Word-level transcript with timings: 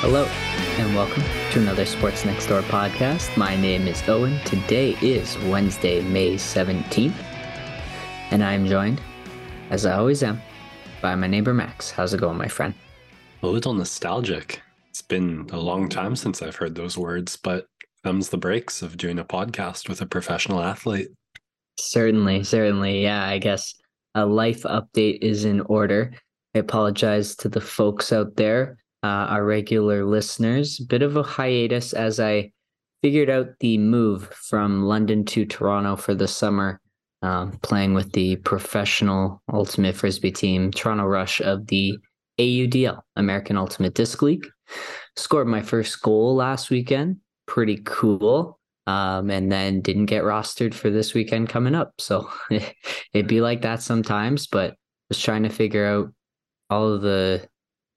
Hello, 0.00 0.26
and 0.78 0.94
welcome 0.94 1.24
to 1.50 1.58
another 1.58 1.84
Sports 1.84 2.24
Next 2.24 2.46
Door 2.46 2.62
podcast. 2.62 3.36
My 3.36 3.56
name 3.56 3.88
is 3.88 4.08
Owen. 4.08 4.38
Today 4.44 4.92
is 5.02 5.36
Wednesday, 5.38 6.02
May 6.02 6.36
17th, 6.36 7.16
and 8.30 8.44
I 8.44 8.52
am 8.52 8.64
joined, 8.64 9.00
as 9.70 9.86
I 9.86 9.94
always 9.94 10.22
am, 10.22 10.40
by 11.02 11.16
my 11.16 11.26
neighbor 11.26 11.52
Max. 11.52 11.90
How's 11.90 12.14
it 12.14 12.20
going, 12.20 12.38
my 12.38 12.46
friend? 12.46 12.74
Oh, 13.42 13.48
a 13.48 13.50
little 13.50 13.74
nostalgic. 13.74 14.62
It's 14.88 15.02
been 15.02 15.50
a 15.50 15.58
long 15.58 15.88
time 15.88 16.14
since 16.14 16.42
I've 16.42 16.54
heard 16.54 16.76
those 16.76 16.96
words, 16.96 17.36
but 17.36 17.66
comes 18.04 18.28
the 18.28 18.38
breaks 18.38 18.82
of 18.82 18.98
doing 18.98 19.18
a 19.18 19.24
podcast 19.24 19.88
with 19.88 20.00
a 20.00 20.06
professional 20.06 20.62
athlete. 20.62 21.08
Certainly, 21.76 22.44
certainly. 22.44 23.02
Yeah, 23.02 23.26
I 23.26 23.38
guess 23.38 23.74
a 24.14 24.24
life 24.24 24.62
update 24.62 25.18
is 25.22 25.44
in 25.44 25.60
order. 25.62 26.14
I 26.54 26.60
apologize 26.60 27.34
to 27.34 27.48
the 27.48 27.60
folks 27.60 28.12
out 28.12 28.36
there 28.36 28.78
uh, 29.02 29.06
our 29.06 29.44
regular 29.44 30.04
listeners. 30.04 30.78
Bit 30.78 31.02
of 31.02 31.16
a 31.16 31.22
hiatus 31.22 31.92
as 31.92 32.20
I 32.20 32.50
figured 33.02 33.30
out 33.30 33.48
the 33.60 33.78
move 33.78 34.28
from 34.34 34.84
London 34.84 35.24
to 35.26 35.44
Toronto 35.44 35.96
for 35.96 36.14
the 36.14 36.28
summer, 36.28 36.80
um, 37.22 37.52
playing 37.62 37.94
with 37.94 38.12
the 38.12 38.36
professional 38.36 39.42
ultimate 39.52 39.94
frisbee 39.94 40.32
team, 40.32 40.70
Toronto 40.70 41.04
Rush 41.04 41.40
of 41.40 41.66
the 41.68 41.98
AUDL, 42.38 43.00
American 43.16 43.56
Ultimate 43.56 43.94
Disc 43.94 44.22
League. 44.22 44.46
Scored 45.16 45.48
my 45.48 45.62
first 45.62 46.00
goal 46.02 46.34
last 46.34 46.70
weekend. 46.70 47.18
Pretty 47.46 47.78
cool. 47.84 48.58
Um, 48.86 49.30
and 49.30 49.52
then 49.52 49.82
didn't 49.82 50.06
get 50.06 50.24
rostered 50.24 50.72
for 50.72 50.88
this 50.88 51.12
weekend 51.12 51.50
coming 51.50 51.74
up. 51.74 51.92
So 51.98 52.30
it'd 53.12 53.28
be 53.28 53.40
like 53.40 53.62
that 53.62 53.82
sometimes, 53.82 54.46
but 54.46 54.76
was 55.08 55.20
trying 55.20 55.42
to 55.42 55.50
figure 55.50 55.84
out 55.84 56.12
all 56.70 56.92
of 56.92 57.02
the 57.02 57.46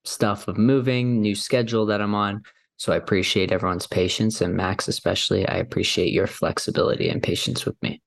stuff 0.03 0.47
of 0.47 0.57
moving, 0.57 1.21
new 1.21 1.35
schedule 1.35 1.85
that 1.87 2.01
I'm 2.01 2.15
on. 2.15 2.43
So 2.77 2.91
I 2.91 2.95
appreciate 2.95 3.51
everyone's 3.51 3.87
patience 3.87 4.41
and 4.41 4.55
Max, 4.55 4.87
especially. 4.87 5.47
I 5.47 5.57
appreciate 5.57 6.11
your 6.11 6.27
flexibility 6.27 7.09
and 7.09 7.21
patience 7.21 7.65
with 7.65 7.75
me. 7.81 8.01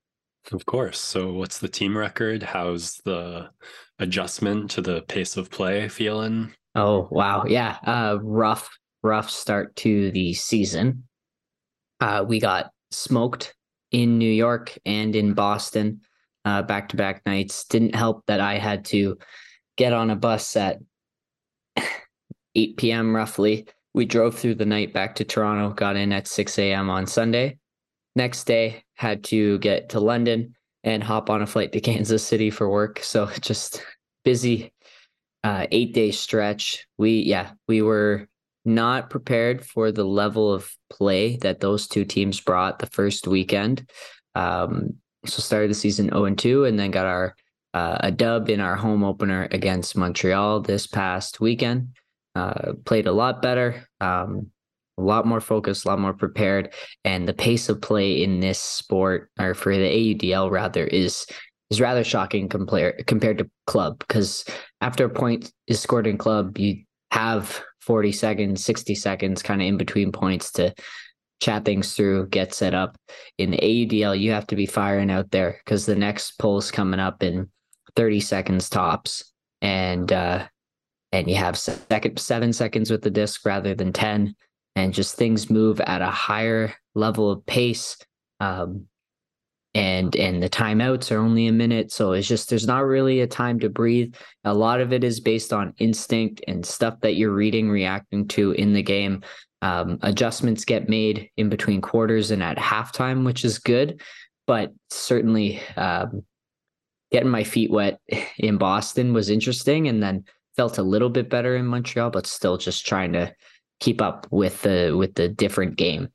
Of 0.52 0.66
course. 0.66 0.98
So, 0.98 1.32
what's 1.32 1.58
the 1.58 1.68
team 1.68 1.96
record? 1.96 2.42
How's 2.42 2.96
the 3.04 3.50
adjustment 3.98 4.70
to 4.72 4.82
the 4.82 5.02
pace 5.02 5.36
of 5.36 5.50
play 5.50 5.88
feeling? 5.88 6.52
Oh, 6.74 7.08
wow. 7.10 7.44
Yeah. 7.46 7.78
Uh, 7.86 8.18
rough, 8.20 8.68
rough 9.02 9.30
start 9.30 9.74
to 9.76 10.10
the 10.10 10.34
season. 10.34 11.04
Uh, 12.00 12.24
we 12.26 12.40
got 12.40 12.72
smoked 12.90 13.54
in 13.92 14.18
New 14.18 14.30
York 14.30 14.76
and 14.84 15.14
in 15.14 15.34
Boston 15.34 16.00
back 16.44 16.88
to 16.90 16.96
back 16.96 17.24
nights. 17.24 17.64
Didn't 17.64 17.94
help 17.94 18.24
that 18.26 18.40
I 18.40 18.58
had 18.58 18.84
to 18.86 19.16
get 19.76 19.92
on 19.92 20.10
a 20.10 20.16
bus 20.16 20.56
at 20.56 20.78
8 22.54 22.76
p.m. 22.76 23.14
roughly. 23.14 23.66
We 23.94 24.04
drove 24.04 24.36
through 24.36 24.56
the 24.56 24.66
night 24.66 24.92
back 24.92 25.14
to 25.16 25.24
Toronto, 25.24 25.74
got 25.74 25.96
in 25.96 26.12
at 26.12 26.26
6 26.26 26.58
a.m. 26.58 26.90
on 26.90 27.06
Sunday. 27.06 27.58
Next 28.16 28.44
day, 28.44 28.84
had 28.94 29.24
to 29.24 29.58
get 29.58 29.90
to 29.90 30.00
London 30.00 30.54
and 30.82 31.02
hop 31.02 31.30
on 31.30 31.42
a 31.42 31.46
flight 31.46 31.72
to 31.72 31.80
Kansas 31.82 32.26
City 32.26 32.50
for 32.50 32.68
work. 32.68 33.00
So 33.02 33.28
just 33.40 33.82
busy 34.24 34.72
uh, 35.42 35.66
eight 35.70 35.92
day 35.92 36.10
stretch. 36.10 36.86
We, 36.98 37.20
yeah, 37.20 37.52
we 37.68 37.82
were 37.82 38.28
not 38.64 39.10
prepared 39.10 39.64
for 39.64 39.92
the 39.92 40.04
level 40.04 40.52
of 40.52 40.74
play 40.88 41.36
that 41.38 41.60
those 41.60 41.86
two 41.86 42.04
teams 42.04 42.40
brought 42.40 42.78
the 42.78 42.86
first 42.86 43.26
weekend. 43.26 43.90
Um, 44.34 44.94
so 45.26 45.40
started 45.40 45.70
the 45.70 45.74
season 45.74 46.08
0 46.08 46.24
and 46.24 46.38
2 46.38 46.64
and 46.64 46.78
then 46.78 46.90
got 46.90 47.06
our 47.06 47.36
uh, 47.74 47.98
a 48.00 48.10
dub 48.12 48.48
in 48.48 48.60
our 48.60 48.76
home 48.76 49.02
opener 49.02 49.48
against 49.50 49.96
Montreal 49.96 50.60
this 50.60 50.86
past 50.86 51.40
weekend. 51.40 51.88
Uh, 52.36 52.72
played 52.84 53.06
a 53.06 53.12
lot 53.12 53.42
better, 53.42 53.86
um, 54.00 54.50
a 54.96 55.02
lot 55.02 55.26
more 55.26 55.40
focused, 55.40 55.84
a 55.84 55.88
lot 55.88 55.98
more 55.98 56.14
prepared, 56.14 56.72
and 57.04 57.28
the 57.28 57.34
pace 57.34 57.68
of 57.68 57.80
play 57.82 58.22
in 58.22 58.40
this 58.40 58.60
sport, 58.60 59.30
or 59.38 59.54
for 59.54 59.76
the 59.76 59.82
AUDL 59.82 60.50
rather, 60.50 60.84
is 60.84 61.26
is 61.70 61.80
rather 61.80 62.04
shocking 62.04 62.48
compared 62.48 63.06
compared 63.06 63.38
to 63.38 63.50
club. 63.66 63.98
Because 63.98 64.44
after 64.80 65.04
a 65.04 65.10
point 65.10 65.52
is 65.66 65.80
scored 65.80 66.06
in 66.06 66.16
club, 66.16 66.58
you 66.58 66.84
have 67.10 67.60
40 67.80 68.12
seconds, 68.12 68.64
60 68.64 68.94
seconds, 68.94 69.42
kind 69.42 69.60
of 69.60 69.68
in 69.68 69.76
between 69.76 70.12
points 70.12 70.52
to 70.52 70.74
chat 71.40 71.64
things 71.64 71.94
through, 71.94 72.28
get 72.28 72.54
set 72.54 72.74
up. 72.74 72.96
In 73.38 73.52
AUDL, 73.52 74.18
you 74.18 74.30
have 74.30 74.46
to 74.48 74.56
be 74.56 74.66
firing 74.66 75.10
out 75.10 75.30
there 75.30 75.60
because 75.64 75.86
the 75.86 75.96
next 75.96 76.38
poll's 76.38 76.70
coming 76.70 77.00
up 77.00 77.22
in 77.22 77.48
30 77.96 78.20
seconds 78.20 78.68
tops. 78.68 79.32
And 79.62 80.12
uh, 80.12 80.46
and 81.14 81.30
you 81.30 81.36
have 81.36 81.56
second 81.56 82.18
seven 82.18 82.52
seconds 82.52 82.90
with 82.90 83.02
the 83.02 83.10
disc 83.10 83.46
rather 83.46 83.74
than 83.74 83.92
10 83.92 84.34
and 84.76 84.92
just 84.92 85.16
things 85.16 85.48
move 85.48 85.80
at 85.80 86.02
a 86.02 86.10
higher 86.10 86.74
level 86.94 87.30
of 87.30 87.46
pace 87.46 87.96
um, 88.40 88.86
and 89.74 90.16
and 90.16 90.42
the 90.42 90.50
timeouts 90.50 91.12
are 91.12 91.18
only 91.18 91.46
a 91.46 91.52
minute 91.52 91.92
so 91.92 92.12
it's 92.12 92.26
just 92.26 92.50
there's 92.50 92.66
not 92.66 92.84
really 92.84 93.20
a 93.20 93.26
time 93.26 93.60
to 93.60 93.68
breathe 93.68 94.14
a 94.44 94.52
lot 94.52 94.80
of 94.80 94.92
it 94.92 95.04
is 95.04 95.20
based 95.20 95.52
on 95.52 95.72
instinct 95.78 96.42
and 96.48 96.66
stuff 96.66 97.00
that 97.00 97.14
you're 97.14 97.32
reading 97.32 97.70
reacting 97.70 98.26
to 98.26 98.52
in 98.52 98.72
the 98.72 98.82
game 98.82 99.22
um, 99.62 99.98
adjustments 100.02 100.64
get 100.64 100.88
made 100.88 101.30
in 101.36 101.48
between 101.48 101.80
quarters 101.80 102.30
and 102.30 102.42
at 102.42 102.56
halftime 102.56 103.24
which 103.24 103.44
is 103.44 103.58
good 103.58 104.00
but 104.46 104.72
certainly 104.90 105.60
um, 105.76 106.24
getting 107.14 107.30
my 107.30 107.44
feet 107.44 107.70
wet 107.70 108.00
in 108.38 108.58
boston 108.58 109.12
was 109.12 109.30
interesting 109.30 109.88
and 109.88 110.02
then 110.02 110.24
felt 110.56 110.78
a 110.78 110.82
little 110.82 111.10
bit 111.10 111.28
better 111.28 111.56
in 111.56 111.66
Montreal, 111.66 112.10
but 112.10 112.26
still 112.26 112.56
just 112.56 112.86
trying 112.86 113.12
to 113.12 113.34
keep 113.80 114.00
up 114.00 114.26
with 114.30 114.62
the 114.62 114.94
with 114.96 115.14
the 115.14 115.28
different 115.28 115.76
game. 115.76 116.08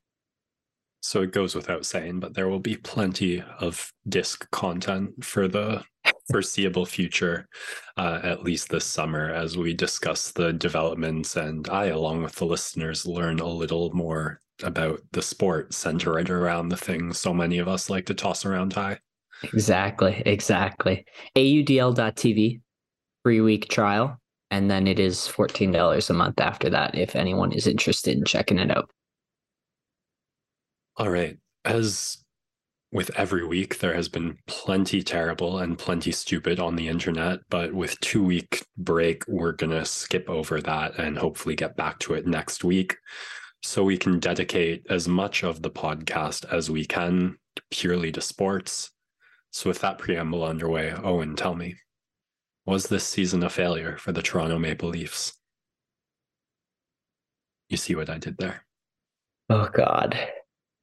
So 1.01 1.21
it 1.21 1.31
goes 1.31 1.55
without 1.55 1.85
saying, 1.85 2.19
but 2.19 2.33
there 2.33 2.49
will 2.49 2.59
be 2.59 2.75
plenty 2.75 3.41
of 3.59 3.91
disc 4.09 4.49
content 4.51 5.23
for 5.23 5.47
the 5.47 5.83
foreseeable 6.29 6.85
future, 6.85 7.47
uh, 7.95 8.19
at 8.21 8.43
least 8.43 8.69
this 8.69 8.85
summer, 8.85 9.31
as 9.31 9.57
we 9.57 9.73
discuss 9.73 10.31
the 10.31 10.51
developments 10.51 11.37
and 11.37 11.69
I, 11.69 11.85
along 11.85 12.23
with 12.23 12.35
the 12.35 12.45
listeners, 12.45 13.05
learn 13.05 13.39
a 13.39 13.47
little 13.47 13.91
more 13.93 14.41
about 14.61 14.99
the 15.13 15.21
sport 15.21 15.73
centered 15.73 16.29
around 16.29 16.67
the 16.67 16.75
things 16.75 17.17
so 17.17 17.33
many 17.33 17.59
of 17.59 17.69
us 17.69 17.89
like 17.89 18.05
to 18.07 18.13
toss 18.13 18.45
around 18.45 18.73
high. 18.73 18.99
Exactly, 19.43 20.21
exactly. 20.25 21.05
AUDL.tv, 21.35 22.61
free 23.23 23.41
week 23.41 23.69
trial 23.69 24.19
and 24.51 24.69
then 24.69 24.87
it 24.87 24.99
is 24.99 25.19
$14 25.19 26.09
a 26.09 26.13
month 26.13 26.39
after 26.39 26.69
that 26.69 26.97
if 26.97 27.15
anyone 27.15 27.51
is 27.51 27.67
interested 27.67 28.17
in 28.17 28.25
checking 28.25 28.57
it 28.59 28.75
out. 28.75 28.89
All 30.97 31.09
right. 31.09 31.37
As 31.65 32.17
with 32.91 33.11
every 33.15 33.45
week, 33.45 33.79
there 33.79 33.93
has 33.93 34.09
been 34.09 34.37
plenty 34.47 35.03
terrible 35.03 35.59
and 35.59 35.77
plenty 35.77 36.11
stupid 36.11 36.59
on 36.59 36.75
the 36.75 36.87
internet, 36.87 37.39
but 37.49 37.73
with 37.73 37.99
two 37.99 38.23
week 38.23 38.65
break, 38.77 39.23
we're 39.27 39.51
going 39.51 39.71
to 39.71 39.85
skip 39.85 40.27
over 40.29 40.59
that 40.61 40.97
and 40.97 41.17
hopefully 41.17 41.55
get 41.55 41.77
back 41.77 41.99
to 41.99 42.15
it 42.15 42.25
next 42.25 42.63
week 42.63 42.97
so 43.61 43.83
we 43.83 43.97
can 43.97 44.19
dedicate 44.19 44.85
as 44.89 45.07
much 45.07 45.43
of 45.43 45.61
the 45.61 45.69
podcast 45.69 46.45
as 46.51 46.71
we 46.71 46.85
can 46.85 47.37
purely 47.69 48.11
to 48.11 48.21
sports. 48.21 48.89
So 49.51 49.69
with 49.69 49.79
that 49.79 49.97
preamble 49.97 50.43
underway, 50.43 50.93
Owen, 51.03 51.35
tell 51.35 51.55
me, 51.55 51.75
was 52.65 52.87
this 52.87 53.03
season 53.03 53.43
a 53.43 53.49
failure 53.49 53.97
for 53.97 54.11
the 54.11 54.21
Toronto 54.21 54.59
Maple 54.59 54.89
Leafs? 54.89 55.33
You 57.69 57.77
see 57.77 57.95
what 57.95 58.09
I 58.09 58.17
did 58.17 58.37
there? 58.37 58.65
Oh, 59.49 59.69
God. 59.73 60.17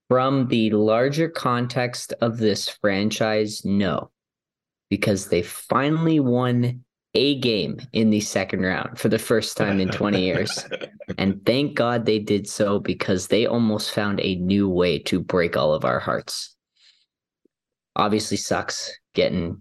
From 0.09 0.49
the 0.49 0.71
larger 0.71 1.29
context 1.29 2.13
of 2.21 2.39
this 2.39 2.69
franchise, 2.69 3.65
no, 3.65 4.11
because 4.91 5.29
they 5.29 5.43
finally 5.43 6.21
won 6.21 6.85
a 7.15 7.39
game 7.39 7.81
in 7.93 8.11
the 8.11 8.21
second 8.21 8.63
round 8.63 8.99
for 8.99 9.09
the 9.09 9.19
first 9.19 9.57
time 9.57 9.81
in 9.81 9.89
20 9.89 10.21
years. 10.21 10.67
and 11.19 11.45
thank 11.47 11.75
God 11.75 12.05
they 12.05 12.19
did 12.19 12.49
so 12.49 12.79
because 12.79 13.29
they 13.29 13.47
almost 13.47 13.93
found 13.93 14.21
a 14.21 14.37
new 14.37 14.69
way 14.69 14.99
to 15.01 15.21
break 15.21 15.57
all 15.57 15.73
of 15.73 15.85
our 15.85 15.99
hearts. 15.99 16.56
Obviously, 17.97 18.37
sucks 18.37 18.93
getting 19.15 19.59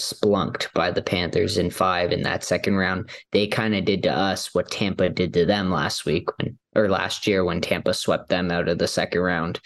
splunked 0.00 0.72
by 0.74 0.90
the 0.90 1.02
Panthers 1.02 1.58
in 1.58 1.70
five 1.70 2.12
in 2.12 2.22
that 2.22 2.44
second 2.44 2.76
round. 2.76 3.10
They 3.32 3.46
kind 3.46 3.74
of 3.74 3.84
did 3.84 4.02
to 4.04 4.12
us 4.12 4.54
what 4.54 4.70
Tampa 4.70 5.08
did 5.08 5.34
to 5.34 5.44
them 5.44 5.70
last 5.70 6.06
week 6.06 6.28
when 6.38 6.58
or 6.76 6.88
last 6.88 7.26
year 7.26 7.44
when 7.44 7.60
Tampa 7.60 7.94
swept 7.94 8.28
them 8.28 8.50
out 8.50 8.68
of 8.68 8.78
the 8.78 8.86
second 8.86 9.20
round. 9.20 9.60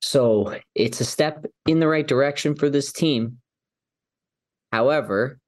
So 0.00 0.56
it's 0.74 1.00
a 1.00 1.04
step 1.04 1.44
in 1.66 1.80
the 1.80 1.88
right 1.88 2.06
direction 2.06 2.54
for 2.54 2.70
this 2.70 2.92
team. 2.92 3.38
However, 4.70 5.38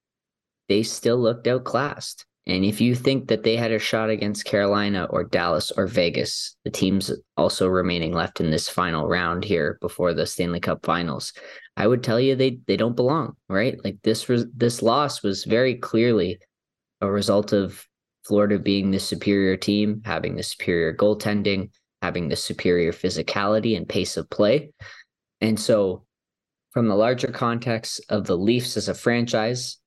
they 0.69 0.83
still 0.83 1.19
looked 1.19 1.47
outclassed. 1.47 2.27
And 2.49 2.65
if 2.65 2.81
you 2.81 2.95
think 2.95 3.29
that 3.29 3.43
they 3.43 3.57
had 3.57 3.73
a 3.73 3.79
shot 3.79 4.09
against 4.09 4.47
Carolina 4.47 5.07
or 5.11 5.23
Dallas 5.23 5.71
or 5.71 5.87
Vegas, 5.87 6.57
the 6.65 6.71
teams 6.71 7.13
also 7.37 7.69
remaining 7.69 8.15
left 8.15 8.41
in 8.41 8.51
this 8.51 8.71
final 8.71 9.07
round 9.07 9.45
here 9.45 9.77
before 9.83 10.15
the 10.15 10.25
Stanley 10.25 10.59
Cup 10.59 10.85
Finals, 10.85 11.35
I 11.77 11.87
would 11.87 12.03
tell 12.03 12.19
you 12.19 12.35
they 12.35 12.59
they 12.67 12.79
don't 12.79 12.97
belong, 12.97 13.37
right? 13.51 13.77
Like 13.85 13.99
this 14.03 14.29
was 14.29 14.47
this 14.57 14.83
loss 14.83 15.23
was 15.23 15.45
very 15.45 15.75
clearly 15.75 16.39
a 17.03 17.11
result 17.11 17.53
of 17.53 17.87
Florida 18.27 18.59
being 18.59 18.91
the 18.91 18.99
superior 18.99 19.57
team, 19.57 20.03
having 20.05 20.37
the 20.37 20.43
superior 20.43 20.95
goaltending, 20.95 21.71
having 22.03 22.29
the 22.29 22.37
superior 22.37 22.93
physicality 22.93 23.77
and 23.77 23.89
pace 23.89 24.17
of 24.17 24.29
play. 24.31 24.71
And 25.41 25.59
so, 25.59 26.05
from 26.73 26.89
the 26.89 26.97
larger 26.97 27.29
context 27.29 28.01
of 28.09 28.27
the 28.27 28.37
Leafs 28.37 28.77
as 28.77 28.89
a 28.89 28.95
franchise, 28.95 29.79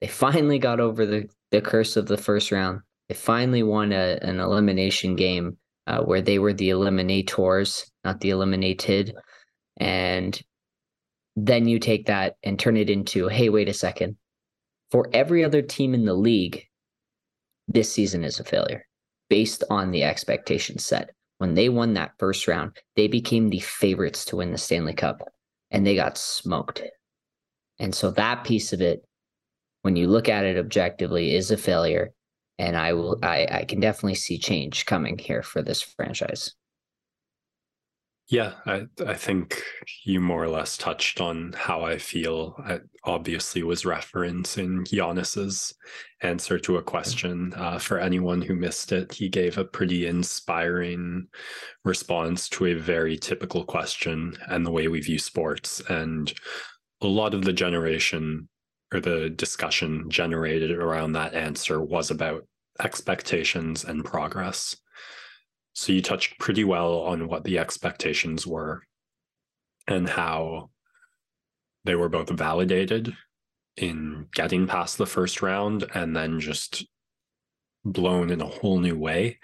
they 0.00 0.06
finally 0.08 0.58
got 0.58 0.80
over 0.80 1.06
the, 1.06 1.28
the 1.52 1.60
curse 1.60 1.96
of 1.96 2.08
the 2.08 2.16
first 2.16 2.50
round. 2.50 2.80
They 3.08 3.14
finally 3.14 3.62
won 3.62 3.92
a, 3.92 4.18
an 4.22 4.40
elimination 4.40 5.14
game 5.14 5.56
uh, 5.86 6.02
where 6.02 6.22
they 6.22 6.38
were 6.38 6.52
the 6.52 6.70
eliminators, 6.70 7.84
not 8.04 8.20
the 8.20 8.30
eliminated. 8.30 9.14
And 9.76 10.40
then 11.36 11.66
you 11.66 11.78
take 11.78 12.06
that 12.06 12.36
and 12.42 12.58
turn 12.58 12.76
it 12.76 12.90
into 12.90 13.28
hey, 13.28 13.48
wait 13.48 13.68
a 13.68 13.74
second. 13.74 14.16
For 14.90 15.08
every 15.12 15.44
other 15.44 15.62
team 15.62 15.94
in 15.94 16.04
the 16.04 16.14
league, 16.14 16.64
this 17.68 17.92
season 17.92 18.24
is 18.24 18.40
a 18.40 18.44
failure 18.44 18.84
based 19.30 19.64
on 19.70 19.90
the 19.90 20.04
expectations 20.04 20.84
set. 20.84 21.10
When 21.38 21.54
they 21.54 21.68
won 21.68 21.94
that 21.94 22.12
first 22.18 22.46
round, 22.46 22.76
they 22.96 23.08
became 23.08 23.48
the 23.48 23.60
favorites 23.60 24.24
to 24.26 24.36
win 24.36 24.52
the 24.52 24.58
Stanley 24.58 24.92
Cup 24.92 25.22
and 25.70 25.86
they 25.86 25.94
got 25.96 26.18
smoked. 26.18 26.82
And 27.78 27.94
so 27.94 28.10
that 28.12 28.44
piece 28.44 28.72
of 28.72 28.82
it, 28.82 29.02
when 29.82 29.96
you 29.96 30.08
look 30.08 30.28
at 30.28 30.44
it 30.44 30.56
objectively, 30.56 31.34
is 31.34 31.50
a 31.50 31.56
failure. 31.56 32.12
And 32.58 32.76
I 32.76 32.92
will 32.92 33.18
I, 33.22 33.46
I 33.50 33.64
can 33.64 33.80
definitely 33.80 34.14
see 34.14 34.38
change 34.38 34.86
coming 34.86 35.18
here 35.18 35.42
for 35.42 35.62
this 35.62 35.82
franchise. 35.82 36.54
Yeah, 38.28 38.54
I 38.64 38.86
I 39.04 39.14
think 39.14 39.62
you 40.04 40.20
more 40.20 40.42
or 40.42 40.48
less 40.48 40.78
touched 40.78 41.20
on 41.20 41.54
how 41.56 41.82
I 41.82 41.98
feel. 41.98 42.54
I 42.64 42.78
obviously 43.04 43.62
was 43.62 43.82
referencing 43.82 44.86
Giannis's 44.86 45.74
answer 46.22 46.58
to 46.60 46.76
a 46.76 46.82
question. 46.82 47.52
Uh, 47.56 47.78
for 47.78 47.98
anyone 47.98 48.40
who 48.40 48.54
missed 48.54 48.92
it, 48.92 49.12
he 49.12 49.28
gave 49.28 49.58
a 49.58 49.64
pretty 49.64 50.06
inspiring 50.06 51.26
response 51.84 52.48
to 52.50 52.66
a 52.66 52.74
very 52.74 53.18
typical 53.18 53.64
question 53.64 54.34
and 54.48 54.64
the 54.64 54.70
way 54.70 54.88
we 54.88 55.00
view 55.00 55.18
sports. 55.18 55.82
And 55.88 56.32
a 57.02 57.08
lot 57.08 57.34
of 57.34 57.44
the 57.44 57.52
generation 57.52 58.48
or 58.92 59.00
the 59.00 59.30
discussion 59.30 60.10
generated 60.10 60.70
around 60.70 61.12
that 61.12 61.34
answer 61.34 61.80
was 61.80 62.10
about 62.10 62.46
expectations 62.80 63.84
and 63.84 64.04
progress. 64.04 64.76
So 65.74 65.92
you 65.92 66.02
touched 66.02 66.38
pretty 66.38 66.64
well 66.64 67.00
on 67.00 67.28
what 67.28 67.44
the 67.44 67.58
expectations 67.58 68.46
were 68.46 68.82
and 69.88 70.08
how 70.08 70.70
they 71.84 71.94
were 71.94 72.08
both 72.08 72.30
validated 72.30 73.16
in 73.76 74.26
getting 74.34 74.66
past 74.66 74.98
the 74.98 75.06
first 75.06 75.42
round 75.42 75.84
and 75.94 76.14
then 76.14 76.40
just 76.40 76.84
blown 77.84 78.30
in 78.30 78.40
a 78.40 78.46
whole 78.46 78.78
new 78.78 78.96
way. 78.96 79.38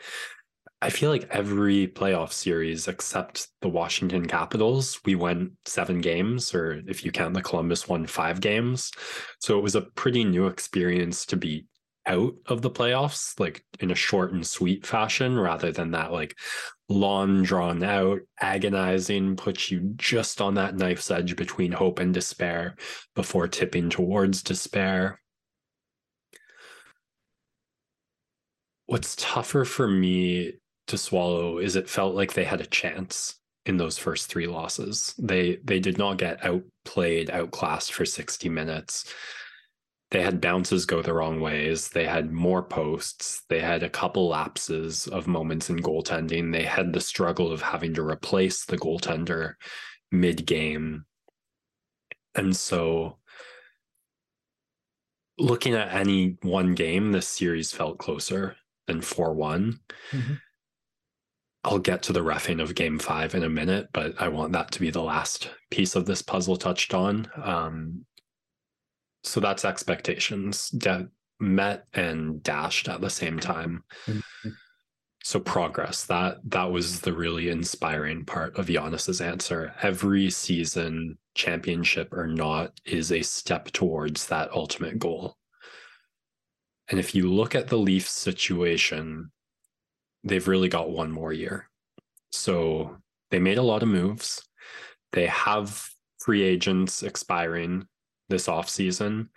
I 0.80 0.90
feel 0.90 1.10
like 1.10 1.28
every 1.30 1.88
playoff 1.88 2.32
series 2.32 2.86
except 2.86 3.48
the 3.62 3.68
Washington 3.68 4.28
Capitals, 4.28 5.00
we 5.04 5.16
went 5.16 5.52
seven 5.64 6.00
games, 6.00 6.54
or 6.54 6.82
if 6.86 7.04
you 7.04 7.10
count 7.10 7.34
the 7.34 7.42
Columbus 7.42 7.88
one, 7.88 8.06
five 8.06 8.40
games. 8.40 8.92
So 9.40 9.58
it 9.58 9.62
was 9.62 9.74
a 9.74 9.82
pretty 9.82 10.22
new 10.22 10.46
experience 10.46 11.26
to 11.26 11.36
be 11.36 11.66
out 12.06 12.34
of 12.46 12.62
the 12.62 12.70
playoffs, 12.70 13.38
like 13.40 13.64
in 13.80 13.90
a 13.90 13.96
short 13.96 14.32
and 14.32 14.46
sweet 14.46 14.86
fashion, 14.86 15.36
rather 15.36 15.72
than 15.72 15.90
that 15.90 16.12
like 16.12 16.38
long 16.88 17.42
drawn 17.42 17.82
out, 17.82 18.20
agonizing, 18.40 19.34
puts 19.34 19.72
you 19.72 19.92
just 19.96 20.40
on 20.40 20.54
that 20.54 20.76
knife's 20.76 21.10
edge 21.10 21.34
between 21.34 21.72
hope 21.72 21.98
and 21.98 22.14
despair 22.14 22.76
before 23.16 23.48
tipping 23.48 23.90
towards 23.90 24.44
despair. 24.44 25.20
What's 28.86 29.16
tougher 29.16 29.64
for 29.64 29.88
me 29.88 30.54
to 30.88 30.98
swallow 30.98 31.58
is 31.58 31.76
it 31.76 31.88
felt 31.88 32.14
like 32.14 32.34
they 32.34 32.44
had 32.44 32.60
a 32.60 32.66
chance 32.66 33.36
in 33.66 33.76
those 33.76 33.98
first 33.98 34.28
three 34.28 34.46
losses. 34.46 35.14
They 35.18 35.58
they 35.64 35.80
did 35.80 35.98
not 35.98 36.18
get 36.18 36.44
outplayed, 36.44 37.30
outclassed 37.30 37.92
for 37.92 38.04
60 38.04 38.48
minutes 38.48 39.12
they 40.10 40.22
had 40.22 40.40
bounces 40.40 40.86
go 40.86 41.02
the 41.02 41.12
wrong 41.12 41.40
ways. 41.40 41.90
They 41.90 42.06
had 42.06 42.32
more 42.32 42.62
posts. 42.62 43.42
They 43.48 43.60
had 43.60 43.82
a 43.82 43.90
couple 43.90 44.28
lapses 44.28 45.06
of 45.06 45.26
moments 45.26 45.68
in 45.68 45.80
goaltending. 45.80 46.52
They 46.52 46.62
had 46.62 46.92
the 46.92 47.00
struggle 47.00 47.52
of 47.52 47.60
having 47.60 47.92
to 47.94 48.02
replace 48.02 48.64
the 48.64 48.78
goaltender 48.78 49.54
mid 50.10 50.46
game. 50.46 51.04
And 52.34 52.56
so, 52.56 53.18
looking 55.38 55.74
at 55.74 55.92
any 55.92 56.38
one 56.42 56.74
game, 56.74 57.12
this 57.12 57.28
series 57.28 57.72
felt 57.72 57.98
closer 57.98 58.56
than 58.86 59.02
4 59.02 59.34
one 59.34 59.80
mm-hmm. 60.10 60.34
I'll 61.68 61.78
get 61.78 62.02
to 62.04 62.12
the 62.14 62.24
refing 62.24 62.62
of 62.62 62.74
game 62.74 62.98
five 62.98 63.34
in 63.34 63.42
a 63.42 63.48
minute, 63.48 63.88
but 63.92 64.14
I 64.18 64.28
want 64.28 64.52
that 64.52 64.70
to 64.72 64.80
be 64.80 64.90
the 64.90 65.02
last 65.02 65.50
piece 65.70 65.94
of 65.96 66.06
this 66.06 66.22
puzzle 66.22 66.56
touched 66.56 66.94
on. 66.94 67.30
Um, 67.36 68.06
so 69.22 69.40
that's 69.40 69.64
expectations 69.64 70.70
de- 70.70 71.08
met 71.40 71.84
and 71.94 72.42
dashed 72.42 72.88
at 72.88 73.00
the 73.00 73.10
same 73.10 73.38
time 73.38 73.84
mm-hmm. 74.06 74.48
so 75.22 75.38
progress 75.38 76.04
that 76.04 76.38
that 76.44 76.70
was 76.70 77.00
the 77.00 77.12
really 77.12 77.48
inspiring 77.48 78.24
part 78.24 78.58
of 78.58 78.66
Giannis's 78.66 79.20
answer 79.20 79.72
every 79.82 80.30
season 80.30 81.16
championship 81.34 82.12
or 82.12 82.26
not 82.26 82.72
is 82.84 83.12
a 83.12 83.22
step 83.22 83.70
towards 83.70 84.26
that 84.26 84.50
ultimate 84.52 84.98
goal 84.98 85.36
and 86.88 86.98
if 86.98 87.14
you 87.14 87.30
look 87.30 87.54
at 87.54 87.68
the 87.68 87.78
Leafs 87.78 88.10
situation 88.10 89.30
they've 90.24 90.48
really 90.48 90.68
got 90.68 90.90
one 90.90 91.10
more 91.10 91.32
year 91.32 91.68
so 92.30 92.96
they 93.30 93.38
made 93.38 93.58
a 93.58 93.62
lot 93.62 93.82
of 93.82 93.88
moves 93.88 94.48
they 95.12 95.26
have 95.26 95.88
free 96.18 96.42
agents 96.42 97.02
expiring 97.02 97.86
this 98.28 98.46
offseason. 98.46 99.28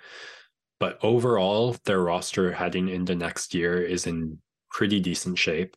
But 0.79 0.99
overall, 1.03 1.75
their 1.85 2.01
roster 2.01 2.51
heading 2.51 2.89
into 2.89 3.15
next 3.15 3.53
year 3.53 3.81
is 3.81 4.07
in 4.07 4.39
pretty 4.69 4.99
decent 4.99 5.37
shape. 5.37 5.75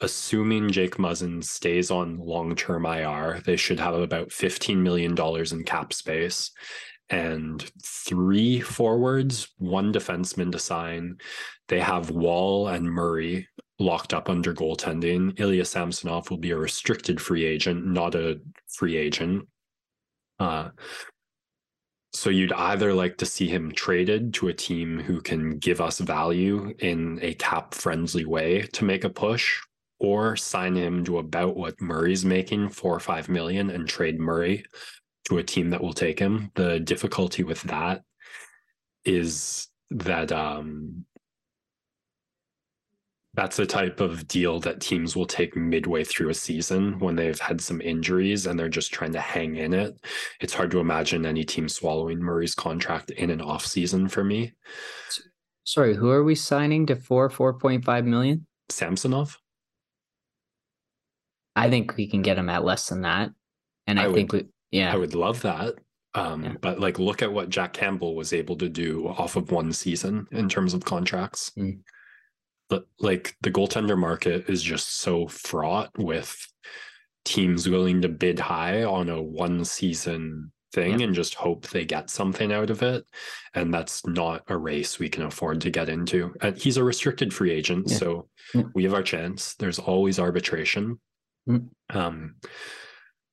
Assuming 0.00 0.70
Jake 0.70 0.96
Muzzin 0.96 1.44
stays 1.44 1.90
on 1.90 2.18
long 2.18 2.56
term 2.56 2.86
IR, 2.86 3.42
they 3.44 3.56
should 3.56 3.78
have 3.78 3.94
about 3.94 4.30
$15 4.30 4.78
million 4.78 5.14
in 5.52 5.64
cap 5.64 5.92
space 5.92 6.50
and 7.10 7.70
three 7.84 8.60
forwards, 8.60 9.48
one 9.58 9.92
defenseman 9.92 10.52
to 10.52 10.58
sign. 10.58 11.18
They 11.68 11.80
have 11.80 12.10
Woll 12.10 12.68
and 12.68 12.86
Murray 12.86 13.48
locked 13.80 14.14
up 14.14 14.28
under 14.28 14.54
goaltending. 14.54 15.38
Ilya 15.40 15.64
Samsonov 15.64 16.30
will 16.30 16.38
be 16.38 16.50
a 16.50 16.56
restricted 16.56 17.20
free 17.20 17.44
agent, 17.44 17.86
not 17.86 18.14
a 18.14 18.40
free 18.68 18.96
agent. 18.96 19.48
Uh, 20.38 20.68
so 22.12 22.28
you'd 22.28 22.52
either 22.52 22.92
like 22.92 23.16
to 23.18 23.26
see 23.26 23.48
him 23.48 23.72
traded 23.72 24.34
to 24.34 24.48
a 24.48 24.54
team 24.54 24.98
who 24.98 25.20
can 25.20 25.58
give 25.58 25.80
us 25.80 26.00
value 26.00 26.74
in 26.80 27.18
a 27.22 27.34
cap 27.34 27.72
friendly 27.74 28.24
way 28.24 28.62
to 28.72 28.84
make 28.84 29.04
a 29.04 29.10
push, 29.10 29.60
or 29.98 30.36
sign 30.36 30.74
him 30.74 31.04
to 31.04 31.18
about 31.18 31.56
what 31.56 31.80
Murray's 31.80 32.24
making, 32.24 32.70
four 32.70 32.94
or 32.94 33.00
five 33.00 33.28
million, 33.28 33.70
and 33.70 33.88
trade 33.88 34.18
Murray 34.18 34.64
to 35.26 35.38
a 35.38 35.42
team 35.42 35.70
that 35.70 35.82
will 35.82 35.92
take 35.92 36.18
him. 36.18 36.50
The 36.54 36.80
difficulty 36.80 37.44
with 37.44 37.62
that 37.62 38.02
is 39.04 39.68
that 39.90 40.32
um, 40.32 41.04
that's 43.34 43.56
the 43.56 43.66
type 43.66 44.00
of 44.00 44.26
deal 44.26 44.58
that 44.60 44.80
teams 44.80 45.14
will 45.14 45.26
take 45.26 45.54
midway 45.54 46.02
through 46.02 46.30
a 46.30 46.34
season 46.34 46.98
when 46.98 47.14
they've 47.14 47.38
had 47.38 47.60
some 47.60 47.80
injuries 47.80 48.46
and 48.46 48.58
they're 48.58 48.68
just 48.68 48.92
trying 48.92 49.12
to 49.12 49.20
hang 49.20 49.56
in 49.56 49.72
it. 49.72 49.94
It's 50.40 50.54
hard 50.54 50.72
to 50.72 50.80
imagine 50.80 51.24
any 51.24 51.44
team 51.44 51.68
swallowing 51.68 52.18
Murray's 52.18 52.56
contract 52.56 53.12
in 53.12 53.30
an 53.30 53.40
off 53.40 53.64
season 53.64 54.08
for 54.08 54.24
me. 54.24 54.52
Sorry, 55.62 55.94
who 55.94 56.10
are 56.10 56.24
we 56.24 56.34
signing 56.34 56.86
to 56.86 56.96
four, 56.96 57.28
4.5 57.30 58.04
million? 58.04 58.46
Samsonov. 58.68 59.38
I 61.54 61.70
think 61.70 61.96
we 61.96 62.08
can 62.08 62.22
get 62.22 62.38
him 62.38 62.48
at 62.48 62.64
less 62.64 62.88
than 62.88 63.02
that. 63.02 63.30
And 63.86 64.00
I, 64.00 64.06
I 64.06 64.12
think 64.12 64.32
would, 64.32 64.48
we, 64.72 64.78
yeah. 64.78 64.92
I 64.92 64.96
would 64.96 65.14
love 65.14 65.42
that. 65.42 65.74
Um, 66.14 66.42
yeah. 66.42 66.54
But 66.60 66.80
like, 66.80 66.98
look 66.98 67.22
at 67.22 67.32
what 67.32 67.48
Jack 67.48 67.74
Campbell 67.74 68.16
was 68.16 68.32
able 68.32 68.56
to 68.56 68.68
do 68.68 69.06
off 69.06 69.36
of 69.36 69.52
one 69.52 69.72
season 69.72 70.26
in 70.32 70.48
terms 70.48 70.74
of 70.74 70.84
contracts. 70.84 71.52
Mm 71.56 71.78
but 72.70 72.86
like 73.00 73.36
the 73.42 73.50
goaltender 73.50 73.98
market 73.98 74.48
is 74.48 74.62
just 74.62 75.00
so 75.00 75.26
fraught 75.26 75.90
with 75.98 76.46
teams 77.24 77.68
willing 77.68 78.00
to 78.00 78.08
bid 78.08 78.38
high 78.38 78.84
on 78.84 79.10
a 79.10 79.20
one 79.20 79.64
season 79.64 80.50
thing 80.72 81.02
and 81.02 81.14
just 81.14 81.34
hope 81.34 81.66
they 81.68 81.84
get 81.84 82.08
something 82.08 82.52
out 82.52 82.70
of 82.70 82.82
it. 82.82 83.04
And 83.54 83.74
that's 83.74 84.06
not 84.06 84.44
a 84.48 84.56
race 84.56 85.00
we 85.00 85.08
can 85.08 85.24
afford 85.24 85.60
to 85.62 85.70
get 85.70 85.88
into. 85.88 86.32
And 86.40 86.56
he's 86.56 86.76
a 86.76 86.84
restricted 86.84 87.34
free 87.34 87.50
agent 87.50 87.90
yeah. 87.90 87.96
so 87.96 88.28
yeah. 88.54 88.62
we 88.72 88.84
have 88.84 88.94
our 88.94 89.02
chance. 89.02 89.54
There's 89.56 89.80
always 89.80 90.18
arbitration. 90.18 90.98
Mm. 91.48 91.68
um 91.90 92.36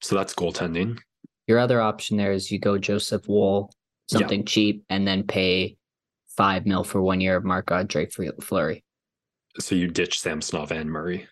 so 0.01 0.15
that's 0.15 0.34
goaltending. 0.34 0.98
Your 1.46 1.60
other 1.60 1.82
option 1.82 2.17
there 2.17 2.32
is 2.32 2.50
you 2.50 2.58
go 2.58 2.77
joseph 2.77 3.27
woll 3.27 3.70
something 4.10 4.46
cheap 4.46 4.86
and 4.89 5.06
then 5.06 5.24
pay 5.24 5.75
five 6.38 6.65
mil 6.65 6.86
for 6.86 7.01
one 7.01 7.20
year 7.20 7.36
of 7.36 7.44
marc 7.44 7.70
andre 7.70 8.08
fleury 8.41 8.84
So 9.60 9.76
you 9.76 9.88
ditch 9.88 10.20
Samsonov 10.20 10.72
and 10.72 10.90
Murray. 10.90 11.28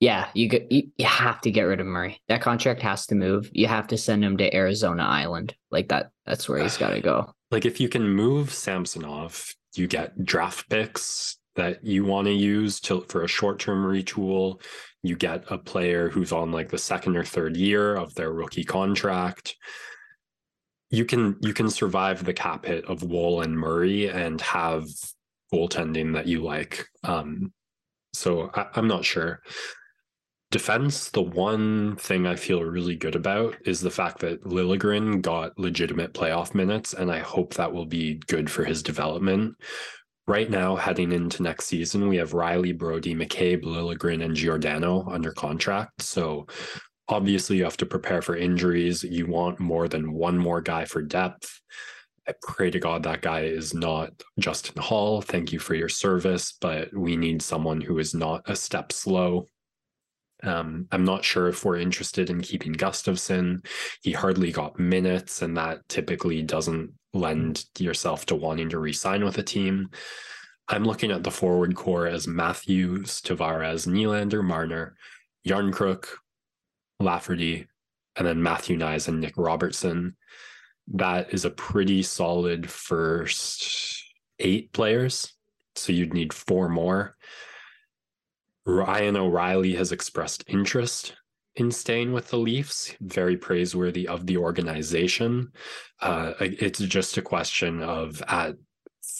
Yeah, 0.00 0.28
you, 0.34 0.48
get, 0.48 0.70
you 0.70 0.90
you 0.98 1.06
have 1.06 1.40
to 1.40 1.50
get 1.50 1.62
rid 1.62 1.80
of 1.80 1.86
Murray. 1.86 2.20
That 2.28 2.42
contract 2.42 2.82
has 2.82 3.06
to 3.06 3.14
move. 3.14 3.50
You 3.52 3.66
have 3.66 3.86
to 3.88 3.96
send 3.96 4.22
him 4.22 4.36
to 4.36 4.54
Arizona 4.54 5.04
Island. 5.04 5.54
Like 5.70 5.88
that. 5.88 6.10
That's 6.26 6.48
where 6.48 6.62
he's 6.62 6.76
got 6.76 6.90
to 6.90 7.00
go. 7.00 7.32
Like 7.52 7.64
if 7.64 7.78
you 7.80 7.88
can 7.88 8.08
move 8.08 8.52
Samsonov, 8.52 9.54
you 9.76 9.86
get 9.86 10.24
draft 10.24 10.68
picks 10.68 11.38
that 11.54 11.84
you 11.84 12.04
want 12.04 12.26
to 12.26 12.32
use 12.32 12.80
to 12.80 13.02
for 13.02 13.22
a 13.22 13.28
short-term 13.28 13.84
retool. 13.84 14.60
You 15.04 15.14
get 15.14 15.44
a 15.48 15.56
player 15.56 16.10
who's 16.10 16.32
on 16.32 16.50
like 16.50 16.70
the 16.70 16.76
second 16.76 17.16
or 17.16 17.22
third 17.22 17.56
year 17.56 17.94
of 17.94 18.12
their 18.16 18.32
rookie 18.32 18.64
contract. 18.64 19.54
You 20.90 21.04
can 21.04 21.36
you 21.40 21.54
can 21.54 21.70
survive 21.70 22.24
the 22.24 22.34
cap 22.34 22.66
hit 22.66 22.84
of 22.86 23.04
Woll 23.04 23.42
and 23.42 23.56
Murray 23.56 24.08
and 24.08 24.40
have 24.40 24.86
goaltending 25.52 26.14
that 26.14 26.26
you 26.26 26.42
like. 26.42 26.86
Um, 27.04 27.52
so 28.12 28.50
I, 28.54 28.66
I'm 28.74 28.88
not 28.88 29.04
sure. 29.04 29.40
Defense, 30.52 31.10
the 31.10 31.22
one 31.22 31.96
thing 31.96 32.26
I 32.26 32.36
feel 32.36 32.62
really 32.62 32.94
good 32.94 33.16
about 33.16 33.56
is 33.66 33.80
the 33.80 33.90
fact 33.90 34.20
that 34.20 34.44
Liljegren 34.44 35.20
got 35.20 35.58
legitimate 35.58 36.14
playoff 36.14 36.54
minutes, 36.54 36.94
and 36.94 37.10
I 37.10 37.18
hope 37.18 37.54
that 37.54 37.72
will 37.72 37.84
be 37.84 38.20
good 38.28 38.48
for 38.48 38.64
his 38.64 38.82
development. 38.82 39.56
Right 40.28 40.48
now, 40.48 40.76
heading 40.76 41.12
into 41.12 41.42
next 41.42 41.66
season, 41.66 42.08
we 42.08 42.16
have 42.16 42.32
Rielly, 42.32 42.76
Brodie, 42.76 43.14
McCabe, 43.14 43.64
Liljegren, 43.64 44.24
and 44.24 44.36
Giordano 44.36 45.08
under 45.10 45.32
contract. 45.32 46.02
So 46.02 46.46
obviously, 47.08 47.56
you 47.56 47.64
have 47.64 47.76
to 47.78 47.86
prepare 47.86 48.22
for 48.22 48.36
injuries. 48.36 49.02
You 49.02 49.26
want 49.26 49.58
more 49.58 49.88
than 49.88 50.12
one 50.12 50.38
more 50.38 50.60
guy 50.60 50.84
for 50.84 51.02
depth. 51.02 51.60
I 52.28 52.32
pray 52.42 52.70
to 52.70 52.80
God 52.80 53.02
that 53.04 53.22
guy 53.22 53.42
is 53.42 53.72
not 53.72 54.10
Justin 54.38 54.82
Holl. 54.82 55.22
Thank 55.22 55.52
you 55.52 55.58
for 55.58 55.74
your 55.74 55.88
service, 55.88 56.56
but 56.60 56.92
we 56.92 57.16
need 57.16 57.40
someone 57.40 57.80
who 57.80 57.98
is 57.98 58.14
not 58.14 58.42
a 58.46 58.56
step 58.56 58.92
slow 58.92 59.46
um, 60.42 60.86
I'm 60.92 61.04
not 61.04 61.24
sure 61.24 61.48
if 61.48 61.64
we're 61.64 61.78
interested 61.78 62.30
in 62.30 62.40
keeping 62.40 62.74
Gustafsson. 62.74 63.66
He 64.02 64.12
hardly 64.12 64.52
got 64.52 64.78
minutes, 64.78 65.42
and 65.42 65.56
that 65.56 65.88
typically 65.88 66.42
doesn't 66.42 66.92
lend 67.14 67.64
yourself 67.78 68.26
to 68.26 68.36
wanting 68.36 68.68
to 68.70 68.78
re-sign 68.78 69.24
with 69.24 69.38
a 69.38 69.42
team. 69.42 69.90
I'm 70.68 70.84
looking 70.84 71.10
at 71.10 71.22
the 71.22 71.30
forward 71.30 71.74
core 71.74 72.06
as 72.06 72.28
Matthews, 72.28 73.20
Tavares, 73.22 73.86
Nylander, 73.86 74.44
Marner, 74.44 74.96
Järnkrok, 75.46 76.06
Lafferty, 77.00 77.66
and 78.16 78.26
then 78.26 78.42
Matthew 78.42 78.76
Knies 78.76 79.08
and 79.08 79.20
Nick 79.20 79.34
Robertson. 79.36 80.16
That 80.94 81.32
is 81.34 81.44
a 81.44 81.50
pretty 81.50 82.02
solid 82.02 82.70
first 82.70 84.02
eight 84.38 84.72
players. 84.72 85.32
So 85.74 85.92
you'd 85.92 86.14
need 86.14 86.32
four 86.32 86.68
more. 86.68 87.16
Ryan 88.64 89.16
O'Reilly 89.16 89.74
has 89.74 89.92
expressed 89.92 90.44
interest 90.48 91.14
in 91.54 91.70
staying 91.70 92.12
with 92.12 92.28
the 92.28 92.38
Leafs, 92.38 92.94
very 93.00 93.36
praiseworthy 93.36 94.06
of 94.06 94.26
the 94.26 94.36
organization. 94.36 95.52
Uh, 96.00 96.32
it's 96.40 96.80
just 96.80 97.16
a 97.16 97.22
question 97.22 97.82
of 97.82 98.22
at 98.28 98.56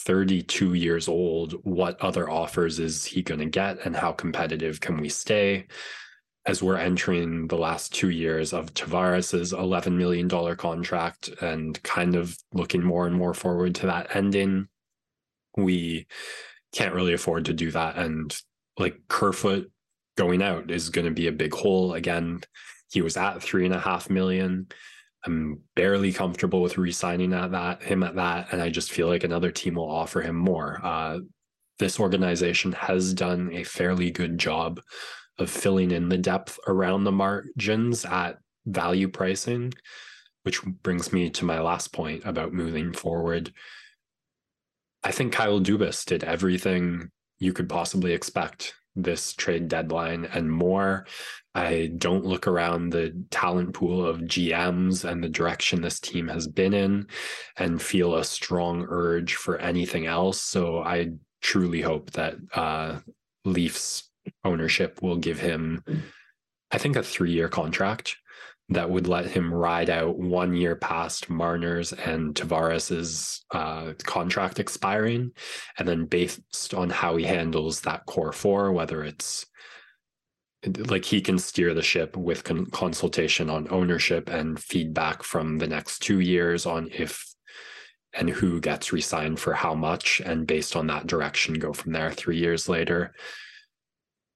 32 0.07 0.73
years 0.73 1.07
old, 1.07 1.53
what 1.63 1.99
other 2.01 2.29
offers 2.29 2.79
is 2.79 3.05
he 3.05 3.21
going 3.21 3.39
to 3.39 3.45
get 3.45 3.85
and 3.85 3.95
how 3.95 4.11
competitive 4.11 4.79
can 4.79 4.97
we 4.97 5.09
stay? 5.09 5.65
As 6.47 6.63
we're 6.63 6.77
entering 6.77 7.47
the 7.47 7.57
last 7.57 7.93
two 7.93 8.09
years 8.09 8.53
of 8.53 8.73
Tavares's 8.73 9.51
$11 9.51 9.97
million 9.97 10.29
contract 10.55 11.29
and 11.41 11.81
kind 11.83 12.15
of 12.15 12.37
looking 12.53 12.81
more 12.81 13.05
and 13.05 13.15
more 13.15 13.33
forward 13.33 13.75
to 13.75 13.87
that 13.87 14.15
ending, 14.15 14.69
we 15.57 16.07
can't 16.73 16.95
really 16.95 17.13
afford 17.13 17.45
to 17.45 17.53
do 17.53 17.69
that. 17.71 17.97
And 17.97 18.33
like 18.79 18.97
Kerfoot 19.09 19.69
going 20.15 20.41
out 20.41 20.71
is 20.71 20.89
going 20.89 21.05
to 21.05 21.11
be 21.11 21.27
a 21.27 21.33
big 21.33 21.53
hole 21.53 21.93
again. 21.93 22.41
He 22.91 23.01
was 23.01 23.17
at 23.17 23.41
three 23.41 23.65
and 23.65 23.75
a 23.75 23.79
half 23.79 24.09
million. 24.09 24.67
I'm 25.25 25.59
barely 25.75 26.13
comfortable 26.13 26.61
with 26.61 26.77
re-signing 26.77 27.33
at 27.33 27.51
that 27.51 27.83
him 27.83 28.03
at 28.03 28.15
that, 28.15 28.53
and 28.53 28.61
I 28.61 28.69
just 28.69 28.91
feel 28.91 29.07
like 29.07 29.23
another 29.23 29.51
team 29.51 29.75
will 29.75 29.89
offer 29.89 30.21
him 30.21 30.35
more. 30.35 30.79
Uh, 30.81 31.19
this 31.79 31.99
organization 31.99 32.71
has 32.71 33.13
done 33.13 33.51
a 33.53 33.63
fairly 33.63 34.09
good 34.09 34.37
job 34.37 34.79
of 35.39 35.49
filling 35.49 35.91
in 35.91 36.09
the 36.09 36.17
depth 36.17 36.59
around 36.67 37.03
the 37.03 37.11
margins 37.11 38.05
at 38.05 38.39
value 38.65 39.07
pricing, 39.07 39.73
which 40.43 40.63
brings 40.63 41.13
me 41.13 41.29
to 41.29 41.45
my 41.45 41.59
last 41.59 41.93
point 41.93 42.23
about 42.25 42.53
moving 42.53 42.93
forward. 42.93 43.53
I 45.03 45.11
think 45.11 45.33
Kyle 45.33 45.59
Dubas 45.59 46.05
did 46.05 46.23
everything 46.23 47.09
you 47.39 47.53
could 47.53 47.69
possibly 47.69 48.13
expect 48.13 48.73
this 48.95 49.33
trade 49.33 49.67
deadline 49.67 50.25
and 50.25 50.51
more. 50.51 51.05
I 51.53 51.91
don't 51.97 52.25
look 52.25 52.47
around 52.47 52.89
the 52.89 53.23
talent 53.29 53.73
pool 53.73 54.05
of 54.05 54.21
GMs 54.21 55.09
and 55.09 55.23
the 55.23 55.29
direction 55.29 55.81
this 55.81 55.99
team 55.99 56.27
has 56.27 56.47
been 56.47 56.73
in 56.73 57.07
and 57.57 57.81
feel 57.81 58.15
a 58.15 58.23
strong 58.23 58.85
urge 58.89 59.35
for 59.35 59.57
anything 59.57 60.07
else. 60.07 60.41
So 60.41 60.79
I 60.79 61.11
truly 61.41 61.81
hope 61.81 62.11
that 62.11 62.35
uh, 62.53 62.99
Leafs 63.45 64.06
ownership 64.43 65.01
will 65.01 65.17
give 65.17 65.39
him, 65.39 65.83
I 66.71 66.77
think, 66.77 66.95
a 66.95 67.03
three 67.03 67.31
year 67.31 67.49
contract 67.49 68.17
that 68.69 68.89
would 68.89 69.07
let 69.07 69.27
him 69.27 69.53
ride 69.53 69.89
out 69.89 70.17
one 70.17 70.53
year 70.53 70.75
past 70.75 71.29
Marner's 71.29 71.93
and 71.93 72.35
Tavares's 72.35 73.45
uh, 73.51 73.93
contract 74.03 74.59
expiring, 74.59 75.31
and 75.77 75.87
then 75.87 76.05
based 76.05 76.73
on 76.73 76.89
how 76.89 77.15
he 77.15 77.23
handles 77.23 77.81
that 77.81 78.05
core 78.05 78.33
four, 78.33 78.73
whether 78.73 79.03
it's 79.03 79.45
like 80.65 81.05
he 81.05 81.21
can 81.21 81.39
steer 81.39 81.73
the 81.73 81.81
ship 81.81 82.17
with 82.17 82.43
con- 82.43 82.65
consultation 82.67 83.49
on 83.49 83.71
ownership 83.71 84.29
and 84.29 84.59
feedback 84.59 85.23
from 85.23 85.59
the 85.59 85.67
next 85.67 85.99
two 85.99 86.19
years 86.19 86.65
on 86.65 86.89
if 86.91 87.23
and 88.13 88.29
who 88.29 88.59
gets 88.59 88.91
resigned 88.91 89.39
for 89.39 89.53
how 89.53 89.75
much, 89.75 90.19
and 90.25 90.47
based 90.47 90.75
on 90.75 90.87
that 90.87 91.07
direction, 91.07 91.53
go 91.53 91.71
from 91.71 91.93
there 91.93 92.11
three 92.11 92.37
years 92.37 92.67
later. 92.67 93.13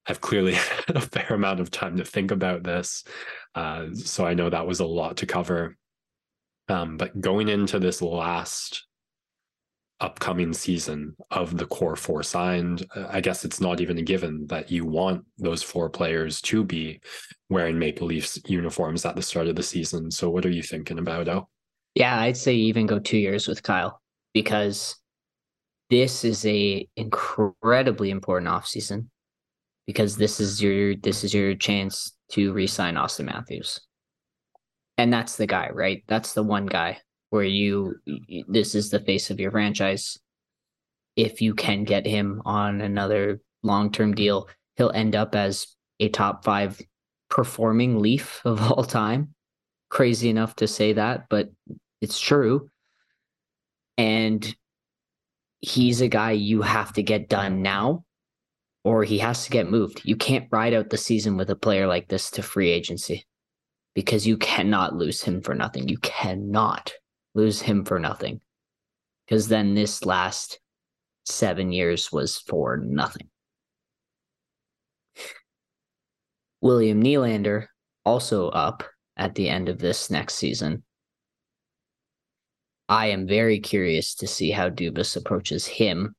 I've 0.08 0.22
clearly 0.22 0.54
had 0.88 0.96
a 0.96 1.02
fair 1.02 1.34
amount 1.34 1.60
of 1.60 1.72
time 1.72 1.98
to 1.98 2.06
think 2.06 2.32
about 2.32 2.64
this. 2.64 3.04
Uh, 3.56 3.88
so 3.94 4.26
I 4.26 4.34
know 4.34 4.50
that 4.50 4.68
was 4.68 4.80
a 4.80 4.86
lot 4.86 5.18
to 5.18 5.26
cover. 5.26 5.78
Um, 6.70 6.98
but 6.98 7.20
going 7.20 7.50
into 7.50 7.80
this 7.80 8.02
last 8.02 8.86
upcoming 10.00 10.52
season 10.52 11.16
of 11.30 11.58
the 11.58 11.66
core 11.66 11.96
four 11.96 12.24
signed, 12.24 12.86
I 12.96 13.22
guess 13.22 13.46
it's 13.46 13.62
not 13.62 13.82
even 13.82 13.98
a 13.98 14.02
given 14.02 14.48
that 14.48 14.72
you 14.72 14.86
want 14.86 15.26
those 15.38 15.62
four 15.62 15.90
players 15.90 16.42
to 16.42 16.64
be 16.64 17.02
wearing 17.50 17.78
Maple 17.78 18.08
Leafs 18.08 18.40
uniforms 18.48 19.06
at 19.06 19.16
the 19.16 19.22
start 19.22 19.48
of 19.48 19.56
the 19.56 19.64
season. 19.64 20.10
So 20.10 20.30
what 20.30 20.46
are 20.46 20.52
you 20.52 20.64
thinking 20.64 20.98
about, 20.98 21.28
Oh? 21.28 21.48
Yeah, 21.94 22.20
I'd 22.20 22.38
say 22.38 22.56
even 22.56 22.86
go 22.86 23.00
two 23.00 23.18
years 23.18 23.48
with 23.48 23.64
Kyle 23.64 24.02
because 24.34 24.96
this 25.90 26.24
is 26.24 26.46
a 26.46 26.88
incredibly 26.96 28.12
important 28.12 28.50
offseason 28.50 29.08
because 29.88 30.18
this 30.18 30.40
is 30.40 30.62
your 30.62 30.96
this 30.96 31.24
is 31.24 31.34
your 31.34 31.56
chance 31.56 32.14
to 32.32 32.54
re-sign 32.54 32.96
Auston 32.96 33.26
Matthews. 33.26 33.80
And 34.98 35.12
that's 35.12 35.36
the 35.36 35.48
guy, 35.48 35.70
right? 35.74 36.04
That's 36.08 36.34
the 36.34 36.44
one 36.44 36.66
guy 36.66 37.00
where 37.30 37.44
you 37.44 37.96
this 38.48 38.76
is 38.76 38.90
the 38.90 39.00
face 39.00 39.32
of 39.32 39.40
your 39.40 39.52
franchise. 39.52 40.18
If 41.16 41.42
you 41.42 41.54
can 41.54 41.84
get 41.84 42.06
him 42.06 42.42
on 42.46 42.82
another 42.82 43.42
long-term 43.64 44.14
deal, 44.16 44.48
he'll 44.78 44.92
end 44.92 45.16
up 45.16 45.36
as 45.36 45.68
a 46.00 46.10
top 46.10 46.44
5 46.46 46.82
performing 47.30 48.00
Leaf 48.00 48.42
of 48.46 48.62
all 48.72 48.84
time. 48.84 49.34
Crazy 49.90 50.30
enough 50.30 50.56
to 50.58 50.68
say 50.68 50.94
that, 50.94 51.26
but 51.30 51.50
it's 52.00 52.20
true. 52.20 52.70
And 53.98 54.56
he's 55.60 56.02
a 56.02 56.08
guy 56.08 56.32
you 56.32 56.62
have 56.62 56.94
to 56.94 57.04
get 57.04 57.30
done 57.30 57.62
now 57.62 58.04
or 58.84 59.04
he 59.04 59.20
has 59.20 59.44
to 59.46 59.52
get 59.52 59.70
moved. 59.70 60.02
You 60.04 60.16
can't 60.16 60.48
ride 60.52 60.74
out 60.74 60.90
the 60.90 60.98
season 60.98 61.38
with 61.38 61.50
a 61.50 61.56
player 61.56 61.88
like 61.88 62.08
this 62.08 62.32
to 62.32 62.44
free 62.44 62.70
agency 62.70 63.26
because 63.94 64.26
you 64.26 64.38
cannot 64.38 64.96
lose 64.96 65.22
him 65.22 65.42
for 65.42 65.54
nothing. 65.54 65.88
You 65.88 65.98
cannot 65.98 66.94
lose 67.36 67.62
him 67.62 67.86
for 67.86 68.00
nothing 68.00 68.42
because 69.26 69.48
then 69.48 69.76
this 69.76 70.06
last 70.06 70.60
seven 71.26 71.72
years 71.72 72.12
was 72.12 72.40
for 72.40 72.78
nothing. 72.78 73.30
William 76.62 77.02
Nylander 77.02 77.68
also 78.06 78.50
up 78.50 78.84
at 79.18 79.36
the 79.36 79.50
end 79.50 79.70
of 79.70 79.80
this 79.80 80.10
next 80.10 80.36
season. 80.36 80.84
I 82.90 83.08
am 83.08 83.28
very 83.28 83.60
curious 83.60 84.16
to 84.16 84.28
see 84.28 84.52
how 84.52 84.70
Dubas 84.70 85.16
approaches 85.16 85.66
him. 85.66 86.14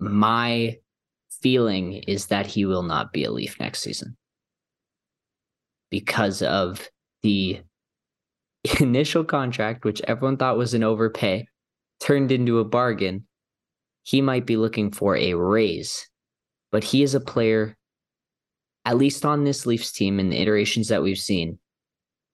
My 0.00 0.78
feeling 1.42 1.94
is 1.94 2.26
that 2.26 2.46
he 2.46 2.64
will 2.64 2.82
not 2.82 3.12
be 3.12 3.24
a 3.24 3.30
Leaf 3.30 3.58
next 3.60 3.80
season 3.80 4.16
because 5.90 6.42
of 6.42 6.88
the 7.22 7.60
initial 8.80 9.24
contract, 9.24 9.84
which 9.84 10.00
everyone 10.02 10.36
thought 10.36 10.56
was 10.56 10.74
an 10.74 10.84
overpay, 10.84 11.46
turned 12.00 12.32
into 12.32 12.58
a 12.58 12.64
bargain. 12.64 13.26
He 14.04 14.20
might 14.20 14.46
be 14.46 14.56
looking 14.56 14.90
for 14.90 15.16
a 15.16 15.34
raise 15.34 16.08
but 16.72 16.82
he 16.82 17.04
is 17.04 17.14
a 17.14 17.20
player, 17.20 17.76
at 18.84 18.96
least 18.96 19.24
on 19.24 19.44
this 19.44 19.66
Leafs 19.66 19.92
team 19.92 20.18
in 20.18 20.30
the 20.30 20.40
iterations 20.40 20.88
that 20.88 21.02
we've 21.02 21.18
seen, 21.18 21.58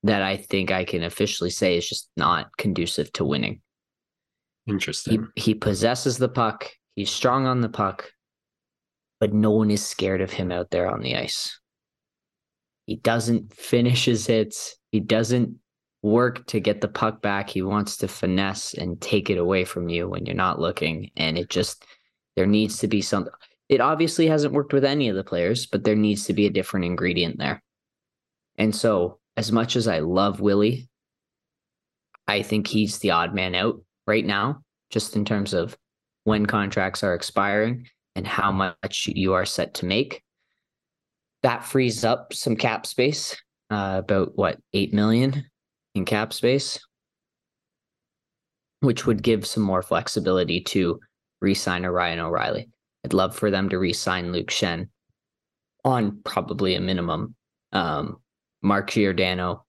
that 0.05 0.23
I 0.23 0.37
think 0.37 0.71
I 0.71 0.85
can 0.85 1.03
officially 1.03 1.51
say 1.51 1.77
is 1.77 1.87
just 1.87 2.09
not 2.17 2.57
conducive 2.57 3.13
to 3.15 3.25
winning. 3.25 3.61
Interesting. 4.67 5.27
He, 5.35 5.43
he 5.43 5.55
possesses 5.55 6.17
the 6.17 6.29
puck. 6.29 6.71
He's 6.95 7.11
strong 7.11 7.47
on 7.47 7.61
the 7.61 7.69
puck, 7.69 8.11
but 9.21 9.33
no 9.33 9.51
one 9.51 9.71
is 9.71 9.85
scared 9.85 10.21
of 10.21 10.33
him 10.33 10.53
out 10.53 10.71
there 10.71 10.91
on 10.91 11.01
the 11.01 11.17
ice. 11.17 11.59
He 12.87 12.97
doesn't 12.97 13.53
finish 13.53 14.05
his 14.05 14.27
hits. 14.27 14.77
He 14.93 15.01
doesn't 15.01 15.57
work 16.03 16.47
to 16.47 16.61
get 16.61 16.81
the 16.81 16.89
puck 16.89 17.21
back. 17.21 17.51
He 17.51 17.63
wants 17.63 17.97
to 17.99 18.09
finesse 18.09 18.75
and 18.75 19.01
take 19.01 19.29
it 19.31 19.39
away 19.39 19.65
from 19.65 19.89
you 19.89 20.09
when 20.09 20.25
you're 20.25 20.35
not 20.35 20.61
looking. 20.61 21.11
And 21.17 21.37
it 21.37 21.51
just, 21.51 21.85
there 22.37 22.47
needs 22.47 22.79
to 22.79 22.89
be 22.89 23.03
something. 23.03 23.33
It 23.69 23.81
obviously 23.81 24.27
hasn't 24.29 24.55
worked 24.55 24.73
with 24.73 24.85
any 24.85 25.09
of 25.09 25.17
the 25.17 25.25
players, 25.25 25.67
but 25.67 25.85
there 25.85 25.97
needs 25.97 26.25
to 26.27 26.33
be 26.33 26.47
a 26.47 26.51
different 26.51 26.87
ingredient 26.87 27.39
there. 27.39 27.63
And 28.57 28.75
so, 28.75 29.19
as 29.37 29.53
much 29.53 29.77
as 29.77 29.87
I 29.87 29.99
love 29.99 30.41
Willie, 30.41 30.89
I 32.27 32.43
think 32.43 32.67
he's 32.67 32.99
the 32.99 33.11
odd 33.11 33.35
man 33.35 33.55
out 33.55 33.83
right 34.07 34.25
now, 34.25 34.63
just 34.91 35.15
in 35.15 35.25
terms 35.25 35.53
of 35.53 35.77
when 36.25 36.47
contracts 36.47 37.05
are 37.05 37.15
expiring 37.15 37.87
and 38.19 38.27
how 38.27 38.51
much 38.51 39.07
you 39.07 39.33
are 39.33 39.47
set 39.47 39.75
to 39.75 39.87
make. 39.87 40.25
That 41.45 41.65
frees 41.65 42.05
up 42.05 42.33
some 42.35 42.57
cap 42.57 42.85
space, 42.85 43.37
uh, 43.71 43.95
about 44.01 44.33
what, 44.35 44.59
8 44.73 44.93
million 44.93 45.45
in 45.95 46.05
cap 46.05 46.33
space, 46.33 46.81
which 48.81 49.07
would 49.07 49.23
give 49.23 49.47
some 49.47 49.63
more 49.63 49.83
flexibility 49.83 50.61
to 50.63 50.99
re 51.41 51.55
sign 51.55 51.85
a 51.85 51.93
Ryan 51.93 52.19
O'Reilly. 52.19 52.69
I'd 53.05 53.13
love 53.13 53.37
for 53.37 53.53
them 53.53 53.69
to 53.69 53.79
re 53.79 53.93
sign 53.93 54.33
Luke 54.33 54.51
Schenn 54.51 54.89
on 55.85 56.21
probably 56.25 56.75
a 56.75 56.81
minimum. 56.81 57.37
Um, 57.71 58.17
Mark 58.63 58.91
Giordano 58.91 59.65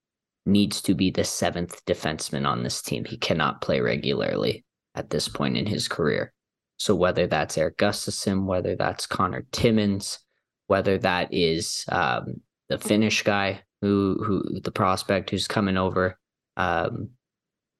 needs 0.48 0.82
to 0.82 0.96
be 0.96 1.12
the 1.12 1.24
seventh 1.24 1.86
defenseman 1.86 2.48
on 2.48 2.64
this 2.64 2.82
team. 2.82 3.06
He 3.06 3.18
cannot 3.18 3.62
play 3.62 3.80
regularly 3.80 4.66
at 4.96 5.12
this 5.12 5.28
point 5.28 5.56
in 5.56 5.68
his 5.68 5.88
career. 5.88 6.34
So 6.80 6.96
whether 6.96 7.28
that's 7.28 7.58
Eric 7.58 7.78
Gustafsson, 7.78 8.46
whether 8.46 8.76
that's 8.76 9.06
Connor 9.06 9.46
Timmins, 9.52 10.20
whether 10.68 10.98
that 11.00 11.34
is 11.34 11.86
um, 11.90 12.42
the 12.70 12.78
Finnish 12.78 13.22
guy 13.24 13.62
who 13.82 14.22
who 14.24 14.60
the 14.62 14.72
prospect 14.72 15.30
who's 15.30 15.48
coming 15.48 15.78
over, 15.78 16.18
um, 16.58 17.10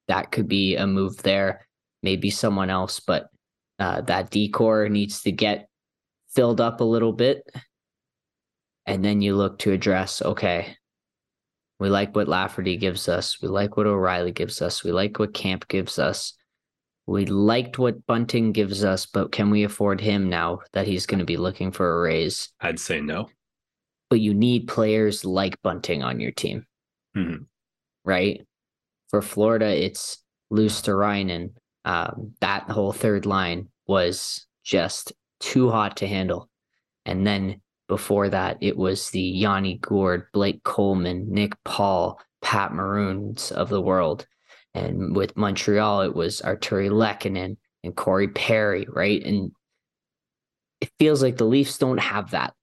that 0.08 0.30
could 0.30 0.48
be 0.48 0.76
a 0.76 0.86
move 0.86 1.16
there. 1.22 1.66
Maybe 2.02 2.30
someone 2.30 2.70
else, 2.70 3.00
but 3.00 3.28
uh, 3.78 4.02
that 4.02 4.30
decor 4.30 4.88
needs 4.88 5.22
to 5.22 5.32
get 5.32 5.68
filled 6.34 6.60
up 6.60 6.80
a 6.80 6.84
little 6.84 7.12
bit, 7.12 7.42
and 8.86 9.04
then 9.04 9.22
you 9.22 9.34
look 9.34 9.58
to 9.60 9.72
address. 9.72 10.20
Okay, 10.20 10.76
we 11.78 11.88
like 11.88 12.14
what 12.14 12.28
Lafferty 12.28 12.76
gives 12.76 13.08
us. 13.08 13.40
We 13.40 13.48
like 13.48 13.78
what 13.78 13.86
O'Reilly 13.86 14.32
gives 14.32 14.60
us. 14.60 14.84
We 14.84 14.92
like 14.92 15.18
what 15.18 15.32
Kämpf 15.32 15.66
gives 15.68 15.98
us. 15.98 16.34
We 17.10 17.26
liked 17.26 17.76
what 17.76 18.06
Bunting 18.06 18.52
gives 18.52 18.84
us, 18.84 19.04
but 19.04 19.32
can 19.32 19.50
we 19.50 19.64
afford 19.64 20.00
him 20.00 20.28
now 20.28 20.60
that 20.74 20.86
he's 20.86 21.06
going 21.06 21.18
to 21.18 21.24
be 21.24 21.36
looking 21.36 21.72
for 21.72 21.92
a 21.92 22.00
raise? 22.02 22.50
I'd 22.60 22.78
say 22.78 23.00
no. 23.00 23.28
But 24.10 24.20
you 24.20 24.32
need 24.32 24.68
players 24.68 25.24
like 25.24 25.60
Bunting 25.60 26.04
on 26.04 26.20
your 26.20 26.30
team, 26.30 26.66
Mhm. 27.16 27.46
right? 28.04 28.46
For 29.08 29.22
Florida, 29.22 29.66
it's 29.66 30.22
Luostarinen. 30.52 31.54
Um, 31.84 32.34
that 32.42 32.70
whole 32.70 32.92
third 32.92 33.26
line 33.26 33.70
was 33.88 34.46
just 34.62 35.12
too 35.40 35.68
hot 35.68 35.96
to 35.96 36.06
handle. 36.06 36.48
And 37.04 37.26
then 37.26 37.60
before 37.88 38.28
that, 38.28 38.58
it 38.60 38.76
was 38.76 39.10
the 39.10 39.20
Yanni 39.20 39.78
Gourde, 39.78 40.28
Blake 40.32 40.62
Coleman, 40.62 41.28
Nick 41.28 41.54
Paul, 41.64 42.20
Pat 42.40 42.72
Maroon 42.72 43.34
of 43.50 43.68
the 43.68 43.80
world. 43.82 44.28
And 44.74 45.16
with 45.16 45.36
Montreal, 45.36 46.02
it 46.02 46.14
was 46.14 46.40
Artturi 46.42 46.90
Lehkonen 46.90 47.56
and 47.82 47.96
Corey 47.96 48.28
Perry, 48.28 48.86
right? 48.88 49.22
And 49.24 49.52
it 50.80 50.90
feels 50.98 51.22
like 51.22 51.36
the 51.36 51.44
Leafs 51.44 51.78
don't 51.78 51.98
have 51.98 52.30
that. 52.30 52.54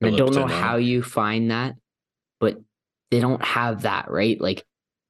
And 0.00 0.14
I 0.14 0.16
don't 0.16 0.34
know 0.34 0.46
how 0.46 0.76
you 0.76 1.02
find 1.02 1.50
that, 1.50 1.74
but 2.40 2.58
they 3.10 3.20
don't 3.20 3.44
have 3.44 3.82
that, 3.82 4.10
right? 4.10 4.40
Like 4.40 4.64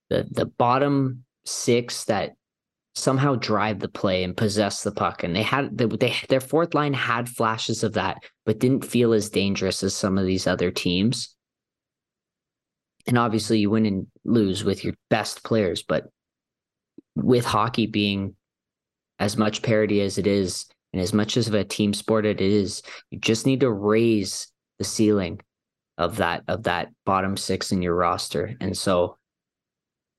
the 0.09 0.27
the 0.31 0.47
bottom 0.47 1.25
six 1.45 2.05
that 2.05 2.33
somehow 2.95 3.37
drive 3.37 3.81
the 3.81 3.89
play 3.89 4.25
and 4.25 4.37
possess 4.37 4.83
the 4.83 4.93
puck, 4.93 5.23
and 5.23 5.37
they 5.37 5.43
had 5.43 5.77
they, 5.77 5.85
they 5.85 6.15
their 6.29 6.41
fourth 6.41 6.75
line 6.75 6.95
had 6.95 7.29
flashes 7.29 7.85
of 7.85 7.93
that, 7.95 8.23
but 8.47 8.59
didn't 8.59 8.85
feel 8.85 9.13
as 9.13 9.31
dangerous 9.31 9.83
as 9.83 9.95
some 9.95 10.17
of 10.17 10.27
these 10.27 10.47
other 10.47 10.71
teams. 10.71 11.35
And 13.07 13.19
obviously, 13.19 13.59
you 13.59 13.71
win 13.71 13.87
and 13.87 14.07
lose 14.29 14.65
with 14.65 14.85
your 14.85 14.95
best 15.11 15.43
players, 15.45 15.83
but 15.83 16.09
with 17.17 17.45
hockey 17.45 17.87
being 17.87 18.35
as 19.19 19.37
much 19.37 19.63
parity 19.63 20.01
as 20.01 20.19
it 20.19 20.27
is, 20.27 20.67
and 20.93 21.03
as 21.03 21.13
much 21.13 21.37
as 21.37 21.49
of 21.49 21.55
a 21.55 21.65
team 21.65 21.93
sport 21.93 22.25
it 22.25 22.41
is, 22.41 22.83
you 23.11 23.19
just 23.19 23.47
need 23.47 23.61
to 23.61 23.71
raise 23.71 24.49
the 24.79 24.85
ceiling 24.85 25.41
of 25.99 26.17
that 26.17 26.45
of 26.49 26.63
that 26.63 26.89
bottom 27.05 27.37
six 27.37 27.73
in 27.73 27.83
your 27.83 27.95
roster. 27.95 28.55
And 28.61 28.77
so 28.77 29.17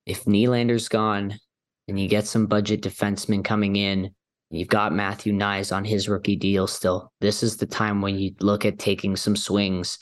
if 0.05 0.25
Nylander's 0.25 0.89
gone 0.89 1.39
and 1.87 1.99
you 1.99 2.07
get 2.07 2.27
some 2.27 2.45
budget 2.45 2.81
defensemen 2.81 3.43
coming 3.43 3.77
in, 3.77 4.11
you've 4.51 4.67
got 4.67 4.93
Matthew 4.93 5.33
Knies 5.33 5.75
on 5.75 5.85
his 5.85 6.09
rookie 6.09 6.35
deal 6.35 6.67
still. 6.67 7.11
This 7.21 7.41
is 7.41 7.57
the 7.57 7.65
time 7.65 8.01
when 8.01 8.19
you 8.19 8.35
look 8.41 8.65
at 8.65 8.79
taking 8.79 9.15
some 9.15 9.35
swings. 9.35 9.97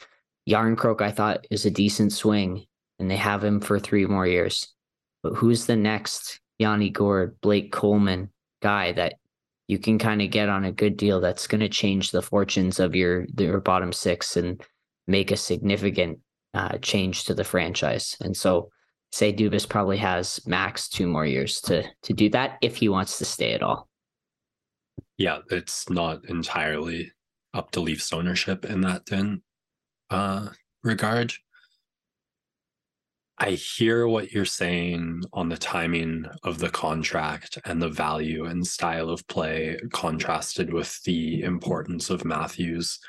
Järnkrok, 0.49 1.01
I 1.01 1.11
thought, 1.11 1.45
is 1.51 1.65
a 1.65 1.71
decent 1.71 2.13
swing, 2.13 2.65
and 2.99 3.09
they 3.09 3.15
have 3.15 3.43
him 3.43 3.59
for 3.59 3.79
three 3.79 4.05
more 4.05 4.27
years. 4.27 4.73
But 5.23 5.33
who's 5.33 5.65
the 5.65 5.75
next 5.75 6.39
Yanni 6.59 6.89
Gourde, 6.89 7.39
Blake 7.41 7.71
Coleman 7.71 8.29
guy 8.61 8.91
that 8.93 9.15
you 9.67 9.77
can 9.77 9.99
kind 9.99 10.21
of 10.21 10.31
get 10.31 10.49
on 10.49 10.65
a 10.65 10.71
good 10.71 10.97
deal 10.97 11.19
that's 11.19 11.47
going 11.47 11.61
to 11.61 11.69
change 11.69 12.11
the 12.11 12.21
fortunes 12.21 12.79
of 12.79 12.95
your 12.95 13.25
your 13.37 13.59
bottom 13.59 13.91
six 13.91 14.37
and 14.37 14.61
make 15.07 15.31
a 15.31 15.37
significant 15.37 16.19
uh, 16.53 16.77
change 16.79 17.25
to 17.25 17.33
the 17.33 17.43
franchise. 17.43 18.15
And 18.21 18.35
so, 18.35 18.69
say 19.11 19.33
Dubas 19.33 19.67
probably 19.67 19.97
has 19.97 20.39
max 20.47 20.87
two 20.87 21.07
more 21.07 21.25
years 21.25 21.61
to 21.61 21.83
to 22.03 22.13
do 22.13 22.29
that 22.29 22.57
if 22.61 22.77
he 22.77 22.89
wants 22.89 23.17
to 23.17 23.25
stay 23.25 23.53
at 23.53 23.61
all. 23.61 23.89
Yeah, 25.17 25.39
it's 25.51 25.89
not 25.89 26.25
entirely 26.29 27.11
up 27.53 27.71
to 27.71 27.79
Leafs 27.81 28.13
ownership 28.13 28.65
in 28.65 28.81
that 28.81 29.05
then 29.05 29.41
uh 30.09 30.49
regard. 30.83 31.33
I 33.39 33.51
hear 33.51 34.07
what 34.07 34.31
you're 34.31 34.45
saying 34.45 35.21
on 35.31 35.49
the 35.49 35.57
timing 35.57 36.25
of 36.43 36.57
the 36.57 36.69
contract 36.69 37.59
and 37.65 37.79
the 37.79 37.89
value 37.89 38.45
and 38.45 38.65
style 38.65 39.09
of 39.09 39.27
play 39.27 39.79
contrasted 39.93 40.73
with 40.73 41.03
the 41.03 41.43
importance 41.43 42.09
of 42.09 42.25
Matthews. 42.25 42.99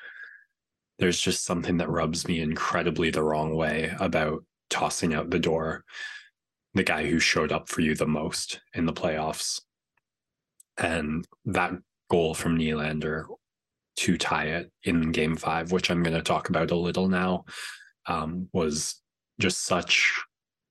There's 0.98 1.20
just 1.20 1.44
something 1.44 1.78
that 1.78 1.88
rubs 1.88 2.28
me 2.28 2.40
incredibly 2.40 3.10
the 3.10 3.22
wrong 3.22 3.54
way 3.54 3.94
about 3.98 4.44
tossing 4.68 5.14
out 5.14 5.30
the 5.30 5.38
door 5.38 5.84
the 6.74 6.82
guy 6.84 7.08
who 7.08 7.18
showed 7.18 7.50
up 7.50 7.68
for 7.68 7.80
you 7.80 7.94
the 7.94 8.06
most 8.06 8.60
in 8.74 8.86
the 8.86 8.92
playoffs. 8.92 9.60
And 10.76 11.26
that 11.46 11.72
goal 12.10 12.34
from 12.34 12.58
Nylander 12.58 13.24
to 13.96 14.18
tie 14.18 14.46
it 14.46 14.70
in 14.84 15.10
game 15.10 15.36
five, 15.36 15.72
which 15.72 15.90
I'm 15.90 16.02
going 16.02 16.16
to 16.16 16.22
talk 16.22 16.50
about 16.50 16.70
a 16.70 16.76
little 16.76 17.08
now, 17.08 17.46
um, 18.06 18.48
was 18.52 19.02
just 19.40 19.64
such 19.64 20.20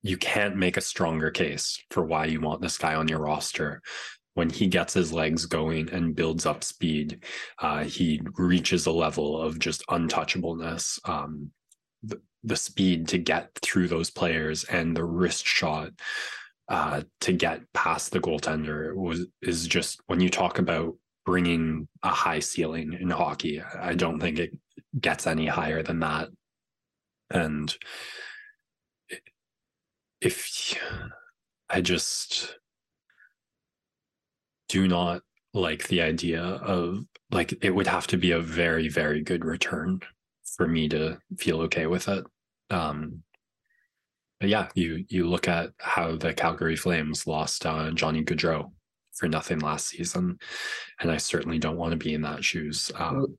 you 0.02 0.16
can't 0.16 0.56
make 0.56 0.76
a 0.76 0.82
stronger 0.82 1.30
case 1.30 1.82
for 1.90 2.04
why 2.04 2.24
you 2.24 2.40
want 2.40 2.62
this 2.62 2.78
guy 2.78 2.94
on 2.94 3.08
your 3.08 3.18
roster. 3.18 3.82
When 4.34 4.48
he 4.48 4.68
gets 4.68 4.94
his 4.94 5.12
legs 5.12 5.46
going 5.46 5.90
and 5.90 6.14
builds 6.14 6.46
up 6.46 6.62
speed 6.62 7.24
uh, 7.58 7.82
he 7.82 8.20
reaches 8.36 8.86
a 8.86 8.92
level 8.92 9.40
of 9.40 9.58
just 9.58 9.84
untouchableness 9.88 11.00
um, 11.08 11.50
the, 12.04 12.20
the 12.44 12.54
speed 12.54 13.08
to 13.08 13.18
get 13.18 13.50
through 13.62 13.88
those 13.88 14.10
players 14.10 14.62
and 14.64 14.96
the 14.96 15.04
wrist 15.04 15.44
shot 15.44 15.90
uh, 16.68 17.02
to 17.20 17.32
get 17.32 17.62
past 17.74 18.12
the 18.12 18.20
goaltender 18.20 18.94
was 18.94 19.26
is 19.42 19.66
just 19.66 20.00
when 20.06 20.20
you 20.20 20.30
talk 20.30 20.60
about 20.60 20.94
bringing 21.26 21.88
a 22.04 22.08
high 22.08 22.38
ceiling 22.38 22.96
in 23.00 23.10
hockey 23.10 23.60
i 23.80 23.92
don't 23.92 24.20
think 24.20 24.38
it 24.38 24.52
gets 24.98 25.26
any 25.26 25.46
higher 25.46 25.82
than 25.82 26.00
that. 26.00 26.28
And 27.30 27.74
if 30.20 30.76
I 31.68 31.80
just 31.80 32.58
do 34.68 34.88
not 34.88 35.22
like 35.54 35.88
the 35.88 36.02
idea 36.02 36.42
of 36.42 37.04
like 37.30 37.54
it 37.62 37.74
would 37.74 37.86
have 37.86 38.06
to 38.08 38.16
be 38.16 38.32
a 38.32 38.40
very 38.40 38.88
very 38.88 39.22
good 39.22 39.44
return 39.44 40.00
for 40.56 40.66
me 40.66 40.88
to 40.88 41.18
feel 41.38 41.60
okay 41.62 41.86
with 41.86 42.08
it. 42.08 42.24
Um 42.70 43.22
but 44.40 44.48
yeah 44.48 44.68
you 44.74 45.04
you 45.08 45.28
look 45.28 45.48
at 45.48 45.70
how 45.78 46.16
the 46.16 46.32
calgary 46.34 46.76
flames 46.76 47.26
lost 47.26 47.66
uh, 47.66 47.90
johnny 47.90 48.22
Gaudreau 48.22 48.70
for 49.14 49.28
nothing 49.28 49.58
last 49.58 49.88
season 49.88 50.38
and 51.00 51.10
i 51.10 51.16
certainly 51.16 51.58
don't 51.58 51.76
want 51.76 51.90
to 51.90 51.96
be 51.96 52.14
in 52.14 52.22
that 52.22 52.44
shoes. 52.44 52.92
Um, 52.94 53.36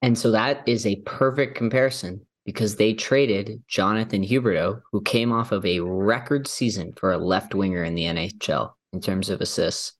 And 0.00 0.16
so 0.18 0.30
that 0.30 0.62
is 0.66 0.86
a 0.86 0.96
perfect 1.04 1.54
comparison 1.54 2.24
because 2.44 2.76
they 2.76 2.92
traded 2.92 3.62
Jonathan 3.68 4.22
Huberdeau, 4.22 4.80
who 4.90 5.00
came 5.02 5.32
off 5.32 5.52
of 5.52 5.64
a 5.64 5.80
record 5.80 6.48
season 6.48 6.92
for 6.96 7.12
a 7.12 7.18
left 7.18 7.54
winger 7.54 7.84
in 7.84 7.94
the 7.94 8.04
NHL 8.04 8.72
in 8.92 9.00
terms 9.00 9.30
of 9.30 9.40
assists. 9.40 9.92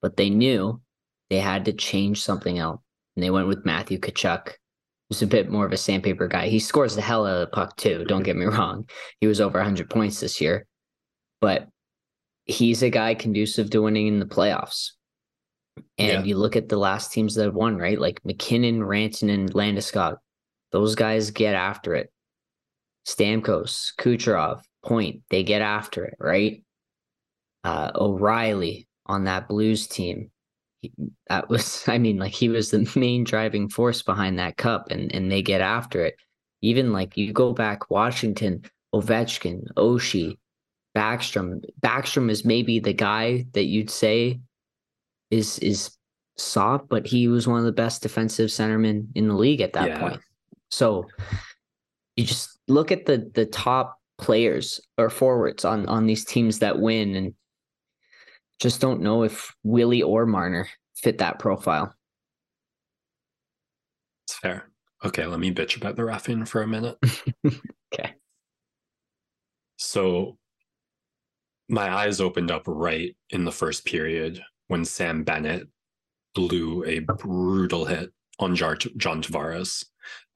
But 0.00 0.16
they 0.16 0.30
knew 0.30 0.80
they 1.30 1.40
had 1.40 1.64
to 1.64 1.72
change 1.72 2.22
something 2.22 2.58
else. 2.58 2.80
And 3.16 3.22
they 3.22 3.30
went 3.30 3.48
with 3.48 3.64
Matthew 3.64 3.98
Tkachuk, 3.98 4.52
who's 5.08 5.22
a 5.22 5.26
bit 5.26 5.50
more 5.50 5.66
of 5.66 5.72
a 5.72 5.76
sandpaper 5.76 6.28
guy. 6.28 6.48
He 6.48 6.58
scores 6.58 6.94
the 6.94 7.02
hell 7.02 7.26
out 7.26 7.34
of 7.34 7.40
the 7.40 7.46
puck 7.54 7.76
too. 7.76 8.04
Don't 8.06 8.22
get 8.22 8.36
me 8.36 8.44
wrong. 8.46 8.88
He 9.20 9.26
was 9.26 9.40
over 9.40 9.58
100 9.58 9.90
points 9.90 10.20
this 10.20 10.40
year. 10.40 10.66
But 11.40 11.68
he's 12.44 12.82
a 12.82 12.90
guy 12.90 13.14
conducive 13.14 13.70
to 13.70 13.82
winning 13.82 14.06
in 14.06 14.18
the 14.18 14.26
playoffs. 14.26 14.90
And 15.98 16.08
yeah. 16.08 16.22
you 16.22 16.36
look 16.36 16.56
at 16.56 16.68
the 16.68 16.76
last 16.76 17.12
teams 17.12 17.34
that 17.34 17.44
have 17.44 17.54
won, 17.54 17.76
right? 17.76 17.98
Like 17.98 18.24
MacKinnon, 18.24 18.80
Rantanen, 18.80 19.34
and 19.34 19.52
Landeskog. 19.52 20.16
Those 20.74 20.96
guys 20.96 21.30
get 21.30 21.54
after 21.54 21.94
it. 21.94 22.10
Stamkos, 23.06 23.92
Kucherov, 23.96 24.60
Point, 24.84 25.22
they 25.30 25.44
get 25.44 25.62
after 25.62 26.04
it, 26.04 26.16
right? 26.18 26.64
Uh, 27.62 27.92
O'Reilly 27.94 28.88
on 29.06 29.22
that 29.24 29.46
Blues 29.46 29.86
team. 29.86 30.32
He, 30.80 30.92
that 31.28 31.48
was, 31.48 31.84
I 31.88 31.98
mean, 31.98 32.18
like 32.18 32.32
he 32.32 32.48
was 32.48 32.72
the 32.72 32.90
main 32.96 33.22
driving 33.22 33.68
force 33.68 34.02
behind 34.02 34.40
that 34.40 34.56
cup, 34.56 34.90
and 34.90 35.14
and 35.14 35.30
they 35.30 35.42
get 35.42 35.60
after 35.60 36.04
it. 36.04 36.16
Even 36.60 36.92
like 36.92 37.16
you 37.16 37.32
go 37.32 37.52
back, 37.52 37.88
Washington, 37.88 38.64
Ovechkin, 38.92 39.72
Oshie, 39.74 40.38
Backstrom. 40.96 41.62
Backstrom 41.82 42.28
is 42.28 42.44
maybe 42.44 42.80
the 42.80 42.92
guy 42.92 43.46
that 43.52 43.66
you'd 43.66 43.90
say 43.90 44.40
is 45.30 45.60
is 45.60 45.96
soft, 46.36 46.88
but 46.88 47.06
he 47.06 47.28
was 47.28 47.46
one 47.46 47.60
of 47.60 47.64
the 47.64 47.70
best 47.70 48.02
defensive 48.02 48.50
centermen 48.50 49.06
in 49.14 49.28
the 49.28 49.36
league 49.36 49.60
at 49.60 49.74
that 49.74 49.88
yeah. 49.90 50.00
point. 50.00 50.20
So 50.74 51.06
you 52.16 52.24
just 52.24 52.58
look 52.66 52.90
at 52.90 53.06
the 53.06 53.30
the 53.34 53.46
top 53.46 53.96
players 54.18 54.80
or 54.98 55.08
forwards 55.08 55.64
on 55.64 55.86
on 55.86 56.06
these 56.06 56.24
teams 56.24 56.58
that 56.58 56.80
win 56.80 57.14
and 57.14 57.34
just 58.60 58.80
don't 58.80 59.00
know 59.00 59.22
if 59.22 59.54
Willie 59.62 60.02
or 60.02 60.26
Marner 60.26 60.68
fit 60.96 61.18
that 61.18 61.38
profile. 61.38 61.94
It's 64.26 64.36
fair. 64.38 64.70
Okay, 65.04 65.26
let 65.26 65.38
me 65.38 65.52
bitch 65.52 65.76
about 65.76 65.96
the 65.96 66.02
refing 66.02 66.46
for 66.48 66.62
a 66.62 66.66
minute. 66.66 66.96
okay. 67.46 68.14
So 69.76 70.38
my 71.68 71.92
eyes 71.92 72.20
opened 72.20 72.50
up 72.50 72.62
right 72.66 73.14
in 73.30 73.44
the 73.44 73.52
first 73.52 73.84
period 73.84 74.42
when 74.68 74.84
Sam 74.84 75.24
Bennett 75.24 75.68
blew 76.34 76.84
a 76.84 77.00
brutal 77.00 77.84
hit 77.84 78.12
on 78.38 78.56
John 78.56 78.76
Tavares. 78.76 79.84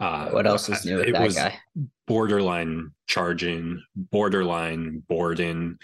Uh, 0.00 0.30
what 0.30 0.46
else 0.46 0.68
is 0.68 0.84
new 0.84 0.96
with 0.96 1.12
that 1.12 1.34
guy? 1.34 1.58
Borderline 2.06 2.92
charging, 3.06 3.82
borderline 3.96 5.02
boarding, 5.08 5.78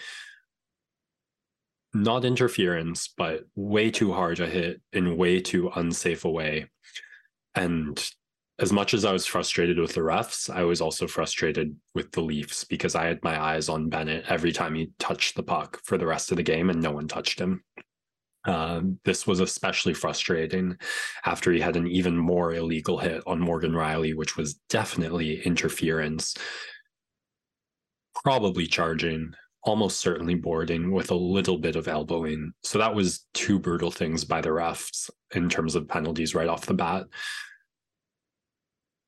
not 1.93 2.25
interference, 2.25 3.07
but 3.07 3.45
way 3.55 3.89
too 3.89 4.13
hard 4.13 4.37
to 4.37 4.47
hit 4.47 4.81
in 4.93 5.17
way 5.17 5.39
too 5.39 5.71
unsafe 5.75 6.25
a 6.25 6.29
way. 6.29 6.69
And 7.55 8.03
as 8.59 8.71
much 8.71 8.93
as 8.93 9.03
I 9.03 9.11
was 9.11 9.25
frustrated 9.25 9.79
with 9.79 9.93
the 9.93 10.01
refs, 10.01 10.49
I 10.49 10.63
was 10.63 10.81
also 10.81 11.07
frustrated 11.07 11.75
with 11.93 12.11
the 12.11 12.21
Leafs 12.21 12.63
because 12.63 12.95
I 12.95 13.05
had 13.05 13.23
my 13.23 13.41
eyes 13.41 13.67
on 13.67 13.89
Bennett 13.89 14.25
every 14.29 14.51
time 14.51 14.75
he 14.75 14.91
touched 14.99 15.35
the 15.35 15.43
puck 15.43 15.79
for 15.83 15.97
the 15.97 16.05
rest 16.05 16.31
of 16.31 16.37
the 16.37 16.43
game 16.43 16.69
and 16.69 16.81
no 16.81 16.91
one 16.91 17.07
touched 17.07 17.39
him. 17.39 17.63
Uh, 18.45 18.81
this 19.03 19.25
was 19.25 19.39
especially 19.39 19.93
frustrating 19.93 20.77
after 21.25 21.51
he 21.51 21.59
had 21.59 21.75
an 21.75 21.87
even 21.87 22.15
more 22.15 22.53
illegal 22.53 22.97
hit 22.97 23.23
on 23.25 23.39
Morgan 23.39 23.71
Rielly, 23.71 24.15
which 24.15 24.37
was 24.37 24.55
definitely 24.69 25.41
interference, 25.41 26.35
probably 28.23 28.67
charging, 28.67 29.33
almost 29.63 29.99
certainly 29.99 30.35
boarding 30.35 30.91
with 30.91 31.09
a 31.09 31.15
little 31.15 31.57
bit 31.57 31.75
of 31.75 31.87
elbowing. 31.87 32.53
So 32.63 32.77
that 32.77 32.93
was 32.93 33.25
two 33.33 33.57
brutal 33.57 33.89
things 33.89 34.23
by 34.23 34.41
the 34.41 34.49
refs 34.49 35.09
in 35.33 35.49
terms 35.49 35.73
of 35.73 35.87
penalties 35.87 36.35
right 36.35 36.47
off 36.47 36.67
the 36.67 36.75
bat. 36.75 37.05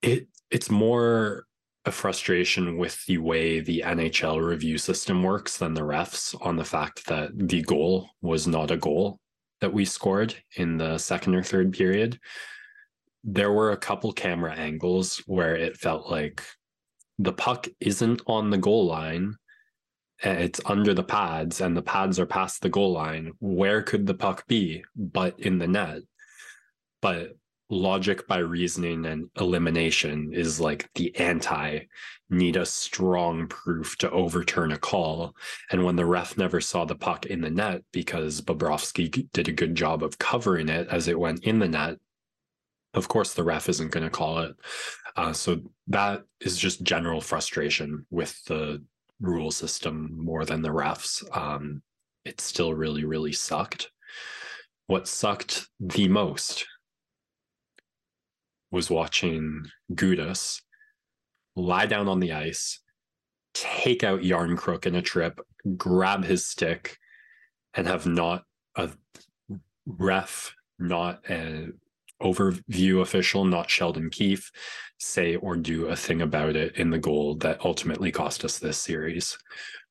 It 0.02 0.28
it's 0.50 0.72
more 0.72 1.46
a 1.86 1.92
frustration 1.92 2.78
with 2.78 3.06
the 3.06 3.18
way 3.18 3.60
the 3.60 3.84
NHL 3.86 4.44
review 4.46 4.78
system 4.78 5.24
works 5.24 5.58
than 5.58 5.74
the 5.74 5.82
refs 5.82 6.36
on 6.46 6.56
the 6.56 6.66
fact 6.66 7.06
that 7.08 7.30
the 7.34 7.62
goal 7.62 8.10
was 8.22 8.48
not 8.48 8.72
a 8.72 8.78
goal 8.78 9.20
that 9.62 9.74
we 9.74 9.86
scored 9.86 10.36
in 10.56 10.78
the 10.78 10.98
second 10.98 11.36
or 11.36 11.44
third 11.44 11.74
period, 11.74 12.20
there 13.24 13.52
were 13.52 13.72
a 13.72 13.78
couple 13.78 14.12
camera 14.14 14.54
angles 14.54 15.22
where 15.26 15.56
it 15.56 15.78
felt 15.78 16.10
like 16.10 16.44
the 17.20 17.34
puck 17.34 17.68
isn't 17.80 18.22
on 18.28 18.50
the 18.50 18.58
goal 18.58 18.86
line. 18.86 19.36
Eh, 20.24 20.32
it's 20.32 20.62
under 20.66 20.94
the 20.94 21.04
pads, 21.04 21.62
and 21.62 21.76
the 21.76 21.82
pads 21.82 22.20
are 22.20 22.26
past 22.26 22.62
the 22.62 22.70
goal 22.70 22.94
line. 22.94 23.34
Where 23.40 23.82
could 23.82 24.06
the 24.06 24.14
puck 24.14 24.48
be 24.48 24.84
but 24.96 25.40
in 25.40 25.58
the 25.58 25.68
net? 25.68 26.04
But 27.02 27.36
logic 27.70 28.28
by 28.28 28.38
reasoning 28.38 29.06
and 29.06 29.30
elimination 29.40 30.34
is 30.34 30.60
like 30.60 30.90
the 30.96 31.16
anti 31.18 31.80
need 32.30 32.58
a 32.58 32.66
strong 32.66 33.48
proof 33.48 33.98
to 33.98 34.12
overturn 34.12 34.72
a 34.72 34.78
call. 34.78 35.36
And 35.72 35.84
when 35.86 35.96
the 35.96 36.06
ref 36.06 36.38
never 36.38 36.60
saw 36.60 36.86
the 36.86 36.96
puck 36.96 37.26
in 37.26 37.42
the 37.42 37.50
net 37.50 37.84
because 37.92 38.42
Bobrovsky 38.42 39.28
did 39.32 39.48
a 39.48 39.54
good 39.54 39.76
job 39.76 40.04
of 40.04 40.18
covering 40.18 40.70
it 40.70 40.88
as 40.90 41.08
it 41.08 41.20
went 41.20 41.44
in 41.44 41.60
the 41.60 41.68
net, 41.68 41.98
of 42.94 43.08
course 43.08 43.34
the 43.34 43.44
ref 43.44 43.70
isn't 43.70 43.92
going 43.92 44.04
to 44.04 44.10
call 44.10 44.40
it. 44.40 44.56
Uh, 45.16 45.34
so 45.34 45.62
that 45.88 46.24
is 46.42 46.58
just 46.58 46.84
general 46.84 47.22
frustration 47.22 48.06
with 48.10 48.44
the 48.46 48.84
rule 49.20 49.52
system 49.52 50.12
more 50.14 50.46
than 50.46 50.62
the 50.62 50.70
refs. 50.70 51.24
Um, 51.36 51.82
it 52.26 52.42
still 52.42 52.74
really, 52.74 53.06
really 53.06 53.32
sucked. 53.32 53.90
What 54.88 55.08
sucked 55.08 55.68
the 55.80 56.08
most 56.08 56.66
was 58.72 58.90
watching 58.90 59.64
Gudas 59.94 60.62
lie 61.56 61.86
down 61.86 62.08
on 62.08 62.20
the 62.20 62.34
ice, 62.34 62.82
take 63.54 64.04
out 64.04 64.22
Järnkrok 64.22 64.86
in 64.86 64.96
a 64.96 65.02
trip, 65.02 65.40
grab 65.76 66.24
his 66.24 66.46
stick, 66.46 66.98
and 67.74 67.88
have 67.88 68.06
not 68.06 68.44
a 68.76 68.90
ref, 69.86 70.54
not 70.80 71.28
an 71.30 71.80
overview 72.22 73.02
official, 73.02 73.46
not 73.46 73.70
Sheldon 73.70 74.10
Keefe, 74.10 74.52
say 75.00 75.36
or 75.36 75.56
do 75.56 75.88
a 75.88 75.96
thing 75.96 76.22
about 76.22 76.56
it 76.56 76.76
in 76.78 76.90
the 76.90 76.98
goal 76.98 77.36
that 77.36 77.64
ultimately 77.64 78.12
cost 78.12 78.44
us 78.44 78.60
this 78.60 78.78
series. 78.78 79.38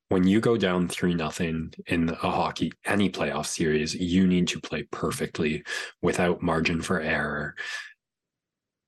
When 0.09 0.25
you 0.25 0.39
go 0.39 0.55
down 0.55 0.87
3 0.87 1.15
nothing 1.15 1.73
in 1.87 2.09
a 2.09 2.15
hockey, 2.15 2.71
any 2.85 3.09
playoff 3.09 3.45
series, 3.45 3.93
you 3.93 4.27
need 4.27 4.47
to 4.49 4.61
play 4.61 4.83
perfectly 4.91 5.63
without 6.01 6.41
margin 6.41 6.81
for 6.81 7.01
error. 7.01 7.55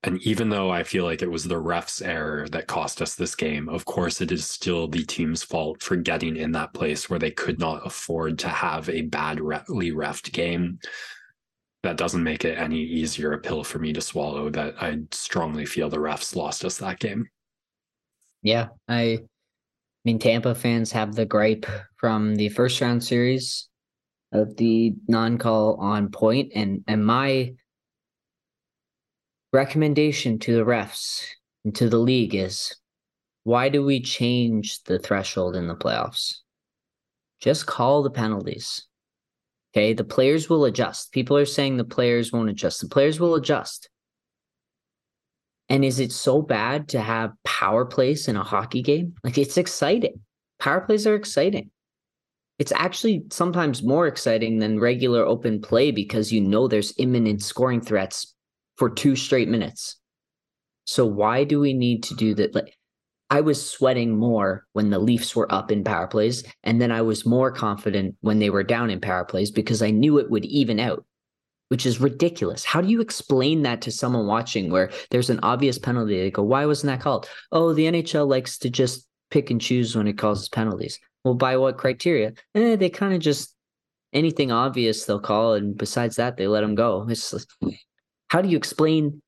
And 0.02 0.20
even 0.22 0.48
though 0.48 0.70
I 0.70 0.82
feel 0.82 1.04
like 1.04 1.20
it 1.20 1.30
was 1.30 1.44
the 1.44 1.58
ref's 1.58 2.00
error 2.00 2.48
that 2.50 2.66
cost 2.66 3.02
us 3.02 3.14
this 3.14 3.34
game, 3.34 3.68
of 3.68 3.84
course, 3.84 4.22
it 4.22 4.32
is 4.32 4.46
still 4.46 4.88
the 4.88 5.04
team's 5.04 5.42
fault 5.42 5.82
for 5.82 5.96
getting 5.96 6.36
in 6.36 6.52
that 6.52 6.72
place 6.72 7.10
where 7.10 7.18
they 7.18 7.30
could 7.30 7.58
not 7.58 7.86
afford 7.86 8.38
to 8.38 8.48
have 8.48 8.88
a 8.88 9.02
badly 9.02 9.92
refed 9.92 10.32
game. 10.32 10.78
That 11.82 11.98
doesn't 11.98 12.22
make 12.22 12.46
it 12.46 12.58
any 12.58 12.78
easier 12.78 13.32
a 13.32 13.38
pill 13.38 13.62
for 13.62 13.78
me 13.78 13.92
to 13.92 14.00
swallow 14.00 14.48
that 14.50 14.82
I 14.82 15.00
strongly 15.12 15.66
feel 15.66 15.90
the 15.90 15.98
refs 15.98 16.34
lost 16.34 16.64
us 16.64 16.78
that 16.78 16.98
game. 16.98 17.28
Yeah, 18.42 18.68
I 18.88 19.18
mean, 20.06 20.18
Tampa 20.18 20.54
fans 20.54 20.92
have 20.92 21.14
the 21.14 21.26
gripe 21.26 21.66
from 21.96 22.36
the 22.36 22.48
first 22.48 22.80
round 22.80 23.04
series 23.04 23.68
of 24.32 24.56
the 24.56 24.94
non 25.08 25.36
call 25.36 25.76
on 25.76 26.10
point, 26.10 26.52
and 26.54 26.82
and 26.86 27.04
my 27.04 27.52
recommendation 29.52 30.38
to 30.40 30.54
the 30.54 30.64
refs 30.64 31.26
and 31.64 31.74
to 31.76 31.88
the 31.88 31.98
league 31.98 32.34
is 32.34 32.74
why 33.44 33.68
do 33.68 33.84
we 33.84 34.00
change 34.00 34.82
the 34.84 34.98
threshold 34.98 35.56
in 35.56 35.66
the 35.66 35.74
playoffs? 35.74 36.36
Just 37.40 37.66
call 37.66 38.02
the 38.02 38.10
penalties. 38.10 38.86
Okay, 39.72 39.92
the 39.92 40.04
players 40.04 40.48
will 40.48 40.64
adjust. 40.64 41.12
People 41.12 41.36
are 41.36 41.46
saying 41.46 41.76
the 41.76 41.84
players 41.84 42.32
won't 42.32 42.50
adjust. 42.50 42.80
The 42.80 42.88
players 42.88 43.18
will 43.18 43.34
adjust. 43.34 43.88
And 45.68 45.84
is 45.84 46.00
it 46.00 46.12
so 46.12 46.42
bad 46.42 46.88
to 46.88 47.00
have 47.00 47.32
power 47.44 47.84
plays 47.84 48.26
in 48.26 48.36
a 48.36 48.42
hockey 48.42 48.82
game? 48.82 49.14
Like 49.22 49.38
it's 49.38 49.56
exciting. 49.56 50.20
Power 50.58 50.80
plays 50.80 51.06
are 51.06 51.14
exciting. 51.14 51.70
It's 52.58 52.72
actually 52.72 53.22
sometimes 53.30 53.82
more 53.82 54.06
exciting 54.06 54.58
than 54.58 54.80
regular 54.80 55.24
open 55.24 55.62
play 55.62 55.92
because 55.92 56.32
you 56.32 56.40
know 56.40 56.68
there's 56.68 56.92
imminent 56.98 57.42
scoring 57.42 57.80
threats 57.80 58.34
for 58.80 58.90
two 58.90 59.14
straight 59.14 59.48
minutes. 59.48 59.96
So 60.86 61.06
why 61.06 61.44
do 61.44 61.60
we 61.60 61.74
need 61.74 62.02
to 62.04 62.14
do 62.14 62.34
that? 62.34 62.54
Like 62.54 62.76
I 63.28 63.42
was 63.42 63.64
sweating 63.64 64.16
more 64.16 64.66
when 64.72 64.90
the 64.90 64.98
Leafs 64.98 65.36
were 65.36 65.52
up 65.54 65.70
in 65.70 65.84
power 65.84 66.08
plays, 66.08 66.42
and 66.64 66.80
then 66.80 66.90
I 66.90 67.02
was 67.02 67.24
more 67.24 67.52
confident 67.52 68.16
when 68.22 68.40
they 68.40 68.50
were 68.50 68.64
down 68.64 68.90
in 68.90 69.00
power 69.00 69.24
plays 69.24 69.52
because 69.52 69.82
I 69.82 69.90
knew 69.92 70.18
it 70.18 70.30
would 70.30 70.46
even 70.46 70.80
out. 70.80 71.04
which 71.68 71.86
is 71.86 72.00
ridiculous. 72.00 72.64
How 72.64 72.80
do 72.80 72.88
you 72.88 73.00
explain 73.00 73.62
that 73.62 73.80
to 73.82 73.92
someone 73.92 74.26
watching 74.26 74.70
where 74.70 74.90
there's 75.10 75.30
an 75.30 75.38
obvious 75.44 75.78
penalty? 75.78 76.18
They 76.18 76.30
go, 76.30 76.42
why 76.42 76.66
wasn't 76.66 76.90
that 76.90 77.00
called? 77.00 77.28
Oh, 77.52 77.72
the 77.72 77.86
NHL 77.86 78.26
likes 78.28 78.58
to 78.58 78.70
just 78.70 79.06
pick 79.30 79.50
and 79.50 79.60
choose 79.60 79.94
when 79.94 80.08
it 80.08 80.18
causes 80.18 80.48
penalties. 80.48 80.98
Well, 81.24 81.34
by 81.34 81.56
what 81.56 81.78
criteria? 81.78 82.32
Eh, 82.56 82.74
they 82.74 82.90
kind 82.90 83.14
of 83.14 83.20
just 83.20 83.54
anything 84.12 84.50
obvious 84.50 85.04
they'll 85.04 85.20
call, 85.20 85.54
and 85.54 85.76
besides 85.76 86.16
that, 86.16 86.36
they 86.36 86.48
let 86.48 86.62
them 86.62 86.74
go. 86.74 87.06
It's 87.08 87.46
how 88.30 88.40
do 88.40 88.48
you 88.48 88.56
explain 88.56 89.20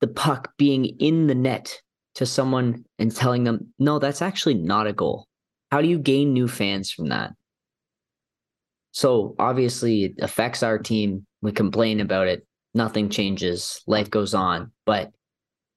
the 0.00 0.08
puck 0.08 0.52
being 0.56 0.86
in 0.98 1.26
the 1.26 1.34
net 1.34 1.80
to 2.14 2.24
someone 2.24 2.84
and 2.98 3.14
telling 3.14 3.44
them, 3.44 3.72
no, 3.78 3.98
that's 3.98 4.22
actually 4.22 4.54
not 4.54 4.86
a 4.86 4.92
goal? 4.92 5.26
How 5.70 5.82
do 5.82 5.88
you 5.88 5.98
gain 5.98 6.32
new 6.32 6.48
fans 6.48 6.90
from 6.90 7.10
that? 7.10 7.32
So 8.92 9.34
obviously, 9.38 10.04
it 10.04 10.14
affects 10.20 10.62
our 10.62 10.78
team. 10.78 11.26
We 11.42 11.52
complain 11.52 12.00
about 12.00 12.28
it. 12.28 12.46
Nothing 12.72 13.10
changes. 13.10 13.82
Life 13.86 14.08
goes 14.08 14.32
on. 14.32 14.72
But 14.86 15.12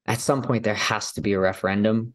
at 0.06 0.22
some 0.22 0.42
point, 0.42 0.64
there 0.64 0.74
has 0.74 1.12
to 1.14 1.22
be 1.22 1.34
a 1.34 1.40
referendum. 1.40 2.14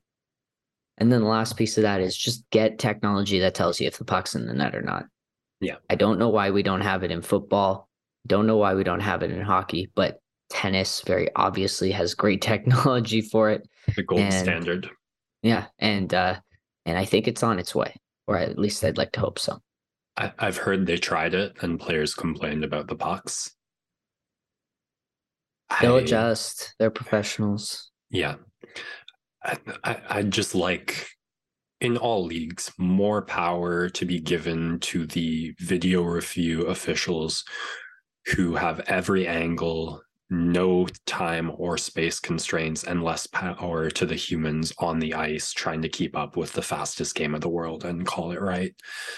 And 0.96 1.12
then 1.12 1.20
the 1.20 1.28
last 1.28 1.58
piece 1.58 1.76
of 1.76 1.82
that 1.82 2.00
is 2.00 2.16
just 2.16 2.48
get 2.50 2.78
technology 2.78 3.38
that 3.40 3.54
tells 3.54 3.80
you 3.80 3.86
if 3.86 3.98
the 3.98 4.04
puck's 4.04 4.34
in 4.34 4.46
the 4.46 4.54
net 4.54 4.74
or 4.74 4.80
not. 4.80 5.04
Yeah. 5.60 5.76
I 5.90 5.96
don't 5.96 6.18
know 6.18 6.30
why 6.30 6.50
we 6.50 6.62
don't 6.62 6.80
have 6.80 7.02
it 7.02 7.10
in 7.10 7.20
football. 7.20 7.90
Don't 8.26 8.46
know 8.46 8.56
why 8.56 8.74
we 8.74 8.84
don't 8.84 9.00
have 9.00 9.22
it 9.22 9.30
in 9.30 9.42
hockey, 9.42 9.90
but 9.94 10.20
tennis 10.54 11.02
very 11.02 11.28
obviously 11.36 11.90
has 11.90 12.14
great 12.14 12.40
technology 12.52 13.20
for 13.20 13.50
it. 13.50 13.68
The 13.96 14.02
gold 14.02 14.20
And- 14.22 14.32
standard. 14.32 14.88
Yeah. 15.42 15.66
And 15.78 16.14
uh 16.14 16.36
and 16.86 16.96
I 16.96 17.04
think 17.04 17.28
it's 17.28 17.42
on 17.42 17.58
its 17.58 17.74
way. 17.74 17.94
Or 18.26 18.38
at 18.38 18.58
least 18.58 18.82
I'd 18.84 18.96
like 18.96 19.12
to 19.12 19.20
hope 19.20 19.38
so. 19.38 19.58
I, 20.16 20.32
I've 20.38 20.56
heard 20.56 20.86
they 20.86 20.96
tried 20.96 21.34
it 21.34 21.56
and 21.60 21.78
players 21.78 22.14
complained 22.14 22.64
about 22.64 22.88
the 22.88 22.94
pucks. 22.96 23.50
They'll 25.80 25.96
I- 25.96 26.00
adjust. 26.00 26.74
They're 26.78 26.90
professionals. 26.90 27.90
Yeah. 28.10 28.36
I, 29.44 29.58
I, 29.82 30.00
I 30.08 30.22
just 30.22 30.54
like 30.54 31.08
in 31.80 31.96
all 31.98 32.24
leagues 32.24 32.72
more 32.78 33.20
power 33.22 33.90
to 33.90 34.04
be 34.06 34.20
given 34.20 34.78
to 34.80 35.04
the 35.06 35.54
video 35.58 36.02
review 36.02 36.62
officials 36.66 37.44
who 38.36 38.54
have 38.54 38.80
every 38.86 39.26
angle, 39.26 40.00
no 40.30 40.86
time 41.06 41.52
or 41.56 41.76
space 41.78 42.18
constraints, 42.18 42.84
and 42.84 43.04
less 43.04 43.26
power 43.26 43.90
to 43.90 44.06
the 44.06 44.14
humans 44.14 44.72
on 44.78 44.98
the 44.98 45.14
ice 45.14 45.52
trying 45.52 45.82
to 45.82 45.88
keep 45.88 46.16
up 46.16 46.36
with 46.36 46.52
the 46.52 46.62
fastest 46.62 47.14
game 47.14 47.34
of 47.34 47.40
the 47.40 47.48
world 47.48 47.84
and 47.84 48.06
call 48.06 48.32
it 48.32 48.40
right. 48.40 48.74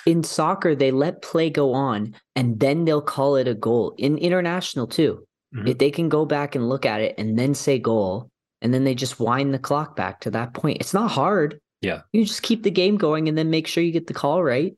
In 0.06 0.22
soccer, 0.22 0.74
they 0.74 0.90
let 0.90 1.22
play 1.22 1.50
go 1.50 1.72
on 1.72 2.14
and 2.34 2.58
then 2.58 2.84
they'll 2.84 3.00
call 3.00 3.36
it 3.36 3.48
a 3.48 3.54
goal. 3.54 3.94
In 3.98 4.18
international 4.18 4.86
too. 4.86 5.24
Mhm. 5.54 5.68
If 5.68 5.78
they 5.78 5.90
can 5.90 6.08
go 6.08 6.24
back 6.24 6.54
and 6.54 6.68
look 6.68 6.84
at 6.84 7.00
it 7.00 7.14
and 7.18 7.38
then 7.38 7.54
say 7.54 7.78
goal, 7.78 8.30
and 8.62 8.74
then 8.74 8.84
they 8.84 8.94
just 8.94 9.20
wind 9.20 9.54
the 9.54 9.58
clock 9.58 9.96
back 9.96 10.20
to 10.20 10.30
that 10.32 10.54
point. 10.54 10.78
It's 10.80 10.94
not 10.94 11.10
hard. 11.10 11.60
Yeah. 11.82 12.02
You 12.12 12.24
just 12.24 12.42
keep 12.42 12.62
the 12.62 12.70
game 12.70 12.96
going 12.96 13.28
and 13.28 13.36
then 13.36 13.50
make 13.50 13.66
sure 13.66 13.84
you 13.84 13.92
get 13.92 14.06
the 14.06 14.14
call 14.14 14.42
right. 14.42 14.74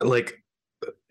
like 0.00 0.42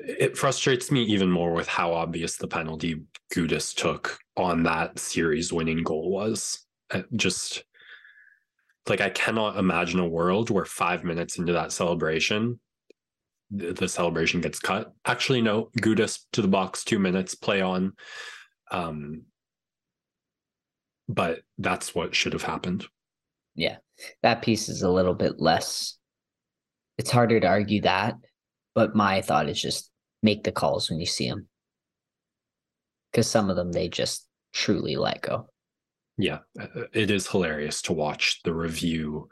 it 0.08 0.38
frustrates 0.38 0.92
me 0.92 1.04
even 1.04 1.32
more 1.32 1.54
with 1.54 1.68
how 1.68 1.94
obvious 1.94 2.38
the 2.38 2.48
penalty 2.48 3.02
Gudas 3.34 3.74
took 3.74 4.18
on 4.38 4.64
that 4.64 5.00
series 5.00 5.52
winning 5.52 5.84
goal 5.84 6.12
was. 6.12 6.66
Just 7.16 7.64
like 8.88 9.02
I 9.02 9.10
cannot 9.10 9.58
imagine 9.58 10.00
a 10.00 10.08
world 10.08 10.52
where 10.52 10.66
five 10.66 11.04
minutes 11.04 11.40
into 11.40 11.54
that 11.54 11.72
celebration, 11.72 12.60
the, 13.50 13.74
the 13.74 13.90
celebration 13.90 14.42
gets 14.42 14.60
cut. 14.60 14.94
Actually, 15.06 15.42
no, 15.42 15.70
Gudas 15.82 16.20
to 16.34 16.44
the 16.44 16.48
box, 16.48 16.84
two 16.84 17.00
minutes, 17.00 17.34
play 17.34 17.62
on. 17.62 17.94
Um, 18.70 19.24
but 21.10 21.42
that's 21.58 21.96
what 21.96 22.14
should 22.14 22.34
have 22.34 22.44
happened. 22.44 22.86
Yeah. 23.56 23.78
That 24.22 24.42
piece 24.44 24.70
is 24.70 24.84
a 24.84 24.92
little 24.92 25.16
bit 25.16 25.40
less. 25.40 25.98
It's 26.98 27.12
harder 27.12 27.40
to 27.40 27.48
argue 27.48 27.82
that, 27.82 28.16
but 28.76 28.96
my 28.96 29.22
thought 29.22 29.50
is 29.50 29.62
just 29.62 29.90
make 30.26 30.44
the 30.44 30.52
calls 30.52 30.90
when 30.90 31.00
you 31.00 31.06
see 31.06 31.30
them. 31.30 31.48
Because 33.12 33.30
some 33.30 33.50
of 33.50 33.56
them 33.56 33.72
they 33.72 33.88
just 33.88 34.28
truly 34.52 34.98
let 34.98 35.22
go. 35.22 35.48
Yeah, 36.18 36.40
uh, 36.60 36.84
it 36.92 37.12
is 37.12 37.28
hilarious 37.28 37.82
to 37.84 37.94
watch 37.94 38.42
the 38.44 38.54
review. 38.54 39.30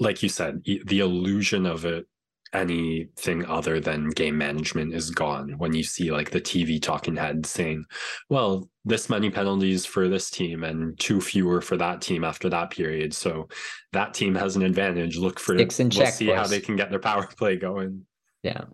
Like 0.00 0.22
you 0.22 0.28
said, 0.28 0.62
the 0.64 1.00
illusion 1.00 1.66
of 1.66 1.84
it, 1.84 2.06
anything 2.52 3.44
other 3.44 3.80
than 3.80 4.10
game 4.10 4.38
management 4.38 4.94
is 4.94 5.10
gone 5.10 5.54
when 5.58 5.74
you 5.74 5.82
see 5.82 6.10
like 6.10 6.30
the 6.30 6.40
TV 6.40 6.80
talking 6.80 7.16
head 7.16 7.44
saying, 7.44 7.84
well, 8.30 8.68
this 8.84 9.10
many 9.10 9.30
penalties 9.30 9.84
for 9.84 10.08
this 10.08 10.30
team 10.30 10.64
and 10.64 10.98
two 10.98 11.20
fewer 11.20 11.60
for 11.60 11.76
that 11.76 12.00
team 12.00 12.24
after 12.24 12.48
that 12.48 12.70
period. 12.70 13.12
So 13.12 13.48
that 13.92 14.14
team 14.14 14.34
has 14.34 14.56
an 14.56 14.62
advantage. 14.62 15.16
Look 15.16 15.40
for 15.40 15.56
Sticks 15.56 15.78
we'll 15.78 16.06
see 16.06 16.28
how 16.28 16.46
they 16.46 16.60
can 16.60 16.76
get 16.76 16.90
their 16.90 17.00
power 17.00 17.26
play 17.38 17.56
going. 17.56 18.06
Yeah. 18.42 18.64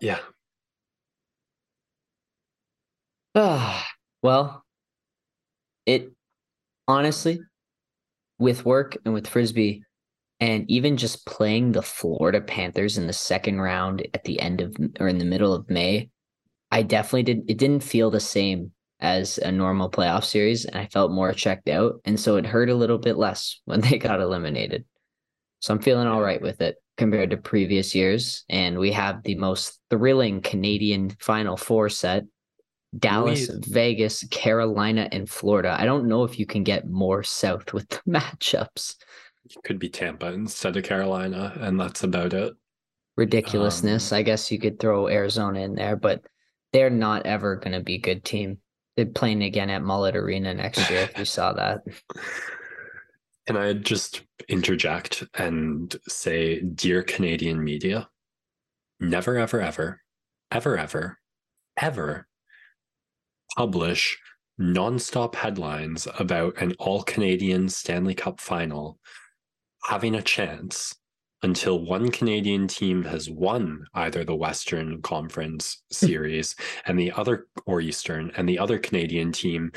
Yeah. 0.00 0.20
Ah, 3.34 3.86
well, 4.22 4.64
it 5.86 6.10
honestly, 6.88 7.40
with 8.38 8.64
work 8.64 8.96
and 9.04 9.14
with 9.14 9.26
frisbee, 9.28 9.84
and 10.40 10.70
even 10.70 10.96
just 10.96 11.26
playing 11.26 11.72
the 11.72 11.82
Florida 11.82 12.40
Panthers 12.40 12.98
in 12.98 13.06
the 13.06 13.12
second 13.12 13.60
round 13.60 14.06
at 14.14 14.24
the 14.24 14.40
end 14.40 14.60
of 14.60 14.76
or 15.00 15.08
in 15.08 15.18
the 15.18 15.24
middle 15.24 15.54
of 15.54 15.68
May, 15.70 16.10
I 16.70 16.82
definitely 16.82 17.24
did. 17.24 17.50
It 17.50 17.58
didn't 17.58 17.82
feel 17.84 18.10
the 18.10 18.20
same 18.20 18.72
as 19.00 19.38
a 19.38 19.52
normal 19.52 19.90
playoff 19.90 20.24
series, 20.24 20.64
and 20.64 20.76
I 20.76 20.86
felt 20.86 21.12
more 21.12 21.32
checked 21.32 21.68
out, 21.68 22.00
and 22.04 22.18
so 22.20 22.36
it 22.36 22.46
hurt 22.46 22.70
a 22.70 22.74
little 22.74 22.98
bit 22.98 23.16
less 23.16 23.60
when 23.66 23.80
they 23.80 23.98
got 23.98 24.20
eliminated. 24.20 24.84
So 25.60 25.74
I'm 25.74 25.80
feeling 25.80 26.06
all 26.06 26.22
right 26.22 26.40
with 26.40 26.60
it 26.60 26.76
compared 26.96 27.30
to 27.30 27.36
previous 27.36 27.94
years, 27.94 28.44
and 28.48 28.78
we 28.78 28.92
have 28.92 29.22
the 29.22 29.34
most 29.36 29.78
thrilling 29.90 30.40
Canadian 30.40 31.10
Final 31.20 31.56
Four 31.56 31.88
set 31.88 32.24
Dallas, 32.98 33.48
Vegas, 33.68 34.24
Carolina, 34.30 35.08
and 35.12 35.28
Florida. 35.28 35.76
I 35.78 35.84
don't 35.84 36.08
know 36.08 36.24
if 36.24 36.38
you 36.38 36.46
can 36.46 36.64
get 36.64 36.88
more 36.88 37.22
south 37.22 37.72
with 37.72 37.88
the 37.88 38.00
matchups. 38.08 38.96
It 39.44 39.56
could 39.64 39.78
be 39.78 39.88
Tampa 39.88 40.32
instead 40.32 40.76
of 40.76 40.84
Carolina, 40.84 41.56
and 41.60 41.78
that's 41.78 42.02
about 42.02 42.32
it. 42.32 42.54
Ridiculousness. 43.16 44.12
Um, 44.12 44.18
I 44.18 44.22
guess 44.22 44.50
you 44.50 44.58
could 44.58 44.78
throw 44.78 45.08
Arizona 45.08 45.60
in 45.60 45.74
there, 45.74 45.96
but 45.96 46.22
they're 46.72 46.90
not 46.90 47.26
ever 47.26 47.56
going 47.56 47.72
to 47.72 47.80
be 47.80 47.94
a 47.96 48.00
good 48.00 48.24
team. 48.24 48.58
They're 48.96 49.06
playing 49.06 49.42
again 49.42 49.70
at 49.70 49.82
Mullet 49.82 50.16
Arena 50.16 50.54
next 50.54 50.90
year. 50.90 51.00
if 51.00 51.18
you 51.18 51.24
saw 51.24 51.52
that, 51.52 51.80
Can 53.46 53.56
I 53.56 53.72
just 53.72 54.22
interject 54.48 55.24
and 55.34 55.94
say, 56.08 56.60
dear 56.60 57.02
Canadian 57.02 57.62
media, 57.62 58.08
never, 59.00 59.38
ever, 59.38 59.60
ever, 59.60 60.00
ever, 60.52 60.78
ever, 60.78 61.18
ever 61.78 62.26
publish 63.56 64.18
nonstop 64.60 65.34
headlines 65.34 66.06
about 66.18 66.60
an 66.60 66.74
all 66.78 67.02
Canadian 67.02 67.68
Stanley 67.68 68.14
Cup 68.14 68.40
final 68.40 68.98
having 69.84 70.14
a 70.14 70.22
chance 70.22 70.94
until 71.42 71.82
one 71.82 72.10
Canadian 72.10 72.68
team 72.68 73.02
has 73.04 73.30
won 73.30 73.86
either 73.94 74.24
the 74.24 74.36
Western 74.36 75.00
Conference 75.02 75.82
hmm. 75.90 76.06
series 76.06 76.54
and 76.86 76.98
the 76.98 77.10
other 77.12 77.46
or 77.66 77.80
Eastern 77.80 78.30
and 78.36 78.48
the 78.48 78.58
other 78.58 78.78
Canadian 78.78 79.32
team 79.32 79.72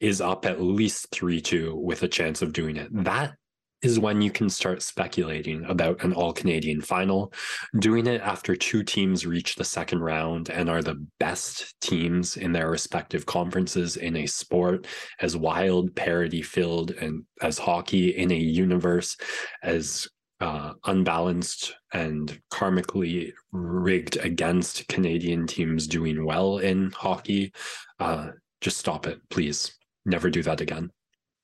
is 0.00 0.20
up 0.20 0.46
at 0.46 0.60
least 0.60 1.10
3-2 1.10 1.74
with 1.74 2.02
a 2.02 2.08
chance 2.08 2.42
of 2.42 2.52
doing 2.52 2.76
it. 2.76 2.88
That 2.92 3.34
is 3.82 3.98
when 3.98 4.20
you 4.20 4.30
can 4.30 4.50
start 4.50 4.82
speculating 4.82 5.64
about 5.66 6.02
an 6.02 6.12
all 6.12 6.32
Canadian 6.32 6.80
final. 6.80 7.32
Doing 7.78 8.06
it 8.06 8.20
after 8.22 8.56
two 8.56 8.82
teams 8.82 9.26
reach 9.26 9.54
the 9.54 9.64
second 9.64 10.00
round 10.00 10.50
and 10.50 10.68
are 10.68 10.82
the 10.82 11.06
best 11.20 11.80
teams 11.80 12.36
in 12.36 12.52
their 12.52 12.70
respective 12.70 13.24
conferences 13.24 13.96
in 13.96 14.16
a 14.16 14.26
sport 14.26 14.86
as 15.20 15.36
wild, 15.36 15.94
parody 15.94 16.42
filled, 16.42 16.90
and 16.92 17.22
as 17.40 17.58
hockey 17.58 18.16
in 18.16 18.32
a 18.32 18.36
universe 18.36 19.16
as 19.62 20.08
uh, 20.40 20.72
unbalanced 20.86 21.74
and 21.92 22.40
karmically 22.52 23.32
rigged 23.52 24.16
against 24.18 24.86
Canadian 24.88 25.46
teams 25.46 25.86
doing 25.86 26.24
well 26.24 26.58
in 26.58 26.90
hockey. 26.92 27.52
Uh, 27.98 28.30
just 28.60 28.78
stop 28.78 29.06
it, 29.06 29.20
please. 29.30 29.77
Never 30.08 30.30
do 30.30 30.42
that 30.42 30.62
again. 30.62 30.90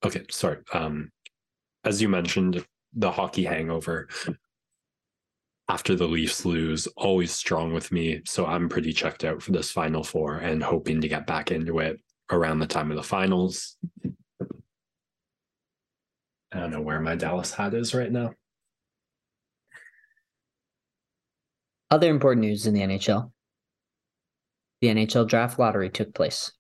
Okay, 0.03 0.25
sorry. 0.31 0.59
Um, 0.73 1.11
as 1.85 2.01
you 2.01 2.09
mentioned, 2.09 2.65
the 2.95 3.11
hockey 3.11 3.45
hangover 3.45 4.09
after 5.69 5.95
the 5.95 6.09
Leafs 6.09 6.47
lose 6.47 6.87
always 6.97 7.31
strong 7.31 7.75
with 7.75 7.93
me. 7.93 8.23
So 8.25 8.47
I'm 8.47 8.71
pretty 8.71 8.95
checked 8.95 9.23
out 9.23 9.43
for 9.43 9.53
this 9.53 9.71
final 9.71 10.03
four 10.03 10.37
and 10.37 10.63
hoping 10.63 11.03
to 11.03 11.09
get 11.09 11.27
back 11.27 11.51
into 11.51 11.81
it 11.81 12.01
around 12.31 12.59
the 12.59 12.67
time 12.67 12.91
of 12.91 12.97
the 12.97 13.03
finals. 13.03 13.77
I 16.53 16.61
don't 16.61 16.71
know 16.71 16.81
where 16.81 17.01
my 17.01 17.17
Dallas 17.17 17.53
hat 17.53 17.75
is 17.75 17.95
right 17.95 18.11
now. 18.11 18.33
other 21.91 22.09
important 22.09 22.47
news 22.47 22.67
in 22.67 22.73
the 22.73 22.81
NHL: 22.81 23.31
the 24.81 24.89
NHL 24.89 25.29
draft 25.29 25.59
lottery 25.59 25.91
took 25.91 26.15
place. 26.15 26.51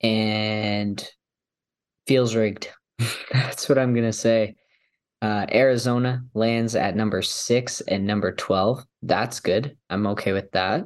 And 0.00 1.06
feels 2.06 2.34
rigged. 2.34 2.68
That's 3.32 3.68
what 3.68 3.78
I'm 3.78 3.92
going 3.92 4.06
to 4.06 4.12
say. 4.12 4.54
Uh, 5.20 5.46
Arizona 5.52 6.22
lands 6.34 6.76
at 6.76 6.94
number 6.94 7.22
six 7.22 7.80
and 7.82 8.06
number 8.06 8.32
12. 8.32 8.84
That's 9.02 9.40
good. 9.40 9.76
I'm 9.90 10.06
okay 10.08 10.32
with 10.32 10.50
that. 10.52 10.84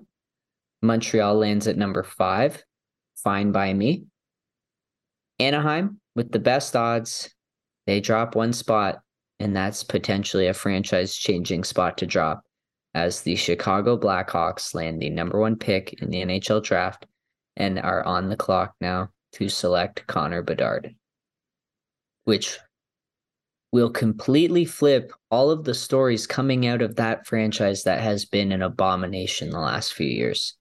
Montreal 0.80 1.36
lands 1.36 1.68
at 1.68 1.76
number 1.76 2.02
five. 2.02 2.62
Fine 3.16 3.52
by 3.52 3.72
me. 3.72 4.06
Anaheim, 5.38 6.00
with 6.16 6.32
the 6.32 6.38
best 6.38 6.74
odds, 6.74 7.32
they 7.86 8.00
drop 8.00 8.34
one 8.34 8.52
spot, 8.52 9.00
and 9.38 9.54
that's 9.54 9.84
potentially 9.84 10.46
a 10.46 10.54
franchise 10.54 11.16
changing 11.16 11.64
spot 11.64 11.98
to 11.98 12.06
drop 12.06 12.42
as 12.94 13.22
the 13.22 13.36
Chicago 13.36 13.96
Blackhawks 13.96 14.74
land 14.74 15.00
the 15.00 15.10
number 15.10 15.38
one 15.38 15.56
pick 15.56 15.94
in 15.94 16.10
the 16.10 16.22
NHL 16.22 16.62
draft 16.62 17.06
and 17.56 17.78
are 17.78 18.04
on 18.04 18.28
the 18.28 18.36
clock 18.36 18.74
now 18.80 19.08
to 19.32 19.48
select 19.48 20.06
Connor 20.06 20.42
Bedard, 20.42 20.94
which 22.24 22.58
will 23.72 23.90
completely 23.90 24.64
flip 24.64 25.12
all 25.30 25.50
of 25.50 25.64
the 25.64 25.74
stories 25.74 26.26
coming 26.26 26.66
out 26.66 26.82
of 26.82 26.96
that 26.96 27.26
franchise 27.26 27.84
that 27.84 28.00
has 28.00 28.24
been 28.24 28.52
an 28.52 28.62
abomination 28.62 29.50
the 29.50 29.58
last 29.58 29.94
few 29.94 30.06
years. 30.06 30.56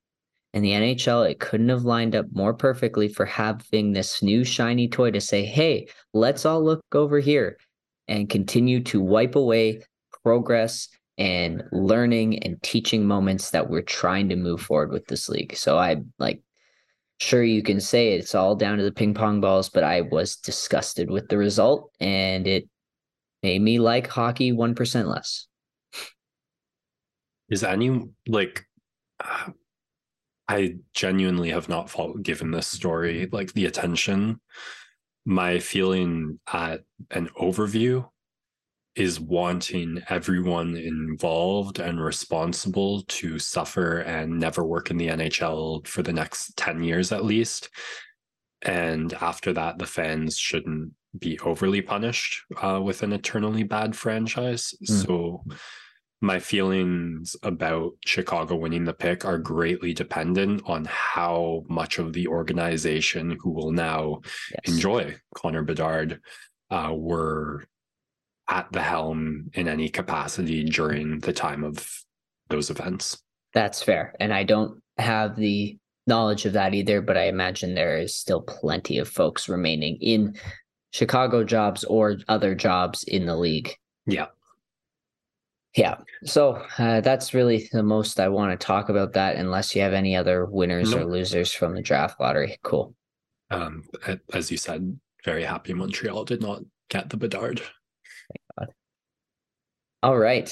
In 0.53 0.63
the 0.63 0.71
NHL, 0.71 1.29
it 1.29 1.39
couldn't 1.39 1.69
have 1.69 1.83
lined 1.83 2.15
up 2.15 2.25
more 2.33 2.53
perfectly 2.53 3.07
for 3.07 3.25
having 3.25 3.93
this 3.93 4.21
new 4.21 4.43
shiny 4.43 4.87
toy 4.87 5.11
to 5.11 5.21
say, 5.21 5.45
hey, 5.45 5.87
let's 6.13 6.45
all 6.45 6.63
look 6.63 6.83
over 6.93 7.19
here 7.19 7.57
and 8.07 8.29
continue 8.29 8.81
to 8.83 9.01
wipe 9.01 9.35
away 9.35 9.81
progress 10.23 10.89
and 11.17 11.63
learning 11.71 12.43
and 12.43 12.61
teaching 12.63 13.05
moments 13.05 13.51
that 13.51 13.69
we're 13.69 13.81
trying 13.81 14.27
to 14.29 14.35
move 14.35 14.61
forward 14.61 14.91
with 14.91 15.05
this 15.07 15.29
league. 15.29 15.55
So 15.55 15.77
I 15.77 15.97
like 16.19 16.41
sure 17.21 17.43
you 17.43 17.61
can 17.61 17.79
say 17.79 18.13
it's 18.13 18.33
all 18.33 18.55
down 18.55 18.79
to 18.79 18.83
the 18.83 18.91
ping 18.91 19.13
pong 19.13 19.41
balls, 19.41 19.69
but 19.69 19.83
I 19.83 20.01
was 20.01 20.37
disgusted 20.37 21.09
with 21.09 21.29
the 21.29 21.37
result 21.37 21.91
and 21.99 22.47
it 22.47 22.67
made 23.43 23.61
me 23.61 23.79
like 23.79 24.07
hockey 24.07 24.51
1% 24.51 25.05
less. 25.05 25.47
Is 27.49 27.63
any 27.63 28.01
like 28.27 28.65
I 30.47 30.75
genuinely 30.93 31.51
have 31.51 31.69
not 31.69 31.93
given 32.23 32.51
this 32.51 32.67
story 32.67 33.29
like 33.31 33.53
the 33.53 33.67
attention. 33.67 34.41
My 35.23 35.59
feeling 35.59 36.39
at 36.51 36.81
an 37.11 37.29
overview 37.39 38.09
is 38.95 39.19
wanting 39.19 40.01
everyone 40.09 40.75
involved 40.75 41.79
and 41.79 42.03
responsible 42.03 43.03
to 43.03 43.39
suffer 43.39 43.99
and 43.99 44.39
never 44.39 44.65
work 44.65 44.91
in 44.91 44.97
the 44.97 45.07
NHL 45.07 45.87
for 45.87 46.03
the 46.03 46.11
next 46.11 46.57
10 46.57 46.83
years 46.83 47.11
at 47.11 47.23
least. 47.23 47.69
And 48.63 49.13
after 49.13 49.53
that, 49.53 49.79
the 49.79 49.85
fans 49.85 50.37
shouldn't 50.37 50.91
be 51.17 51.39
overly 51.39 51.81
punished 51.81 52.43
uh, 52.61 52.79
with 52.83 53.01
an 53.03 53.13
eternally 53.13 53.63
bad 53.63 53.95
franchise. 53.95 54.73
Mm. 54.83 55.05
So 55.05 55.43
my 56.21 56.39
feelings 56.39 57.35
about 57.43 57.93
Chicago 58.05 58.55
winning 58.55 58.83
the 58.83 58.93
pick 58.93 59.25
are 59.25 59.39
greatly 59.39 59.93
dependent 59.93 60.61
on 60.65 60.85
how 60.85 61.63
much 61.67 61.97
of 61.97 62.13
the 62.13 62.27
organization 62.27 63.37
who 63.39 63.51
will 63.51 63.71
now 63.71 64.21
yes. 64.51 64.75
enjoy 64.75 65.15
Connor 65.33 65.63
Bedard 65.63 66.19
uh, 66.69 66.93
were 66.93 67.65
at 68.51 68.71
the 68.71 68.81
helm 68.81 69.49
in 69.53 69.67
any 69.67 69.89
capacity 69.89 70.63
during 70.65 71.19
the 71.19 71.33
time 71.33 71.63
of 71.63 71.89
those 72.49 72.69
events. 72.69 73.17
That's 73.53 73.81
fair. 73.81 74.13
And 74.19 74.33
I 74.33 74.43
don't 74.43 74.81
have 74.97 75.37
the 75.37 75.77
knowledge 76.05 76.45
of 76.45 76.53
that 76.53 76.73
either, 76.73 77.01
but 77.01 77.17
I 77.17 77.23
imagine 77.27 77.73
there 77.73 77.97
is 77.97 78.13
still 78.13 78.41
plenty 78.41 78.97
of 78.97 79.07
folks 79.07 79.47
remaining 79.47 79.97
in 80.01 80.35
Chicago 80.91 81.45
jobs 81.45 81.85
or 81.85 82.17
other 82.27 82.53
jobs 82.53 83.03
in 83.03 83.25
the 83.25 83.37
league. 83.37 83.73
Yeah. 84.05 84.27
Yeah. 85.75 85.99
So 86.25 86.61
uh, 86.77 86.99
that's 86.99 87.33
really 87.33 87.69
the 87.71 87.83
most 87.83 88.19
I 88.19 88.27
want 88.27 88.51
to 88.51 88.65
talk 88.65 88.89
about 88.89 89.13
that, 89.13 89.37
unless 89.37 89.73
you 89.73 89.81
have 89.81 89.93
any 89.93 90.17
other 90.17 90.45
winners 90.45 90.91
nope. 90.91 91.01
or 91.01 91.05
losers 91.05 91.53
from 91.53 91.73
the 91.73 91.81
draft 91.81 92.19
lottery. 92.19 92.57
Cool. 92.63 92.93
Um, 93.49 93.83
as 94.33 94.51
you 94.51 94.57
said, 94.57 94.99
very 95.23 95.43
happy 95.43 95.73
Montreal 95.73 96.25
did 96.25 96.41
not 96.41 96.63
get 96.89 97.09
the 97.09 97.15
Bedard. 97.15 97.61
All 100.03 100.17
right. 100.17 100.51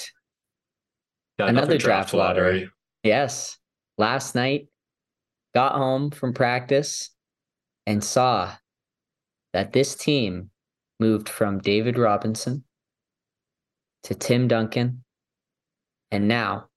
Another, 1.38 1.52
another, 1.52 1.78
draft, 1.78 2.12
draft 2.12 2.14
lottery. 2.14 2.52
lottery. 2.52 2.70
Yes. 3.04 3.58
Last 3.98 4.36
night, 4.36 4.68
got 5.56 5.74
home 5.74 6.12
from 6.12 6.34
practice 6.34 7.12
and 7.86 8.04
saw 8.04 8.52
that 9.54 9.74
this 9.74 9.96
team 9.96 10.52
moved 11.00 11.30
from 11.30 11.60
David 11.60 11.98
Robinson 11.98 12.64
to 14.04 14.16
Tim 14.16 14.48
Duncan 14.48 15.04
and 16.12 16.28
now, 16.28 16.70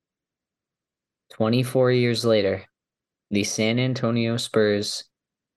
24 1.34 1.92
years 1.92 2.24
later, 2.24 2.64
the 3.30 3.44
San 3.44 3.78
Antonio 3.78 4.36
Spurs 4.36 5.04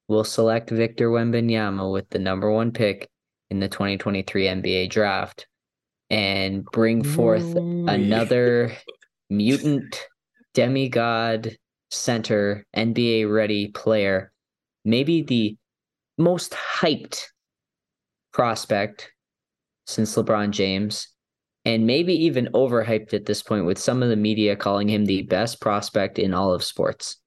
will 0.08 0.23
select 0.23 0.69
Victor 0.69 1.10
Wembanyama 1.10 1.91
with 1.91 2.10
the 2.10 2.19
number 2.19 2.49
one 2.49 2.71
pick 2.71 3.10
in 3.49 3.60
the 3.60 3.67
2023 3.67 4.45
NBA 4.45 4.89
draft 4.89 5.47
and 6.10 6.65
bring 6.65 7.04
forth 7.04 7.56
Ooh. 7.56 7.86
another 7.88 8.72
mutant 9.30 10.08
demigod 10.54 11.58
center 11.91 12.65
NBA 12.76 13.32
ready 13.32 13.68
player, 13.68 14.32
maybe 14.84 15.22
the 15.22 15.58
most 16.18 16.54
hyped 16.54 17.24
prospect 18.32 19.12
since 19.86 20.15
LeBron 20.15 20.52
James 20.52 21.08
and 21.65 21.88
maybe 21.88 22.13
even 22.13 22.48
overhyped 22.54 23.13
at 23.13 23.26
this 23.26 23.41
point 23.41 23.65
with 23.65 23.80
some 23.80 24.04
of 24.04 24.10
the 24.10 24.15
media 24.15 24.56
calling 24.56 24.88
him 24.88 25.06
the 25.06 25.24
best 25.24 25.60
prospect 25.60 26.20
in 26.20 26.34
all 26.34 26.54
of 26.54 26.63
sports. 26.63 27.18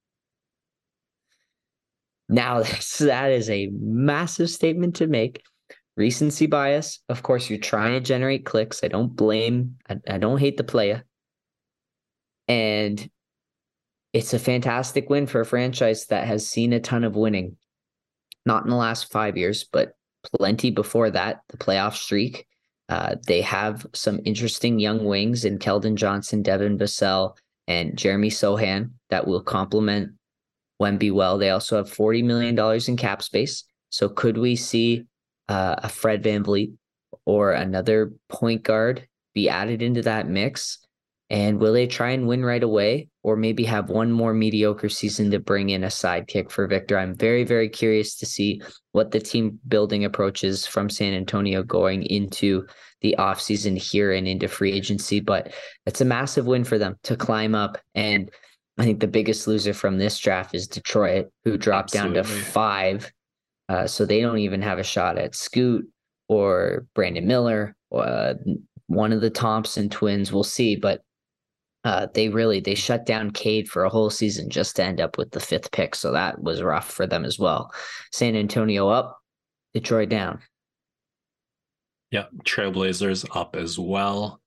Now, 2.29 2.61
that 2.99 3.31
is 3.31 3.49
a 3.49 3.69
massive 3.73 4.49
statement 4.49 4.95
to 4.97 5.07
make. 5.07 5.41
Recency 5.99 6.47
bias, 6.47 6.99
of 7.09 7.21
course, 7.21 7.49
you're 7.49 7.59
trying 7.59 7.91
to 7.91 7.99
generate 7.99 8.45
clicks. 8.45 8.83
I 8.83 8.87
don't 8.87 9.15
blame, 9.15 9.75
I, 9.87 9.97
I 10.09 10.17
don't 10.17 10.39
hate 10.39 10.57
the 10.57 10.63
player. 10.63 11.03
And 12.47 13.09
it's 14.13 14.33
a 14.33 14.39
fantastic 14.39 15.09
win 15.09 15.27
for 15.27 15.41
a 15.41 15.45
franchise 15.45 16.07
that 16.07 16.25
has 16.25 16.47
seen 16.47 16.73
a 16.73 16.79
ton 16.79 17.03
of 17.03 17.15
winning. 17.15 17.57
Not 18.47 18.63
in 18.63 18.71
the 18.71 18.75
last 18.75 19.11
five 19.11 19.37
years, 19.37 19.65
but 19.71 19.93
plenty 20.35 20.71
before 20.71 21.11
that, 21.11 21.41
the 21.49 21.57
playoff 21.57 21.93
streak 21.93 22.47
uh, 22.89 23.15
they 23.27 23.41
have 23.41 23.85
some 23.93 24.19
interesting 24.25 24.79
young 24.79 25.05
wings 25.05 25.45
in 25.45 25.59
Keldon 25.59 25.95
Johnson, 25.95 26.41
Devin 26.41 26.79
Vassell, 26.79 27.37
and 27.67 27.95
Jeremy 27.95 28.31
Sochan 28.31 28.89
that 29.11 29.27
will 29.27 29.43
complement 29.43 30.13
Wemby 30.81 31.11
well. 31.11 31.37
They 31.37 31.51
also 31.51 31.77
have 31.77 31.93
$40 31.93 32.23
million 32.23 32.57
in 32.87 32.97
cap 32.97 33.21
space. 33.21 33.63
So 33.91 34.09
could 34.09 34.39
we 34.39 34.55
see 34.55 35.05
uh, 35.49 35.75
a 35.79 35.89
Fred 35.89 36.23
Van 36.23 36.43
VanVleet 36.43 36.73
or 37.25 37.51
another 37.51 38.13
point 38.29 38.63
guard 38.63 39.07
be 39.33 39.49
added 39.49 39.81
into 39.81 40.01
that 40.03 40.27
mix? 40.27 40.79
And 41.31 41.59
will 41.59 41.73
they 41.73 41.85
try 41.85 42.09
and 42.09 42.27
win 42.27 42.43
right 42.43 42.63
away 42.63 43.09
or 43.21 43.35
maybe 43.35 43.63
have 43.65 43.91
one 43.91 44.11
more 44.11 44.33
mediocre 44.33 44.89
season 44.89 45.29
to 45.29 45.39
bring 45.39 45.69
in 45.69 45.83
a 45.83 45.87
sidekick 45.87 46.49
for 46.49 46.65
Victor? 46.65 46.97
I'm 46.97 47.15
very, 47.15 47.43
very 47.43 47.69
curious 47.69 48.15
to 48.15 48.25
see 48.25 48.61
what 48.93 49.11
the 49.11 49.19
team 49.19 49.59
building 49.67 50.05
approach 50.05 50.43
is 50.43 50.65
from 50.65 50.89
San 50.89 51.13
Antonio 51.13 51.61
going 51.61 52.01
into 52.03 52.65
the 53.01 53.15
offseason 53.19 53.77
here 53.77 54.11
and 54.11 54.27
into 54.27 54.47
free 54.47 54.71
agency. 54.71 55.19
But 55.19 55.53
it's 55.85 56.01
a 56.01 56.05
massive 56.05 56.47
win 56.47 56.63
for 56.63 56.79
them 56.79 56.95
to 57.03 57.15
climb 57.15 57.53
up. 57.53 57.77
And 57.93 58.31
I 58.79 58.83
think 58.83 58.99
the 58.99 59.07
biggest 59.07 59.47
loser 59.47 59.73
from 59.73 59.99
this 59.99 60.17
draft 60.17 60.55
is 60.55 60.67
Detroit, 60.67 61.27
who 61.43 61.57
dropped 61.57 61.93
Absolutely. 61.93 62.23
down 62.23 62.25
to 62.25 62.43
five. 62.45 63.11
Uh, 63.69 63.87
so 63.87 64.05
they 64.05 64.19
don't 64.19 64.39
even 64.39 64.61
have 64.61 64.79
a 64.79 64.83
shot 64.83 65.17
at 65.17 65.35
Scoot 65.35 65.87
or 66.27 66.85
Brandon 66.95 67.27
Miller, 67.27 67.75
or, 67.91 68.03
uh, 68.03 68.33
one 68.87 69.13
of 69.13 69.21
the 69.21 69.29
Thompson 69.29 69.89
twins. 69.89 70.33
We'll 70.33 70.43
see. 70.43 70.75
But 70.75 71.03
uh, 71.85 72.07
they 72.13 72.29
really 72.29 72.59
they 72.59 72.75
shut 72.75 73.05
down 73.05 73.31
Cade 73.31 73.69
for 73.69 73.83
a 73.83 73.89
whole 73.89 74.09
season 74.09 74.49
just 74.49 74.75
to 74.75 74.83
end 74.83 74.99
up 74.99 75.17
with 75.17 75.31
the 75.31 75.39
fifth 75.39 75.71
pick. 75.71 75.95
So 75.95 76.11
that 76.11 76.41
was 76.41 76.61
rough 76.61 76.89
for 76.89 77.07
them 77.07 77.23
as 77.23 77.39
well. 77.39 77.71
San 78.11 78.35
Antonio 78.35 78.89
up, 78.89 79.19
Detroit 79.73 80.09
down. 80.09 80.41
Yeah, 82.11 82.25
Trailblazers 82.43 83.25
up 83.35 83.55
as 83.55 83.77
well 83.77 84.41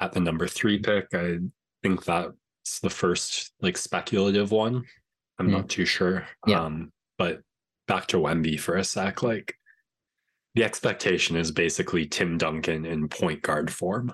at 0.00 0.12
the 0.12 0.20
number 0.20 0.48
three 0.48 0.78
pick. 0.78 1.06
I 1.12 1.38
think 1.82 2.04
that's 2.04 2.80
the 2.82 2.90
first 2.90 3.52
like 3.60 3.76
speculative 3.76 4.50
one. 4.50 4.84
I'm 5.38 5.48
mm. 5.48 5.52
not 5.52 5.68
too 5.68 5.84
sure. 5.84 6.26
Yeah. 6.46 6.64
Um, 6.64 6.90
but 7.18 7.42
back 7.86 8.06
to 8.08 8.18
Wemby 8.18 8.58
for 8.58 8.76
a 8.76 8.84
sec. 8.84 9.22
Like 9.22 9.54
the 10.54 10.64
expectation 10.64 11.36
is 11.36 11.50
basically 11.50 12.06
Tim 12.06 12.38
Duncan 12.38 12.84
in 12.84 13.08
point 13.08 13.42
guard 13.42 13.72
form 13.72 14.12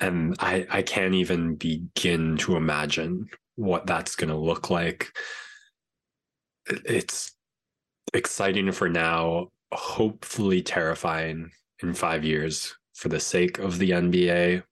and 0.00 0.36
I 0.38 0.66
I 0.70 0.82
can't 0.82 1.14
even 1.14 1.54
begin 1.54 2.36
to 2.38 2.56
imagine 2.56 3.28
what 3.56 3.86
that's 3.86 4.16
going 4.16 4.30
to 4.30 4.36
look 4.36 4.70
like. 4.70 5.16
It's 6.66 7.32
exciting 8.12 8.72
for 8.72 8.88
now, 8.88 9.48
hopefully 9.72 10.62
terrifying 10.62 11.50
in 11.82 11.94
five 11.94 12.24
years 12.24 12.74
for 12.94 13.08
the 13.08 13.20
sake 13.20 13.58
of 13.58 13.78
the 13.78 13.90
NBA. 13.90 14.62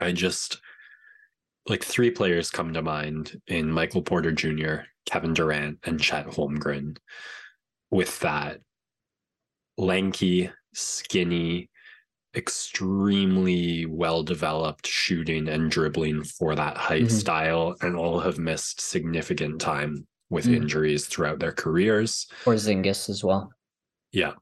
I 0.00 0.12
just 0.12 0.60
like 1.68 1.82
three 1.82 2.10
players 2.10 2.50
come 2.50 2.72
to 2.74 2.82
mind 2.82 3.40
in 3.48 3.70
Michael 3.70 4.02
Porter 4.02 4.32
Jr., 4.32 4.86
Kevin 5.06 5.34
Durant, 5.34 5.78
and 5.84 6.00
Chet 6.00 6.26
Holmgren. 6.26 6.96
With 7.90 8.18
that 8.20 8.60
lanky, 9.78 10.50
skinny, 10.74 11.70
extremely 12.34 13.86
well 13.86 14.22
developed 14.22 14.86
shooting 14.86 15.48
and 15.48 15.70
dribbling 15.70 16.24
for 16.24 16.54
that 16.54 16.76
height 16.76 17.04
mm-hmm. 17.04 17.16
style, 17.16 17.76
and 17.80 17.96
all 17.96 18.20
have 18.20 18.38
missed 18.38 18.80
significant 18.80 19.60
time 19.60 20.06
with 20.28 20.44
mm-hmm. 20.44 20.54
injuries 20.54 21.06
throughout 21.06 21.38
their 21.38 21.52
careers. 21.52 22.26
Or 22.44 22.54
Zingis 22.54 23.08
as 23.08 23.22
well. 23.22 23.50
Yeah. 24.12 24.32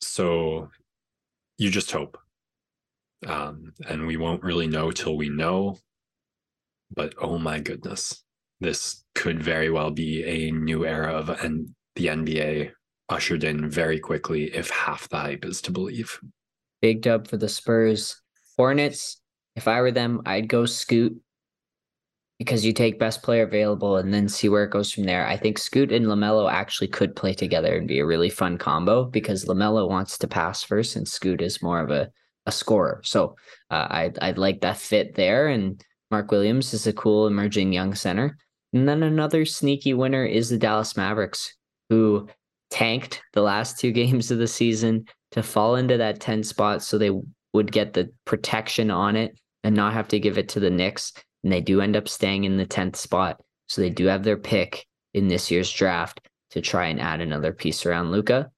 So 0.00 0.68
you 1.58 1.70
just 1.70 1.90
hope. 1.90 2.18
Um, 3.26 3.72
and 3.88 4.06
we 4.06 4.16
won't 4.16 4.42
really 4.42 4.66
know 4.66 4.90
till 4.90 5.16
we 5.16 5.28
know. 5.28 5.78
But 6.94 7.14
oh 7.20 7.38
my 7.38 7.60
goodness, 7.60 8.22
this 8.60 9.04
could 9.14 9.42
very 9.42 9.70
well 9.70 9.90
be 9.90 10.24
a 10.24 10.50
new 10.50 10.86
era 10.86 11.12
of 11.12 11.28
and 11.28 11.68
the 11.94 12.06
NBA 12.06 12.72
ushered 13.08 13.44
in 13.44 13.68
very 13.68 13.98
quickly 14.00 14.54
if 14.54 14.70
half 14.70 15.08
the 15.08 15.16
hype 15.16 15.44
is 15.44 15.60
to 15.62 15.72
believe. 15.72 16.20
Big 16.80 17.02
dub 17.02 17.28
for 17.28 17.36
the 17.36 17.48
Spurs. 17.48 18.20
Hornets, 18.56 19.20
if 19.54 19.68
I 19.68 19.80
were 19.80 19.92
them, 19.92 20.22
I'd 20.26 20.48
go 20.48 20.66
scoot 20.66 21.20
because 22.38 22.64
you 22.64 22.72
take 22.72 22.98
best 22.98 23.22
player 23.22 23.44
available 23.44 23.96
and 23.96 24.12
then 24.12 24.28
see 24.28 24.48
where 24.48 24.64
it 24.64 24.70
goes 24.70 24.92
from 24.92 25.04
there. 25.04 25.26
I 25.26 25.36
think 25.36 25.58
Scoot 25.58 25.90
and 25.90 26.06
LaMelo 26.06 26.50
actually 26.50 26.88
could 26.88 27.16
play 27.16 27.32
together 27.32 27.76
and 27.76 27.88
be 27.88 27.98
a 27.98 28.06
really 28.06 28.28
fun 28.28 28.58
combo 28.58 29.04
because 29.04 29.46
LaMelo 29.46 29.88
wants 29.88 30.18
to 30.18 30.28
pass 30.28 30.62
first 30.62 30.96
and 30.96 31.08
Scoot 31.08 31.40
is 31.40 31.62
more 31.62 31.80
of 31.80 31.90
a, 31.90 32.10
a 32.44 32.52
scorer. 32.52 33.00
So 33.04 33.36
uh, 33.70 33.86
I'd, 33.88 34.18
I'd 34.20 34.38
like 34.38 34.60
that 34.60 34.76
fit 34.76 35.14
there. 35.14 35.48
And 35.48 35.82
Mark 36.10 36.30
Williams 36.30 36.74
is 36.74 36.86
a 36.86 36.92
cool 36.92 37.26
emerging 37.26 37.72
young 37.72 37.94
center. 37.94 38.36
And 38.72 38.88
then 38.88 39.02
another 39.02 39.44
sneaky 39.44 39.94
winner 39.94 40.24
is 40.24 40.48
the 40.50 40.58
Dallas 40.58 40.96
Mavericks, 40.96 41.54
who 41.88 42.28
tanked 42.70 43.22
the 43.32 43.42
last 43.42 43.78
two 43.78 43.92
games 43.92 44.30
of 44.30 44.38
the 44.38 44.46
season 44.46 45.06
to 45.32 45.42
fall 45.42 45.76
into 45.76 45.96
that 45.96 46.20
10 46.20 46.42
spot 46.42 46.82
so 46.82 46.98
they 46.98 47.10
would 47.52 47.72
get 47.72 47.92
the 47.92 48.10
protection 48.24 48.90
on 48.90 49.16
it 49.16 49.38
and 49.64 49.74
not 49.74 49.92
have 49.92 50.08
to 50.08 50.20
give 50.20 50.38
it 50.38 50.48
to 50.50 50.60
the 50.60 50.70
Knicks. 50.70 51.12
And 51.42 51.52
they 51.52 51.60
do 51.60 51.80
end 51.80 51.96
up 51.96 52.08
staying 52.08 52.44
in 52.44 52.56
the 52.56 52.66
10th 52.66 52.96
spot. 52.96 53.40
So 53.68 53.80
they 53.80 53.90
do 53.90 54.06
have 54.06 54.22
their 54.22 54.36
pick 54.36 54.86
in 55.14 55.28
this 55.28 55.50
year's 55.50 55.72
draft 55.72 56.20
to 56.50 56.60
try 56.60 56.86
and 56.86 57.00
add 57.00 57.20
another 57.20 57.52
piece 57.52 57.84
around 57.84 58.12
Luka. 58.12 58.50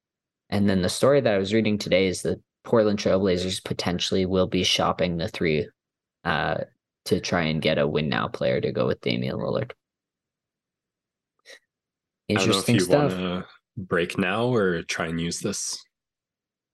And 0.50 0.68
then 0.68 0.82
the 0.82 0.88
story 0.88 1.20
that 1.20 1.34
I 1.34 1.38
was 1.38 1.54
reading 1.54 1.78
today 1.78 2.06
is 2.06 2.22
that 2.22 2.40
Portland 2.64 2.98
Trailblazers 2.98 3.64
potentially 3.64 4.26
will 4.26 4.46
be 4.46 4.64
shopping 4.64 5.16
the 5.16 5.28
three 5.28 5.68
uh, 6.24 6.58
to 7.06 7.20
try 7.20 7.42
and 7.42 7.62
get 7.62 7.78
a 7.78 7.86
win 7.86 8.08
now 8.08 8.28
player 8.28 8.60
to 8.60 8.72
go 8.72 8.86
with 8.86 9.00
Damian 9.00 9.36
Lillard. 9.36 9.72
Interesting 12.28 12.80
stuff 12.80 13.44
break 13.78 14.18
now 14.18 14.46
or 14.46 14.82
try 14.82 15.06
and 15.06 15.20
use 15.20 15.40
this? 15.40 15.82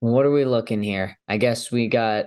What 0.00 0.26
are 0.26 0.32
we 0.32 0.44
looking 0.44 0.82
here? 0.82 1.18
I 1.28 1.36
guess 1.36 1.70
we 1.70 1.88
got 1.88 2.26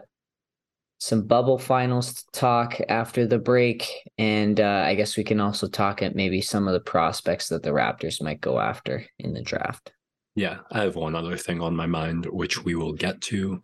some 0.99 1.27
bubble 1.27 1.59
finals 1.59 2.13
to 2.13 2.23
talk 2.31 2.79
after 2.89 3.27
the 3.27 3.37
break. 3.37 3.87
And 4.17 4.59
uh, 4.59 4.83
I 4.85 4.95
guess 4.95 5.17
we 5.17 5.23
can 5.23 5.39
also 5.39 5.67
talk 5.67 6.01
at 6.01 6.15
maybe 6.15 6.41
some 6.41 6.67
of 6.67 6.73
the 6.73 6.79
prospects 6.79 7.49
that 7.49 7.63
the 7.63 7.69
Raptors 7.69 8.21
might 8.21 8.41
go 8.41 8.59
after 8.59 9.05
in 9.19 9.33
the 9.33 9.41
draft. 9.41 9.91
Yeah, 10.35 10.59
I 10.71 10.81
have 10.81 10.95
one 10.95 11.15
other 11.15 11.37
thing 11.37 11.61
on 11.61 11.75
my 11.75 11.87
mind, 11.87 12.25
which 12.27 12.63
we 12.63 12.75
will 12.75 12.93
get 12.93 13.21
to 13.21 13.61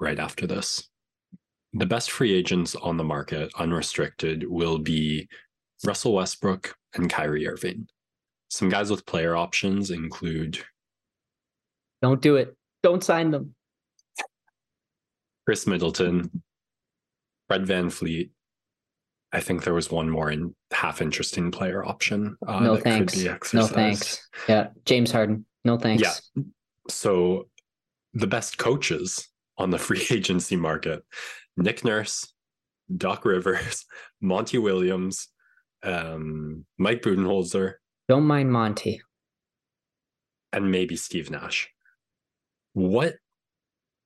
right 0.00 0.18
after 0.18 0.46
this. 0.46 0.88
The 1.74 1.86
best 1.86 2.10
free 2.10 2.32
agents 2.32 2.74
on 2.74 2.96
the 2.96 3.04
market, 3.04 3.50
unrestricted, 3.58 4.48
will 4.48 4.78
be 4.78 5.28
Russell 5.84 6.14
Westbrook 6.14 6.74
and 6.94 7.10
Kyrie 7.10 7.46
Irving. 7.46 7.86
Some 8.48 8.68
guys 8.68 8.90
with 8.90 9.06
player 9.06 9.36
options 9.36 9.90
include 9.90 10.58
Don't 12.02 12.22
do 12.22 12.36
it. 12.36 12.56
Don't 12.82 13.04
sign 13.04 13.30
them. 13.30 13.54
Khris 15.46 15.66
Middleton, 15.66 16.42
Fred 17.48 17.64
VanVleet. 17.64 18.30
I 19.32 19.40
think 19.40 19.64
there 19.64 19.74
was 19.74 19.90
one 19.90 20.08
more 20.08 20.30
in 20.30 20.54
half 20.70 21.02
interesting 21.02 21.50
player 21.50 21.84
option. 21.84 22.36
Uh, 22.46 22.60
no 22.60 22.76
thanks. 22.76 23.22
No 23.52 23.66
thanks. 23.66 24.26
Yeah. 24.48 24.68
James 24.86 25.10
Harden. 25.10 25.44
No 25.64 25.76
thanks. 25.76 26.02
Yeah. 26.36 26.42
So 26.88 27.48
the 28.14 28.26
best 28.26 28.56
coaches 28.58 29.28
on 29.58 29.70
the 29.70 29.78
free 29.86 30.06
agency 30.10 30.56
market 30.56 31.02
Nick 31.56 31.84
Nurse, 31.84 32.32
Doc 32.96 33.24
Rivers, 33.24 33.84
Monty 34.20 34.58
Williams, 34.58 35.28
um, 35.82 36.64
Mike 36.78 37.02
Budenholzer, 37.02 37.74
don't 38.08 38.24
mind 38.24 38.50
Monty. 38.50 39.02
And 40.52 40.70
maybe 40.70 40.96
Steve 40.96 41.30
Nash. 41.30 41.68
What 42.72 43.16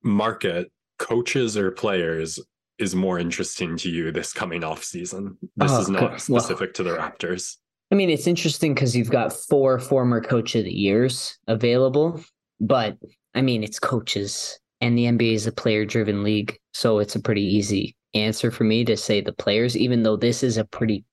market, 0.03 0.71
coaches 0.99 1.57
or 1.57 1.71
players, 1.71 2.41
is 2.79 2.95
more 2.97 3.19
interesting 3.19 3.77
to 3.77 3.89
you 3.89 4.11
this 4.11 4.33
coming 4.33 4.65
off 4.65 4.83
season? 4.83 5.39
This 5.57 5.71
oh, 5.71 5.81
is 5.81 5.89
not 5.89 6.21
specific 6.21 6.69
well, 6.69 6.73
to 6.75 6.83
the 6.83 6.91
Raptors. 6.91 7.57
I 7.93 7.95
mean, 7.95 8.11
it's 8.11 8.27
interesting 8.27 8.75
because 8.75 8.97
you've 8.97 9.11
got 9.11 9.33
four 9.33 9.79
former 9.79 10.21
coach 10.21 10.55
of 10.57 10.65
the 10.65 10.73
years 10.73 11.39
available, 11.47 12.21
but 12.61 12.97
I 13.35 13.43
mean, 13.43 13.63
it's 13.63 13.79
coaches, 13.79 14.59
and 14.81 14.99
the 14.99 15.05
NBA 15.05 15.35
is 15.35 15.47
a 15.47 15.53
player 15.53 15.85
driven 15.85 16.25
league. 16.25 16.59
So 16.73 16.99
it's 16.99 17.15
a 17.15 17.21
pretty 17.21 17.45
easy 17.45 17.95
answer 18.15 18.51
for 18.51 18.65
me 18.65 18.85
to 18.87 18.97
say 18.97 19.21
the 19.21 19.33
players, 19.33 19.77
even 19.77 20.03
though 20.03 20.17
this 20.17 20.43
is 20.43 20.59
a 20.59 20.65
pretty 20.65 21.05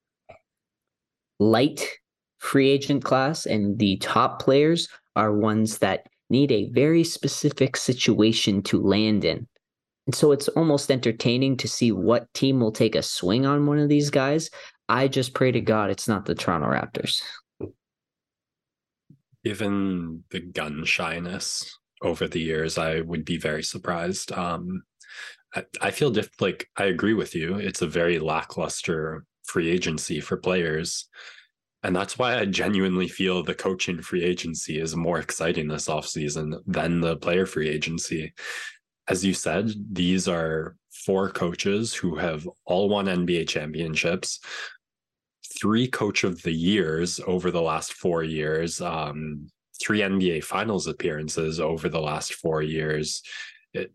light 1.38 1.99
free 2.40 2.68
agent 2.68 3.04
class, 3.04 3.46
and 3.46 3.78
the 3.78 3.96
top 3.98 4.42
players 4.42 4.88
are 5.14 5.32
ones 5.32 5.78
that 5.78 6.06
need 6.30 6.50
a 6.50 6.70
very 6.70 7.04
specific 7.04 7.76
situation 7.76 8.62
to 8.62 8.82
land 8.82 9.24
in. 9.24 9.46
And 10.06 10.14
so 10.14 10.32
it's 10.32 10.48
almost 10.48 10.90
entertaining 10.90 11.56
to 11.58 11.68
see 11.68 11.92
what 11.92 12.32
team 12.34 12.60
will 12.60 12.72
take 12.72 12.94
a 12.94 13.02
swing 13.02 13.46
on 13.46 13.66
one 13.66 13.78
of 13.78 13.88
these 13.88 14.10
guys. 14.10 14.50
I 14.88 15.06
just 15.06 15.34
pray 15.34 15.52
to 15.52 15.60
God 15.60 15.90
it's 15.90 16.08
not 16.08 16.24
the 16.24 16.34
Toronto 16.34 16.66
Raptors. 16.68 17.22
Given 19.44 20.24
the 20.30 20.40
gun 20.40 20.84
shyness 20.84 21.78
over 22.02 22.26
the 22.26 22.40
years, 22.40 22.78
I 22.78 23.00
would 23.00 23.24
be 23.24 23.36
very 23.36 23.62
surprised. 23.62 24.32
Um, 24.32 24.82
I, 25.54 25.64
I 25.80 25.90
feel 25.90 26.10
diff- 26.10 26.40
like 26.40 26.68
I 26.76 26.84
agree 26.84 27.14
with 27.14 27.34
you. 27.34 27.56
It's 27.56 27.82
a 27.82 27.86
very 27.86 28.18
lackluster 28.18 29.24
free 29.44 29.68
agency 29.70 30.20
for 30.20 30.36
players. 30.36 31.08
And 31.82 31.96
that's 31.96 32.18
why 32.18 32.38
I 32.38 32.44
genuinely 32.44 33.08
feel 33.08 33.42
the 33.42 33.54
coaching 33.54 34.02
free 34.02 34.22
agency 34.22 34.78
is 34.78 34.94
more 34.94 35.18
exciting 35.18 35.68
this 35.68 35.88
offseason 35.88 36.60
than 36.66 37.00
the 37.00 37.16
player 37.16 37.46
free 37.46 37.68
agency. 37.68 38.34
As 39.08 39.24
you 39.24 39.32
said, 39.32 39.72
these 39.90 40.28
are 40.28 40.76
four 40.92 41.30
coaches 41.30 41.94
who 41.94 42.16
have 42.16 42.46
all 42.66 42.88
won 42.88 43.06
NBA 43.06 43.48
championships, 43.48 44.40
three 45.58 45.88
coach 45.88 46.22
of 46.22 46.42
the 46.42 46.52
years 46.52 47.18
over 47.26 47.50
the 47.50 47.62
last 47.62 47.94
four 47.94 48.22
years, 48.22 48.80
um, 48.82 49.48
three 49.82 50.00
NBA 50.00 50.44
finals 50.44 50.86
appearances 50.86 51.60
over 51.60 51.88
the 51.88 52.00
last 52.00 52.34
four 52.34 52.62
years. 52.62 53.22
It, 53.72 53.92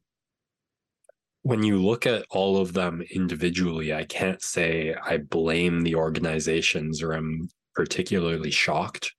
when 1.44 1.62
you 1.62 1.78
look 1.78 2.08
at 2.08 2.26
all 2.32 2.58
of 2.58 2.74
them 2.74 3.04
individually, 3.12 3.94
I 3.94 4.06
can't 4.06 4.42
say 4.42 4.96
I 4.96 5.18
blame 5.18 5.82
the 5.82 5.96
organizations 5.96 7.04
or 7.04 7.14
am 7.14 7.48
particularly 7.76 8.52
shocked. 8.52 9.14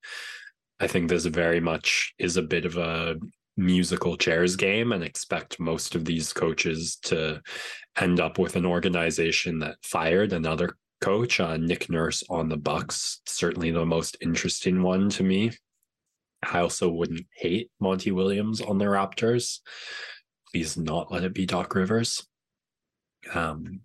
I 0.80 0.86
think 0.86 1.08
this 1.08 1.26
very 1.26 1.60
much 1.60 2.14
is 2.18 2.36
a 2.36 2.42
bit 2.42 2.64
of 2.64 2.76
a 2.76 3.16
musical 3.56 4.16
chairs 4.16 4.56
game 4.56 4.92
and 4.92 5.02
expect 5.02 5.58
most 5.58 5.94
of 5.94 6.04
these 6.04 6.32
coaches 6.32 6.96
to 7.04 7.40
end 7.98 8.20
up 8.20 8.38
with 8.38 8.56
an 8.56 8.66
organization 8.66 9.58
that 9.60 9.76
fired 9.82 10.32
another 10.32 10.76
coach 11.00 11.40
uh, 11.40 11.56
nick 11.56 11.88
nurse 11.88 12.22
on 12.28 12.48
the 12.48 12.56
bucks. 12.56 13.20
Certainly 13.26 13.70
the 13.70 13.86
most 13.86 14.16
interesting 14.20 14.82
one 14.82 15.08
to 15.10 15.22
me. 15.22 15.52
I 16.42 16.60
also 16.60 16.90
wouldn't 16.90 17.26
hate 17.34 17.70
monty 17.80 18.12
williams 18.12 18.60
on 18.60 18.78
the 18.78 18.84
raptors. 18.84 19.60
Please 20.52 20.76
not 20.76 21.10
let 21.10 21.24
it 21.24 21.32
be 21.32 21.46
doc 21.46 21.74
rivers. 21.74 22.26
Um 23.32 23.80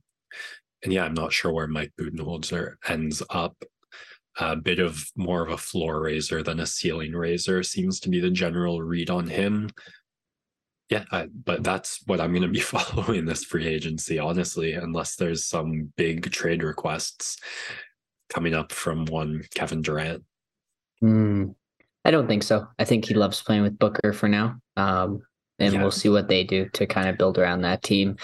and 0.84 0.92
yeah 0.92 1.04
i'm 1.04 1.14
not 1.14 1.34
sure 1.34 1.52
where 1.52 1.68
mike 1.68 1.92
budenholzer 2.00 2.76
ends 2.88 3.22
up 3.30 3.56
a 4.42 4.56
bit 4.56 4.80
of 4.80 5.06
more 5.16 5.42
of 5.42 5.52
a 5.52 5.58
floor 5.58 6.02
raiser 6.02 6.42
than 6.44 6.60
a 6.60 6.66
ceiling 6.66 7.14
raiser 7.14 7.64
seems 7.64 8.00
to 8.02 8.10
be 8.10 8.20
the 8.20 8.32
general 8.32 8.82
read 8.82 9.10
on 9.10 9.28
him. 9.28 9.70
Yeah, 10.90 11.06
I, 11.12 11.28
but 11.28 11.64
that's 11.64 12.02
what 12.08 12.20
I'm 12.20 12.32
going 12.32 12.42
to 12.42 12.50
be 12.50 12.60
following 12.60 13.26
this 13.26 13.46
free 13.46 13.68
agency, 13.68 14.20
honestly, 14.20 14.74
unless 14.74 15.16
there's 15.16 15.46
some 15.46 15.94
big 15.96 16.32
trade 16.32 16.64
requests. 16.64 17.38
coming 18.30 18.54
up 18.54 18.72
from 18.72 19.06
one 19.06 19.44
Kevin 19.54 19.82
Durant? 19.82 20.24
Mm, 21.04 21.56
I 22.04 22.12
don't 22.12 22.28
think 22.28 22.44
so. 22.44 22.68
I 22.80 22.86
think 22.86 23.06
he 23.06 23.14
loves 23.14 23.42
playing 23.42 23.62
with 23.62 23.80
Booker 23.80 24.14
for 24.14 24.28
now. 24.28 24.58
Um, 24.76 25.22
and 25.60 25.74
yeah. 25.74 25.82
we'll 25.82 25.92
see 25.92 26.10
what 26.10 26.28
they 26.28 26.44
do 26.44 26.68
to 26.74 26.88
kind 26.88 27.08
of 27.08 27.18
build 27.18 27.38
around 27.38 27.62
that 27.62 27.84
team 27.84 28.18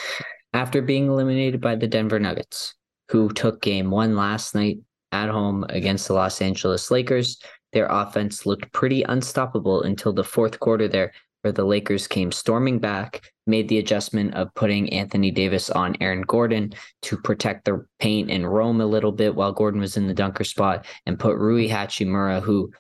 after 0.54 0.82
being 0.82 1.08
eliminated 1.08 1.62
by 1.62 1.76
the 1.76 1.88
Denver 1.88 2.20
Nuggets, 2.20 2.74
who 3.10 3.30
took 3.30 3.62
game 3.62 3.92
one 3.92 4.16
last 4.16 4.56
night 4.56 4.80
at 5.12 5.30
home 5.30 5.66
against 5.70 6.08
the 6.08 6.14
Los 6.14 6.42
Angeles 6.42 6.92
Lakers. 6.92 7.38
Their 7.74 7.88
offense 7.88 8.46
looked 8.46 8.72
pretty 8.74 9.04
unstoppable 9.04 9.84
until 9.84 10.14
the 10.14 10.24
fourth 10.24 10.60
quarter 10.60 10.88
there, 10.88 11.14
where 11.42 11.52
the 11.52 11.66
Lakers 11.66 12.08
came 12.08 12.32
storming 12.32 12.80
back, 12.80 13.32
made 13.46 13.70
the 13.70 13.78
adjustment 13.78 14.34
of 14.34 14.54
putting 14.56 14.92
Anthony 14.92 15.32
Davis 15.32 15.70
on 15.70 15.96
Aaron 16.02 16.22
Gordon 16.22 16.74
to 17.04 17.18
protect 17.18 17.66
the 17.66 17.86
paint 18.00 18.32
and 18.32 18.52
roam 18.52 18.82
a 18.82 18.86
little 18.86 19.12
bit 19.12 19.36
while 19.36 19.52
Gordon 19.52 19.82
was 19.82 19.98
in 19.98 20.08
the 20.08 20.14
dunker 20.14 20.44
spot, 20.44 20.86
and 21.06 21.20
put 21.20 21.38
Rui 21.38 21.68
Hachimura, 21.68 22.42
who, 22.42 22.72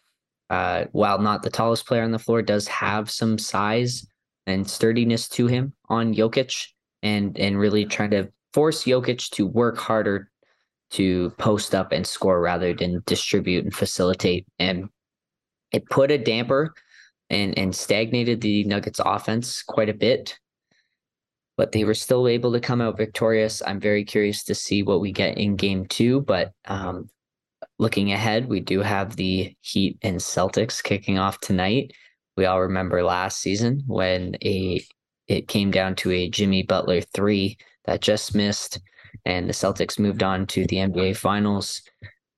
uh, 0.49 0.85
while 0.91 1.19
not 1.19 1.43
the 1.43 1.49
tallest 1.49 1.85
player 1.85 2.03
on 2.03 2.11
the 2.11 2.19
floor, 2.19 2.41
does 2.41 2.67
have 2.67 3.09
some 3.09 3.37
size 3.37 4.07
and 4.45 4.69
sturdiness 4.69 5.27
to 5.29 5.47
him 5.47 5.73
on 5.89 6.13
Jokic, 6.13 6.67
and 7.03 7.37
and 7.37 7.59
really 7.59 7.85
trying 7.85 8.11
to 8.11 8.29
force 8.53 8.85
Jokic 8.85 9.29
to 9.31 9.45
work 9.45 9.77
harder 9.77 10.31
to 10.91 11.29
post 11.31 11.75
up 11.75 11.91
and 11.91 12.05
score 12.05 12.41
rather 12.41 12.73
than 12.73 13.03
distribute 13.05 13.63
and 13.63 13.73
facilitate. 13.73 14.45
And 14.59 14.89
it 15.71 15.89
put 15.89 16.11
a 16.11 16.17
damper 16.17 16.73
and 17.29 17.57
and 17.57 17.75
stagnated 17.75 18.41
the 18.41 18.63
Nuggets 18.63 19.01
offense 19.03 19.61
quite 19.63 19.89
a 19.89 19.93
bit. 19.93 20.37
But 21.57 21.71
they 21.71 21.83
were 21.83 21.95
still 21.95 22.27
able 22.27 22.53
to 22.53 22.59
come 22.59 22.81
out 22.81 22.97
victorious. 22.97 23.63
I'm 23.65 23.79
very 23.79 24.05
curious 24.05 24.43
to 24.43 24.55
see 24.55 24.83
what 24.83 25.01
we 25.01 25.11
get 25.11 25.37
in 25.37 25.55
game 25.55 25.87
two. 25.87 26.21
But 26.21 26.51
um, 26.65 27.09
looking 27.79 28.11
ahead, 28.11 28.47
we 28.47 28.59
do 28.59 28.81
have 28.81 29.15
the 29.15 29.55
Heat 29.61 29.97
and 30.03 30.17
Celtics 30.17 30.83
kicking 30.83 31.17
off 31.17 31.39
tonight. 31.39 31.93
We 32.35 32.45
all 32.45 32.61
remember 32.61 33.03
last 33.03 33.39
season 33.39 33.83
when 33.87 34.35
a 34.43 34.81
it 35.27 35.47
came 35.47 35.71
down 35.71 35.95
to 35.95 36.11
a 36.11 36.29
Jimmy 36.29 36.63
Butler 36.63 37.01
three 37.01 37.57
that 37.85 38.01
just 38.01 38.35
missed, 38.35 38.79
and 39.25 39.47
the 39.47 39.53
Celtics 39.53 39.99
moved 39.99 40.23
on 40.23 40.45
to 40.47 40.65
the 40.67 40.77
NBA 40.77 41.17
Finals. 41.17 41.81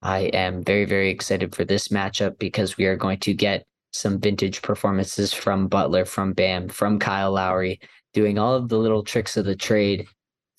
I 0.01 0.21
am 0.33 0.63
very, 0.63 0.85
very 0.85 1.09
excited 1.09 1.55
for 1.55 1.65
this 1.65 1.89
matchup 1.89 2.39
because 2.39 2.77
we 2.77 2.85
are 2.85 2.95
going 2.95 3.19
to 3.19 3.33
get 3.33 3.65
some 3.91 4.19
vintage 4.19 4.61
performances 4.61 5.33
from 5.33 5.67
Butler, 5.67 6.05
from 6.05 6.33
Bam, 6.33 6.69
from 6.69 6.99
Kyle 6.99 7.31
Lowry, 7.31 7.79
doing 8.13 8.37
all 8.37 8.55
of 8.55 8.69
the 8.69 8.77
little 8.77 9.03
tricks 9.03 9.35
of 9.37 9.45
the 9.45 9.55
trade 9.55 10.07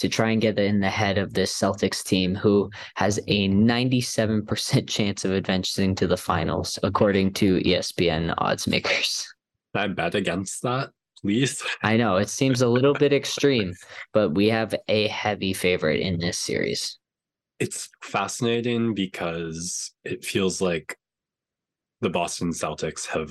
to 0.01 0.09
try 0.09 0.31
and 0.31 0.41
get 0.41 0.59
in 0.59 0.81
the 0.81 0.91
head 0.91 1.19
of 1.19 1.35
this 1.35 1.53
Celtics 1.53 2.03
team, 2.03 2.35
who 2.35 2.71
has 2.97 3.19
a 3.29 3.49
97% 3.49 4.89
chance 4.89 5.25
of 5.25 5.33
advancing 5.33 5.95
to 5.95 6.07
the 6.07 6.17
finals, 6.17 6.79
according 6.83 7.33
to 7.35 7.61
ESPN 7.61 8.35
odds 8.39 8.67
makers. 8.67 9.27
I 9.75 9.87
bet 9.89 10.15
against 10.15 10.63
that, 10.63 10.91
please. 11.23 11.63
I 11.83 11.97
know 11.97 12.17
it 12.17 12.29
seems 12.29 12.63
a 12.63 12.69
little 12.69 12.95
bit 12.95 13.13
extreme, 13.13 13.75
but 14.13 14.31
we 14.31 14.49
have 14.49 14.75
a 14.89 15.09
heavy 15.09 15.53
favorite 15.53 16.01
in 16.01 16.19
this 16.19 16.39
series. 16.39 16.99
It's 17.59 17.89
fascinating 18.03 18.95
because 18.95 19.93
it 20.05 20.25
feels 20.25 20.61
like 20.61 20.97
the 22.01 22.11
Boston 22.11 22.51
Celtics 22.51 23.07
have 23.07 23.31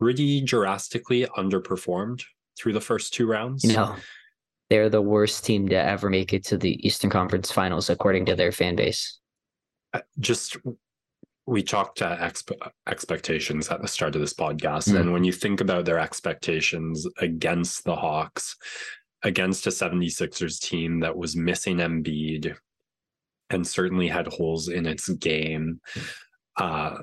pretty 0.00 0.40
drastically 0.40 1.26
underperformed 1.36 2.22
through 2.58 2.72
the 2.72 2.80
first 2.80 3.12
two 3.12 3.26
rounds. 3.26 3.64
No, 3.64 3.94
they're 4.70 4.88
the 4.88 5.02
worst 5.02 5.44
team 5.44 5.68
to 5.68 5.76
ever 5.76 6.08
make 6.08 6.32
it 6.32 6.44
to 6.46 6.56
the 6.56 6.84
Eastern 6.86 7.10
Conference 7.10 7.50
Finals, 7.50 7.90
according 7.90 8.26
to 8.26 8.34
their 8.34 8.52
fan 8.52 8.76
base. 8.76 9.18
Just 10.18 10.56
we 11.48 11.62
talked 11.62 12.02
uh, 12.02 12.14
exp- 12.18 12.70
expectations 12.86 13.70
at 13.70 13.80
the 13.80 13.88
start 13.88 14.14
of 14.14 14.20
this 14.20 14.34
podcast, 14.34 14.90
mm. 14.90 15.00
and 15.00 15.14
when 15.14 15.24
you 15.24 15.32
think 15.32 15.62
about 15.62 15.86
their 15.86 15.98
expectations 15.98 17.06
against 17.20 17.84
the 17.84 17.96
Hawks, 17.96 18.54
against 19.22 19.66
a 19.66 19.70
76ers 19.70 20.60
team 20.60 21.00
that 21.00 21.16
was 21.16 21.36
missing 21.36 21.78
Embiid 21.78 22.54
and 23.48 23.66
certainly 23.66 24.08
had 24.08 24.26
holes 24.26 24.68
in 24.68 24.84
its 24.84 25.08
game. 25.08 25.80
Uh, 26.56 26.98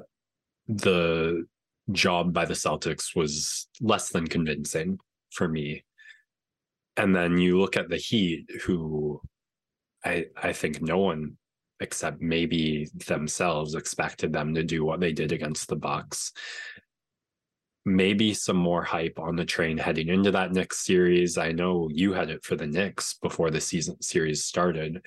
the 0.68 1.46
job 1.92 2.32
by 2.32 2.46
the 2.46 2.54
Celtics 2.54 3.16
was 3.16 3.68
less 3.82 4.10
than 4.10 4.28
convincing 4.28 5.00
for 5.32 5.48
me. 5.48 5.84
And 6.98 7.16
then 7.16 7.40
you 7.40 7.60
look 7.60 7.78
at 7.78 7.90
the 7.90 7.98
Heat, 7.98 8.48
who 8.64 9.22
I 10.06 10.28
I 10.42 10.54
think 10.54 10.84
no 10.84 11.00
one 11.00 11.38
except 11.80 12.22
maybe 12.22 12.88
themselves 13.08 13.76
expected 13.76 14.32
them 14.32 14.54
to 14.56 14.64
do 14.64 14.84
what 14.84 15.00
they 15.00 15.12
did 15.12 15.32
against 15.32 15.68
the 15.68 15.76
Bucks. 15.76 16.32
Maybe 17.86 18.34
some 18.34 18.58
more 18.58 18.84
hype 18.84 19.20
on 19.20 19.36
the 19.36 19.46
train 19.46 19.78
heading 19.78 20.08
into 20.08 20.32
that 20.32 20.52
Knicks 20.52 20.80
series. 20.80 21.38
I 21.38 21.52
know 21.52 21.90
you 21.92 22.14
had 22.14 22.30
it 22.30 22.44
for 22.44 22.56
the 22.56 22.66
Knicks 22.66 23.16
before 23.22 23.52
the 23.52 23.62
season 23.62 24.02
series 24.02 24.44
started. 24.44 25.06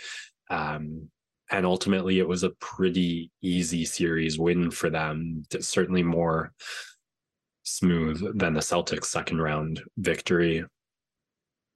Um, 0.50 1.08
and 1.50 1.64
ultimately 1.64 2.18
it 2.18 2.28
was 2.28 2.44
a 2.44 2.50
pretty 2.50 3.30
easy 3.42 3.84
series 3.84 4.38
win 4.38 4.70
for 4.70 4.90
them 4.90 5.44
certainly 5.60 6.02
more 6.02 6.52
smooth 7.62 8.38
than 8.38 8.54
the 8.54 8.60
celtics 8.60 9.06
second 9.06 9.40
round 9.40 9.82
victory 9.96 10.64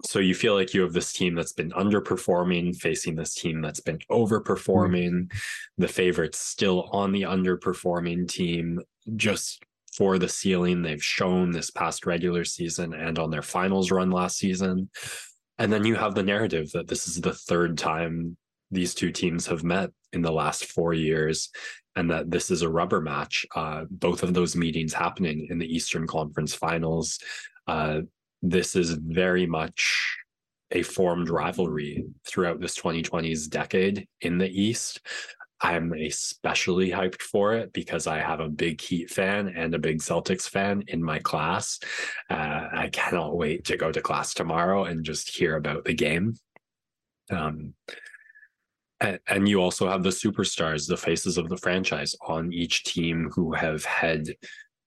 so 0.04 0.18
you 0.18 0.34
feel 0.34 0.54
like 0.54 0.74
you 0.74 0.82
have 0.82 0.92
this 0.92 1.12
team 1.12 1.34
that's 1.34 1.52
been 1.52 1.70
underperforming 1.70 2.74
facing 2.76 3.14
this 3.14 3.34
team 3.34 3.60
that's 3.60 3.80
been 3.80 3.98
overperforming 4.10 5.30
the 5.78 5.88
favorites 5.88 6.38
still 6.38 6.88
on 6.92 7.12
the 7.12 7.22
underperforming 7.22 8.28
team 8.28 8.80
just 9.16 9.62
for 9.96 10.18
the 10.18 10.28
ceiling 10.28 10.82
they've 10.82 11.04
shown 11.04 11.50
this 11.50 11.70
past 11.70 12.06
regular 12.06 12.44
season 12.44 12.94
and 12.94 13.18
on 13.18 13.30
their 13.30 13.42
finals 13.42 13.90
run 13.90 14.10
last 14.10 14.38
season 14.38 14.88
and 15.58 15.72
then 15.72 15.84
you 15.84 15.94
have 15.94 16.14
the 16.14 16.22
narrative 16.22 16.70
that 16.72 16.88
this 16.88 17.06
is 17.06 17.20
the 17.20 17.34
third 17.34 17.76
time 17.76 18.36
these 18.70 18.94
two 18.94 19.12
teams 19.12 19.46
have 19.46 19.62
met 19.62 19.90
in 20.12 20.22
the 20.22 20.32
last 20.32 20.64
four 20.66 20.94
years 20.94 21.50
and 21.96 22.10
that 22.10 22.30
this 22.30 22.50
is 22.50 22.62
a 22.62 22.68
rubber 22.68 23.00
match. 23.00 23.44
Uh, 23.54 23.84
both 23.90 24.22
of 24.22 24.34
those 24.34 24.56
meetings 24.56 24.94
happening 24.94 25.46
in 25.50 25.58
the 25.58 25.66
Eastern 25.66 26.06
Conference 26.06 26.54
Finals. 26.54 27.18
Uh, 27.66 28.00
this 28.42 28.74
is 28.76 28.90
very 28.92 29.46
much 29.46 30.18
a 30.72 30.82
formed 30.82 31.28
rivalry 31.28 32.04
throughout 32.26 32.60
this 32.60 32.78
2020s 32.78 33.48
decade 33.48 34.06
in 34.20 34.38
the 34.38 34.48
East. 34.48 35.00
I'm 35.60 35.92
especially 35.92 36.90
hyped 36.90 37.22
for 37.22 37.54
it 37.54 37.72
because 37.72 38.08
I 38.08 38.18
have 38.18 38.40
a 38.40 38.48
big 38.48 38.80
Heat 38.80 39.10
fan 39.10 39.52
and 39.56 39.74
a 39.74 39.78
big 39.78 39.98
Celtics 39.98 40.48
fan 40.48 40.82
in 40.88 41.02
my 41.02 41.20
class. 41.20 41.78
Uh, 42.28 42.68
I 42.72 42.88
cannot 42.92 43.36
wait 43.36 43.64
to 43.66 43.76
go 43.76 43.92
to 43.92 44.00
class 44.00 44.34
tomorrow 44.34 44.84
and 44.84 45.04
just 45.04 45.36
hear 45.36 45.56
about 45.56 45.84
the 45.84 45.94
game. 45.94 46.34
Um, 47.30 47.74
and, 49.00 49.20
and 49.28 49.48
you 49.48 49.60
also 49.60 49.88
have 49.88 50.02
the 50.02 50.10
superstars, 50.10 50.88
the 50.88 50.96
faces 50.96 51.38
of 51.38 51.48
the 51.48 51.56
franchise 51.56 52.16
on 52.26 52.52
each 52.52 52.82
team 52.82 53.30
who 53.32 53.52
have 53.52 53.84
had 53.84 54.34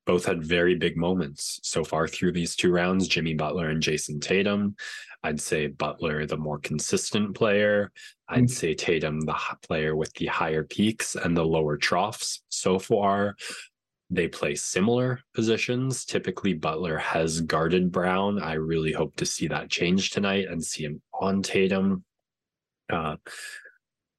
both 0.05 0.25
had 0.25 0.43
very 0.43 0.75
big 0.75 0.97
moments 0.97 1.59
so 1.63 1.83
far 1.83 2.07
through 2.07 2.31
these 2.31 2.55
two 2.55 2.71
rounds 2.71 3.07
Jimmy 3.07 3.33
Butler 3.33 3.69
and 3.69 3.81
Jayson 3.81 4.19
Tatum. 4.19 4.75
I'd 5.23 5.41
say 5.41 5.67
Butler, 5.67 6.25
the 6.25 6.37
more 6.37 6.59
consistent 6.59 7.35
player. 7.35 7.91
I'd 8.29 8.43
mm-hmm. 8.43 8.47
say 8.47 8.75
Tatum, 8.75 9.21
the 9.21 9.35
player 9.63 9.95
with 9.95 10.13
the 10.13 10.27
higher 10.27 10.63
peaks 10.63 11.15
and 11.15 11.35
the 11.35 11.45
lower 11.45 11.77
troughs 11.77 12.43
so 12.49 12.77
far. 12.77 13.35
They 14.11 14.27
play 14.27 14.53
similar 14.53 15.19
positions. 15.33 16.05
Typically, 16.05 16.53
Butler 16.53 16.97
has 16.97 17.41
guarded 17.41 17.91
Brown. 17.91 18.39
I 18.39 18.53
really 18.53 18.91
hope 18.91 19.15
to 19.15 19.25
see 19.25 19.47
that 19.47 19.71
change 19.71 20.11
tonight 20.11 20.45
and 20.47 20.63
see 20.63 20.83
him 20.83 21.01
on 21.19 21.41
Tatum. 21.41 22.03
Uh, 22.87 23.15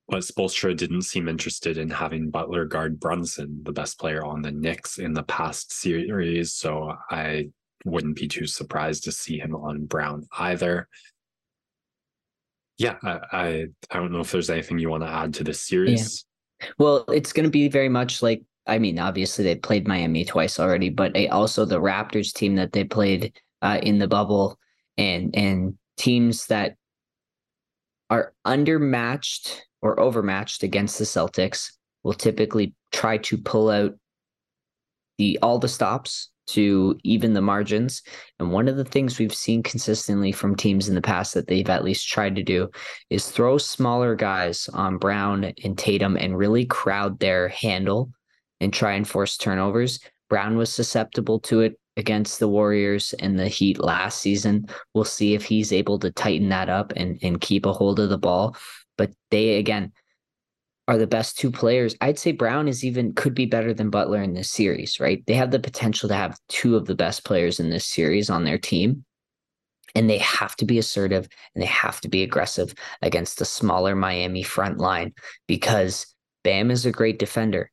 but 0.09 0.23
Spoelstra 0.23 0.77
didn't 0.77 1.03
seem 1.03 1.29
interested 1.29 1.79
in 1.79 1.91
having 1.91 2.31
Butler 2.31 2.65
guard 2.65 3.01
Brunson, 3.01 3.61
the 3.63 3.73
best 3.73 3.99
player 3.99 4.25
on 4.25 4.41
the 4.41 4.53
Knicks 4.53 4.99
in 4.99 5.13
the 5.13 5.25
past 5.25 5.73
series. 5.73 6.55
So 6.55 6.95
I 7.11 7.51
wouldn't 7.85 8.17
be 8.17 8.29
too 8.29 8.47
surprised 8.47 9.05
to 9.05 9.13
see 9.13 9.39
him 9.39 9.55
on 9.55 9.87
Brown 9.87 10.27
either. 10.39 10.89
Yeah, 12.79 12.97
I 13.03 13.19
I, 13.33 13.67
I 13.91 13.99
don't 13.99 14.13
know 14.13 14.21
if 14.21 14.31
there's 14.31 14.51
anything 14.51 14.79
you 14.79 14.91
want 14.91 15.03
to 15.03 15.11
add 15.11 15.35
to 15.35 15.45
this 15.45 15.67
series. 15.67 16.25
Yeah. 16.61 16.69
Well, 16.79 17.05
it's 17.09 17.33
going 17.33 17.45
to 17.45 17.51
be 17.51 17.69
very 17.69 17.89
much 17.89 18.23
like 18.23 18.43
I 18.67 18.79
mean, 18.79 18.99
obviously 18.99 19.45
they 19.45 19.55
played 19.57 19.87
Miami 19.87 20.25
twice 20.25 20.59
already, 20.59 20.91
but 20.91 21.17
also 21.31 21.65
the 21.65 21.81
Raptors 21.81 22.33
team 22.33 22.57
that 22.57 22.73
they 22.73 22.85
played 22.85 23.39
uh, 23.63 23.79
in 23.83 23.99
the 23.99 24.09
bubble, 24.09 24.59
and 24.99 25.35
and 25.37 25.79
teams 25.97 26.47
that 26.47 26.77
are 28.11 28.35
undermatched 28.47 29.61
or 29.83 29.99
overmatched 30.01 30.63
against 30.63 30.99
the 30.99 31.05
Celtics 31.05 31.73
will 32.03 32.15
typically 32.15 32.75
try 32.93 33.19
to 33.19 33.37
pull 33.37 33.71
out 33.71 33.95
the 35.19 35.39
all 35.43 35.59
the 35.59 35.69
stops 35.69 36.31
to 36.49 36.99
even 37.03 37.33
the 37.33 37.41
margins. 37.41 38.03
And 38.39 38.53
one 38.53 38.69
of 38.69 38.77
the 38.77 38.85
things 38.85 39.19
we've 39.19 39.35
seen 39.35 39.63
consistently 39.63 40.33
from 40.33 40.55
teams 40.55 40.89
in 40.89 40.95
the 40.95 41.03
past 41.03 41.35
that 41.35 41.49
they've 41.49 41.69
at 41.69 41.85
least 41.85 42.09
tried 42.09 42.37
to 42.37 42.43
do 42.43 42.71
is 43.11 43.29
throw 43.29 43.59
smaller 43.59 44.15
guys 44.15 44.69
on 44.73 44.99
Brown 44.99 45.53
and 45.65 45.77
Tatum 45.77 46.17
and 46.17 46.39
really 46.39 46.65
crowd 46.65 47.19
their 47.19 47.49
handle 47.49 48.11
and 48.61 48.73
try 48.73 48.93
and 48.93 49.07
force 49.07 49.37
turnovers. 49.37 50.01
Brown 50.31 50.57
was 50.57 50.73
susceptible 50.73 51.41
to 51.41 51.61
it 51.61 51.79
against 51.97 52.39
the 52.39 52.49
Warriors 52.49 53.15
and 53.21 53.39
the 53.39 53.49
Heat 53.49 53.79
last 53.79 54.21
season. 54.21 54.67
We'll 54.95 55.05
see 55.05 55.35
if 55.35 55.45
he's 55.45 55.73
able 55.73 55.99
to 56.01 56.11
tighten 56.11 56.51
that 56.51 56.69
up 56.69 56.93
and, 56.95 57.19
and 57.23 57.41
keep 57.41 57.67
a 57.67 57.73
hold 57.73 57.99
of 58.01 58.09
the 58.09 58.19
ball. 58.19 58.57
But 58.97 59.13
they, 59.31 59.59
again, 59.59 59.93
are 60.89 60.99
the 60.99 61.07
best 61.07 61.39
two 61.39 61.51
players. 61.51 61.97
I'd 62.01 62.19
say 62.19 62.33
Brown 62.33 62.69
is 62.69 62.85
even 62.85 63.13
could 63.13 63.35
be 63.35 63.47
better 63.47 63.75
than 63.75 63.91
Butler 63.91 64.23
in 64.23 64.35
this 64.35 64.51
series, 64.51 65.01
right? 65.01 65.25
They 65.27 65.35
have 65.35 65.51
the 65.51 65.59
potential 65.59 66.09
to 66.09 66.15
have 66.15 66.39
two 66.49 66.77
of 66.77 66.87
the 66.87 66.95
best 66.95 67.25
players 67.25 67.59
in 67.59 67.71
this 67.71 67.85
series 67.85 68.31
on 68.31 68.45
their 68.45 68.59
team. 68.59 69.05
And 69.95 70.11
they 70.11 70.19
have 70.19 70.55
to 70.57 70.65
be 70.65 70.79
assertive 70.79 71.27
and 71.55 71.63
they 71.63 71.67
have 71.67 72.01
to 72.03 72.09
be 72.09 72.23
aggressive 72.23 72.75
against 73.03 73.39
the 73.39 73.45
smaller 73.45 73.97
Miami 73.97 74.43
front 74.43 74.79
line 74.79 75.15
because 75.49 76.07
Bam 76.45 76.71
is 76.71 76.85
a 76.85 76.93
great 76.93 77.19
defender 77.19 77.71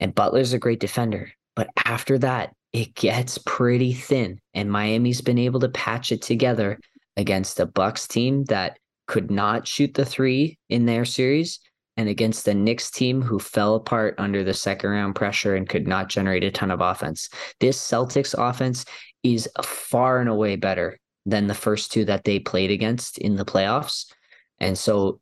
and 0.00 0.14
Butler's 0.14 0.52
a 0.52 0.58
great 0.58 0.80
defender. 0.80 1.32
But 1.56 1.70
after 1.84 2.18
that, 2.18 2.54
it 2.72 2.94
gets 2.94 3.38
pretty 3.38 3.92
thin. 3.94 4.38
And 4.54 4.70
Miami's 4.70 5.20
been 5.20 5.38
able 5.38 5.60
to 5.60 5.68
patch 5.68 6.12
it 6.12 6.22
together 6.22 6.78
against 7.16 7.58
a 7.58 7.66
Bucks 7.66 8.06
team 8.06 8.44
that 8.44 8.78
could 9.08 9.30
not 9.30 9.66
shoot 9.66 9.94
the 9.94 10.04
three 10.04 10.56
in 10.68 10.86
their 10.86 11.04
series 11.04 11.58
and 11.96 12.08
against 12.08 12.44
the 12.44 12.54
Knicks 12.54 12.92
team 12.92 13.20
who 13.20 13.40
fell 13.40 13.74
apart 13.74 14.14
under 14.18 14.44
the 14.44 14.54
second 14.54 14.90
round 14.90 15.16
pressure 15.16 15.56
and 15.56 15.68
could 15.68 15.88
not 15.88 16.08
generate 16.08 16.44
a 16.44 16.50
ton 16.52 16.70
of 16.70 16.80
offense. 16.80 17.28
This 17.58 17.76
Celtics 17.76 18.34
offense 18.38 18.84
is 19.24 19.48
far 19.64 20.20
and 20.20 20.28
away 20.28 20.54
better 20.54 20.96
than 21.26 21.48
the 21.48 21.54
first 21.54 21.90
two 21.90 22.04
that 22.04 22.22
they 22.22 22.38
played 22.38 22.70
against 22.70 23.18
in 23.18 23.34
the 23.34 23.44
playoffs. 23.44 24.12
And 24.60 24.78
so 24.78 25.20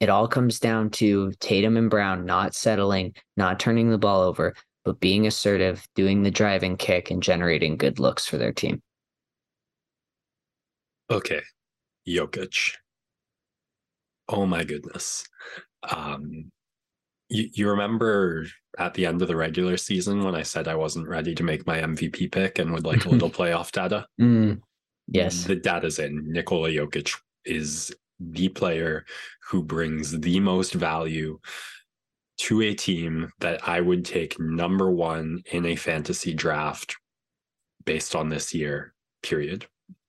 it 0.00 0.08
all 0.08 0.26
comes 0.26 0.58
down 0.58 0.88
to 0.90 1.32
Tatum 1.40 1.76
and 1.76 1.90
Brown 1.90 2.24
not 2.24 2.54
settling, 2.54 3.14
not 3.36 3.60
turning 3.60 3.90
the 3.90 3.98
ball 3.98 4.22
over, 4.22 4.54
but 4.84 5.00
being 5.00 5.26
assertive, 5.26 5.86
doing 5.94 6.22
the 6.22 6.30
driving 6.30 6.76
kick, 6.76 7.10
and 7.10 7.22
generating 7.22 7.76
good 7.76 7.98
looks 7.98 8.26
for 8.26 8.38
their 8.38 8.52
team. 8.52 8.82
Okay. 11.10 11.42
Jokic. 12.08 12.72
Oh 14.28 14.46
my 14.46 14.64
goodness. 14.64 15.24
Um, 15.88 16.50
you, 17.28 17.48
you 17.52 17.70
remember 17.70 18.46
at 18.78 18.94
the 18.94 19.06
end 19.06 19.22
of 19.22 19.28
the 19.28 19.36
regular 19.36 19.76
season 19.76 20.22
when 20.22 20.34
I 20.34 20.42
said 20.42 20.68
I 20.68 20.74
wasn't 20.74 21.08
ready 21.08 21.34
to 21.34 21.42
make 21.42 21.66
my 21.66 21.78
MVP 21.78 22.30
pick 22.32 22.58
and 22.58 22.72
would 22.72 22.86
like 22.86 23.04
a 23.04 23.08
little 23.08 23.30
playoff 23.38 23.72
data? 23.72 24.06
Mm, 24.20 24.60
yes. 25.08 25.44
The 25.44 25.56
data's 25.56 25.98
in. 25.98 26.32
Nikola 26.32 26.70
Jokic 26.70 27.14
is 27.44 27.94
the 28.20 28.48
player 28.48 29.04
who 29.48 29.62
brings 29.62 30.18
the 30.20 30.40
most 30.40 30.74
value 30.74 31.38
to 32.38 32.62
a 32.62 32.74
team 32.74 33.32
that 33.40 33.66
I 33.66 33.80
would 33.80 34.04
take 34.04 34.38
number 34.38 34.90
one 34.90 35.42
in 35.52 35.66
a 35.66 35.76
fantasy 35.76 36.34
draft 36.34 36.96
based 37.84 38.14
on 38.14 38.28
this 38.28 38.52
year, 38.52 38.92
period. 39.22 39.66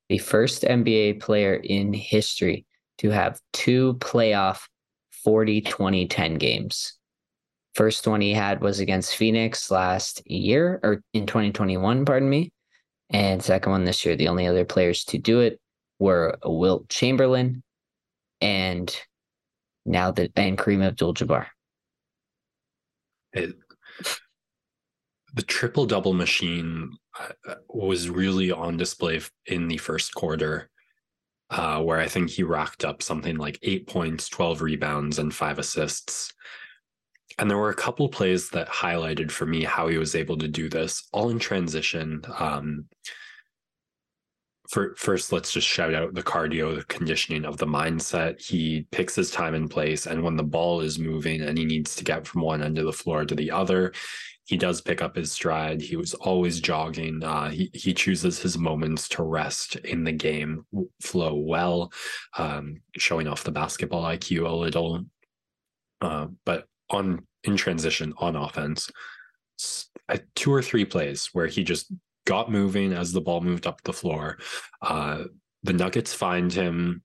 The 0.10 0.18
first 0.18 0.64
NBA 0.64 1.22
player 1.22 1.56
in 1.56 1.94
history 1.94 2.66
to 3.00 3.10
have 3.10 3.40
two 3.54 3.96
playoff 3.96 4.68
40 5.24 5.62
20 5.62 6.08
10 6.08 6.36
games. 6.36 6.94
First 7.76 8.08
one 8.08 8.22
he 8.22 8.34
had 8.34 8.62
was 8.62 8.80
against 8.80 9.16
Phoenix 9.16 9.70
last 9.70 10.22
year 10.26 10.80
or 10.84 11.04
in 11.14 11.26
2021, 11.26 12.06
pardon 12.06 12.30
me. 12.30 12.52
And 13.10 13.44
second 13.44 13.72
one 13.72 13.86
this 13.86 14.06
year. 14.06 14.16
The 14.16 14.28
only 14.28 14.48
other 14.48 14.66
players 14.66 15.04
to 15.06 15.18
do 15.18 15.42
it 15.42 15.60
were 16.00 16.38
Wilt 16.44 16.90
Chamberlain 16.90 17.64
and 18.42 18.96
now 19.86 20.12
that 20.12 20.32
and 20.36 20.58
Kareem 20.58 20.84
Abdul 20.84 21.14
Jabbar. 21.14 21.46
The 23.34 23.54
triple 25.44 25.86
double 25.86 26.14
machine 26.14 26.92
uh, 27.20 27.56
was 27.70 28.10
really 28.10 28.52
on 28.52 28.78
display 28.78 29.22
in 29.46 29.68
the 29.68 29.78
first 29.78 30.16
quarter 30.16 30.70
uh, 31.50 31.82
where 31.82 32.00
I 32.00 32.08
think 32.08 32.30
he 32.30 32.44
racked 32.44 32.84
up 32.84 33.02
something 33.02 33.38
like 33.38 33.60
eight 33.62 33.88
points, 33.88 34.30
12 34.30 34.62
rebounds, 34.62 35.20
and 35.20 35.34
five 35.34 35.60
assists. 35.60 36.34
And 37.40 37.50
there 37.50 37.58
were 37.58 37.70
a 37.70 37.76
couple 37.76 38.10
plays 38.10 38.50
that 38.50 38.68
highlighted 38.68 39.32
for 39.32 39.46
me 39.46 39.64
how 39.64 39.88
he 39.88 39.98
was 39.98 40.16
able 40.16 40.38
to 40.40 40.48
do 40.48 40.70
this, 40.70 41.08
all 41.12 41.30
in 41.30 41.40
transition. 41.40 42.22
Um, 42.38 42.86
for, 44.70 44.96
first, 44.98 45.32
let's 45.32 45.52
just 45.52 45.68
shout 45.68 45.94
out 45.94 46.14
the 46.14 46.24
cardio, 46.24 46.76
the 46.76 46.84
conditioning 46.86 47.46
of 47.46 47.58
the 47.58 47.66
mindset. 47.66 48.42
He 48.42 48.86
picks 48.92 49.16
his 49.16 49.32
time 49.32 49.54
and 49.54 49.70
place, 49.70 50.08
and 50.08 50.24
when 50.24 50.36
the 50.36 50.44
ball 50.44 50.82
is 50.82 51.00
moving 51.00 51.42
and 51.42 51.58
he 51.58 51.64
needs 51.64 51.96
to 51.96 52.04
get 52.04 52.28
from 52.28 52.42
one 52.42 52.62
end 52.62 52.78
of 52.78 52.86
the 52.86 52.92
floor 52.92 53.24
to 53.24 53.36
the 53.36 53.52
other, 53.52 53.94
he 54.48 54.56
does 54.56 54.80
pick 54.80 55.02
up 55.02 55.18
his 55.18 55.34
stride. 55.34 55.82
He 55.82 55.98
was 55.98 56.14
always 56.14 56.62
jogging. 56.62 57.22
Uh, 57.22 57.50
he 57.50 57.70
he 57.74 57.94
chooses 57.94 58.40
his 58.40 58.58
moments 58.58 59.10
to 59.10 59.24
rest 59.24 59.76
in 59.76 60.06
the 60.06 60.14
game 60.14 60.66
flow 61.02 61.36
well, 61.36 61.92
um, 62.38 62.82
showing 62.96 63.28
off 63.28 63.44
the 63.44 63.52
basketball 63.52 64.04
IQ 64.04 64.50
a 64.50 64.56
little. 64.56 65.04
Uh, 66.00 66.28
but 66.46 66.66
on 66.90 67.28
in 67.44 67.58
transition 67.58 68.14
on 68.20 68.38
offense, 68.38 68.90
two 70.36 70.54
or 70.54 70.62
three 70.62 70.86
plays 70.86 71.30
where 71.34 71.48
he 71.48 71.66
just 71.66 71.92
got 72.26 72.50
moving 72.50 72.94
as 72.94 73.12
the 73.12 73.22
ball 73.22 73.42
moved 73.42 73.68
up 73.68 73.82
the 73.84 73.92
floor. 73.92 74.38
Uh, 74.82 75.26
the 75.64 75.74
Nuggets 75.74 76.14
find 76.14 76.54
him, 76.54 77.04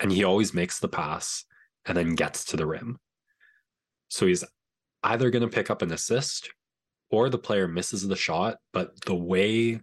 and 0.00 0.10
he 0.10 0.24
always 0.24 0.52
makes 0.52 0.80
the 0.80 0.88
pass 0.88 1.44
and 1.86 1.96
then 1.96 2.16
gets 2.16 2.46
to 2.46 2.56
the 2.56 2.66
rim. 2.66 2.98
So 4.08 4.26
he's 4.26 4.42
either 5.04 5.30
going 5.30 5.42
to 5.42 5.48
pick 5.48 5.70
up 5.70 5.82
an 5.82 5.92
assist 5.92 6.50
or 7.10 7.28
the 7.28 7.38
player 7.38 7.68
misses 7.68 8.06
the 8.06 8.16
shot, 8.16 8.56
but 8.72 9.00
the 9.04 9.14
way 9.14 9.80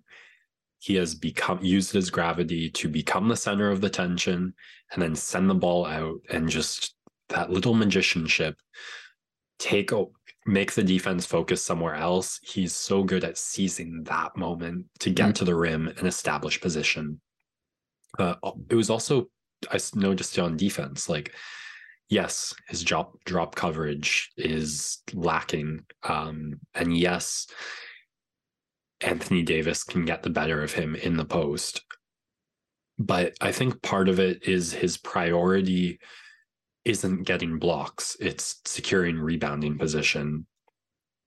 he 0.80 0.95
has 0.95 1.13
become 1.13 1.59
used 1.61 1.91
his 1.91 2.09
gravity 2.09 2.70
to 2.72 2.88
become 2.88 3.28
the 3.28 3.36
center 3.36 3.70
of 3.70 3.82
the 3.82 3.89
tension 3.89 4.53
and 4.91 5.01
then 5.01 5.15
send 5.15 5.49
the 5.49 5.55
ball 5.55 5.86
out 5.86 6.20
and 6.30 6.49
just 6.49 6.95
that 7.28 7.51
little 7.51 7.74
magicianship 7.74 8.55
take 9.59 9.91
make 10.45 10.72
the 10.72 10.84
defense 10.84 11.26
focus 11.26 11.63
somewhere 11.63 11.95
else. 11.95 12.39
He's 12.41 12.74
so 12.74 13.03
good 13.03 13.24
at 13.24 13.38
seizing 13.38 14.03
that 14.05 14.36
moment 14.36 14.86
to 14.99 15.09
get 15.09 15.26
mm-hmm. 15.26 15.34
to 15.34 15.45
the 15.45 15.55
rim 15.55 15.88
and 15.88 16.07
establish 16.07 16.59
position. 16.59 17.20
Uh, 18.17 18.36
it 18.70 18.76
was 18.76 18.89
also 18.89 19.28
I 19.72 19.80
noticed 19.93 20.39
on 20.39 20.57
defense 20.57 21.09
like 21.09 21.34
yes, 22.10 22.53
his 22.68 22.84
drop 22.84 23.14
drop 23.26 23.55
coverage 23.55 24.32
is 24.36 24.99
lacking. 25.14 25.86
Um, 26.03 26.60
and 26.74 26.97
yes, 26.97 27.47
Anthony 29.01 29.43
Davis 29.43 29.84
can 29.84 30.05
get 30.05 30.24
the 30.24 30.30
better 30.30 30.62
of 30.62 30.74
him 30.74 30.95
in 30.95 31.16
the 31.16 31.26
post. 31.26 31.82
But 32.97 33.34
I 33.39 33.51
think 33.53 33.82
part 33.82 34.10
of 34.10 34.20
it 34.20 34.45
is 34.47 34.74
his 34.74 34.97
priority 34.97 35.99
isn't 36.84 37.24
getting 37.24 37.60
blocks, 37.60 38.18
it's 38.20 38.60
securing 38.66 39.18
rebounding 39.18 39.78
position. 39.78 40.45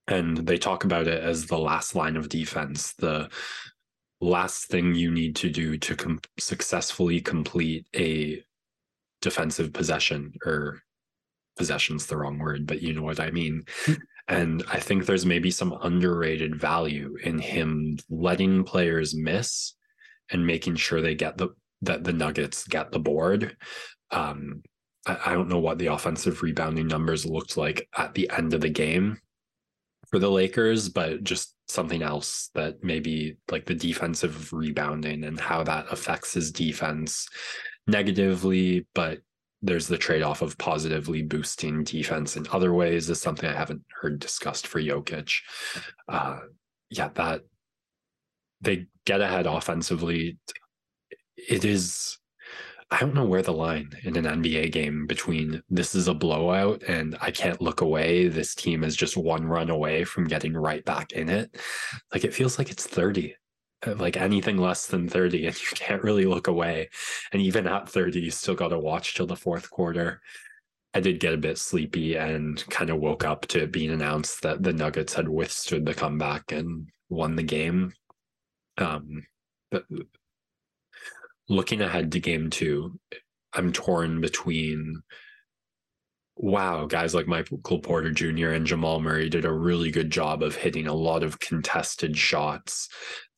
And 0.09 0.37
they 0.37 0.59
talk 0.59 0.85
about 0.85 1.07
it 1.07 1.23
as 1.23 1.47
the 1.47 1.59
last 1.59 1.95
line 1.95 2.17
of 2.17 2.29
defense, 2.29 2.93
the 2.95 3.31
last 4.21 4.67
thing 4.67 4.95
you 4.95 5.11
need 5.11 5.37
to 5.37 5.49
do 5.49 5.79
to 5.79 5.97
com- 5.97 6.21
successfully 6.39 7.21
complete 7.21 7.87
a 7.95 8.43
defensive 9.23 9.73
possession 9.73 10.35
or 10.45 10.83
possession's 11.57 12.07
the 12.07 12.17
wrong 12.17 12.39
word, 12.39 12.67
but 12.67 12.83
you 12.83 12.93
know 12.93 13.03
what 13.03 13.21
I 13.21 13.31
mean. 13.31 13.65
Hmm. 13.87 13.93
and 14.29 14.65
I 14.71 14.79
think 14.79 15.07
there's 15.07 15.27
maybe 15.27 15.51
some 15.51 15.79
underrated 15.83 16.61
value 16.61 17.17
in 17.23 17.39
him 17.39 17.99
letting 18.11 18.65
players 18.65 19.15
miss 19.15 19.75
and 20.31 20.47
making 20.47 20.77
sure 20.77 21.01
they 21.01 21.15
get 21.15 21.37
the 21.39 21.49
that 21.83 22.05
the 22.05 22.13
Nuggets 22.13 22.67
get 22.67 22.93
the 22.93 23.01
board. 23.01 23.57
Um, 24.13 24.63
I, 25.07 25.19
I 25.27 25.33
don't 25.33 25.49
know 25.49 25.59
what 25.59 25.79
the 25.79 25.89
offensive 25.89 26.43
rebounding 26.43 26.87
numbers 26.87 27.27
looked 27.27 27.57
like 27.57 27.89
at 27.97 28.15
the 28.15 28.31
end 28.31 28.55
of 28.55 28.61
the 28.61 28.71
game 28.71 29.19
for 30.11 30.21
the 30.21 30.31
Lakers, 30.31 30.89
but 30.89 31.25
just 31.25 31.57
something 31.69 32.03
else 32.03 32.51
that 32.55 32.85
maybe 32.85 33.37
like 33.51 33.67
the 33.67 33.75
defensive 33.75 34.53
rebounding 34.53 35.25
and 35.25 35.41
how 35.41 35.65
that 35.65 35.87
affects 35.91 36.35
his 36.35 36.53
defense 36.53 37.27
negatively, 37.87 38.87
but 38.95 39.21
there's 39.63 39.87
the 39.87 39.99
trade-off 39.99 40.43
of 40.43 40.59
positively 40.59 41.23
boosting 41.23 41.85
defense 41.85 42.37
in 42.37 42.47
other 42.51 42.73
ways 42.73 43.09
is 43.09 43.21
something 43.21 43.49
I 43.49 43.57
haven't 43.57 43.83
heard 44.01 44.19
discussed 44.19 44.67
for 44.67 44.81
Jokic. 44.81 45.33
Uh, 46.09 46.41
yeah, 46.91 47.09
that 47.15 47.43
they 48.61 48.87
get 49.05 49.21
ahead 49.21 49.47
offensively. 49.47 50.39
It 51.37 51.65
is 51.65 52.19
I 52.93 53.01
don't 53.01 53.15
know 53.15 53.25
where 53.25 53.41
the 53.41 53.53
line 53.53 53.91
in 54.05 54.17
an 54.17 54.27
NBA 54.43 54.71
game 54.71 55.07
between 55.07 55.63
this 55.71 55.95
is 55.95 56.09
a 56.09 56.15
blowout 56.15 56.83
and 56.87 57.17
I 57.23 57.31
can't 57.31 57.63
look 57.63 57.81
away. 57.81 58.29
This 58.29 58.55
team 58.55 58.85
is 58.85 58.95
just 58.95 59.17
one 59.17 59.47
run 59.47 59.71
away 59.71 60.05
from 60.05 60.29
getting 60.29 60.53
right 60.53 60.85
back 60.85 61.13
in 61.13 61.31
it. 61.31 61.57
Like 62.13 62.25
it 62.25 62.35
feels 62.35 62.59
like 62.59 62.71
it's 62.71 62.87
30, 62.87 63.33
uh, 63.33 63.37
like 63.87 64.17
anything 64.17 64.59
less 64.59 64.87
than 64.87 65.09
30, 65.09 65.47
and 65.47 65.61
you 65.61 65.69
can't 65.75 66.03
really 66.03 66.27
look 66.27 66.47
away. 66.47 66.89
And 67.33 67.43
even 67.43 67.67
at 67.67 67.89
30, 67.89 68.21
you 68.21 68.31
still 68.31 68.55
got 68.55 68.69
to 68.69 68.79
watch 68.79 69.15
till 69.15 69.27
the 69.27 69.37
fourth 69.37 69.71
quarter. 69.71 70.21
I 70.95 71.01
did 71.01 71.21
get 71.21 71.35
a 71.35 71.39
bit 71.39 71.59
sleepy 71.59 72.17
and 72.17 72.65
kind 72.69 72.91
of 72.91 72.99
woke 72.99 73.25
up 73.25 73.47
to 73.49 73.63
it 73.63 73.73
being 73.73 73.91
announced 73.91 74.43
that 74.43 74.63
the 74.63 74.73
Nuggets 74.73 75.15
had 75.15 75.29
withstood 75.29 75.87
the 75.87 75.95
comeback 75.95 76.53
and 76.53 76.89
won 77.09 77.35
the 77.37 77.43
game. 77.43 77.95
Um, 78.79 79.27
but 79.71 79.85
looking 81.49 81.81
ahead 81.81 82.13
to 82.13 82.21
game 82.21 82.51
two, 82.51 82.99
I'm 83.55 83.73
torn 83.73 84.21
between 84.21 85.03
wow, 86.43 86.87
guys 86.87 87.15
like 87.15 87.29
Michael 87.29 87.59
Porter 87.79 88.11
Jr. 88.11 88.49
and 88.49 88.67
Jamal 88.67 89.01
Murray 89.01 89.29
did 89.29 89.45
a 89.45 89.53
really 89.53 89.93
good 89.93 90.11
job 90.11 90.43
of 90.43 90.57
hitting 90.57 90.89
a 90.89 90.93
lot 90.93 91.23
of 91.23 91.39
contested 91.39 92.19
shots 92.19 92.89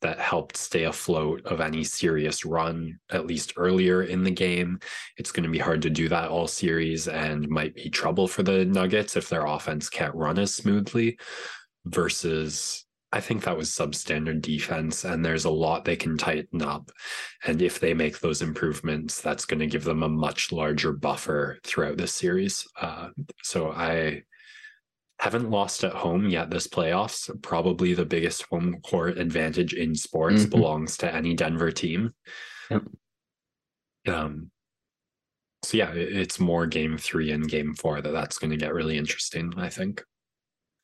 that 0.01 0.19
helped 0.19 0.57
stay 0.57 0.85
afloat 0.85 1.45
of 1.45 1.61
any 1.61 1.83
serious 1.83 2.45
run, 2.45 2.99
at 3.11 3.27
least 3.27 3.53
earlier 3.57 4.01
in 4.01 4.23
the 4.23 4.31
game. 4.31 4.79
It's 5.17 5.31
going 5.31 5.43
to 5.43 5.51
be 5.51 5.59
hard 5.59 5.83
to 5.83 5.89
do 5.91 6.09
that 6.09 6.29
all 6.29 6.47
series 6.47 7.07
and 7.07 7.47
might 7.47 7.75
be 7.75 7.91
trouble 7.91 8.27
for 8.27 8.41
the 8.41 8.65
Nuggets 8.65 9.15
if 9.15 9.29
their 9.29 9.45
offense 9.45 9.87
can't 9.87 10.15
run 10.15 10.39
as 10.39 10.55
smoothly 10.55 11.19
versus 11.85 12.84
I 13.11 13.21
think 13.21 13.43
that 13.43 13.57
was 13.57 13.69
substandard 13.69 14.41
defense, 14.41 15.05
and 15.05 15.23
there's 15.23 15.45
a 15.45 15.49
lot 15.49 15.85
they 15.85 15.95
can 15.95 16.17
tighten 16.17 16.61
up. 16.61 16.91
And 17.45 17.61
if 17.61 17.79
they 17.79 17.93
make 17.93 18.19
those 18.19 18.41
improvements, 18.41 19.21
that's 19.21 19.45
going 19.45 19.59
to 19.59 19.67
give 19.67 19.83
them 19.83 20.03
a 20.03 20.09
much 20.09 20.51
larger 20.51 20.91
buffer 20.91 21.59
throughout 21.63 21.97
this 21.97 22.13
series. 22.13 22.67
Uh, 22.79 23.09
so 23.41 23.71
I 23.71 24.23
haven't 25.19 25.49
lost 25.49 25.83
at 25.83 25.93
home 25.93 26.27
yet 26.27 26.49
this 26.49 26.67
playoffs. 26.67 27.29
Probably 27.41 27.93
the 27.93 28.05
biggest 28.05 28.43
home 28.43 28.81
court 28.81 29.17
advantage 29.17 29.73
in 29.73 29.95
sports 29.95 30.41
mm-hmm. 30.41 30.49
belongs 30.49 30.97
to 30.97 31.13
any 31.13 31.35
Denver 31.35 31.71
team. 31.71 32.13
Yep. 32.69 32.83
Um, 34.07 34.51
so 35.63 35.77
yeah, 35.77 35.91
it's 35.93 36.39
more 36.39 36.67
game 36.67 36.97
three 36.97 37.31
and 37.31 37.47
game 37.47 37.73
four 37.75 38.01
that 38.01 38.11
that's 38.11 38.37
going 38.37 38.51
to 38.51 38.57
get 38.57 38.73
really 38.73 38.97
interesting. 38.97 39.53
I 39.57 39.69
think. 39.69 40.03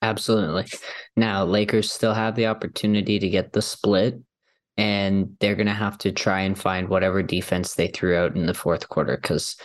Absolutely. 0.01 0.65
Now, 1.15 1.43
Lakers 1.45 1.91
still 1.91 2.13
have 2.13 2.35
the 2.35 2.47
opportunity 2.47 3.19
to 3.19 3.29
get 3.29 3.53
the 3.53 3.61
split, 3.61 4.19
and 4.77 5.35
they're 5.39 5.55
going 5.55 5.67
to 5.67 5.73
have 5.73 5.97
to 5.99 6.11
try 6.11 6.41
and 6.41 6.57
find 6.57 6.89
whatever 6.89 7.21
defense 7.21 7.75
they 7.75 7.87
threw 7.87 8.17
out 8.17 8.35
in 8.35 8.47
the 8.47 8.53
fourth 8.53 8.89
quarter 8.89 9.17
because 9.21 9.55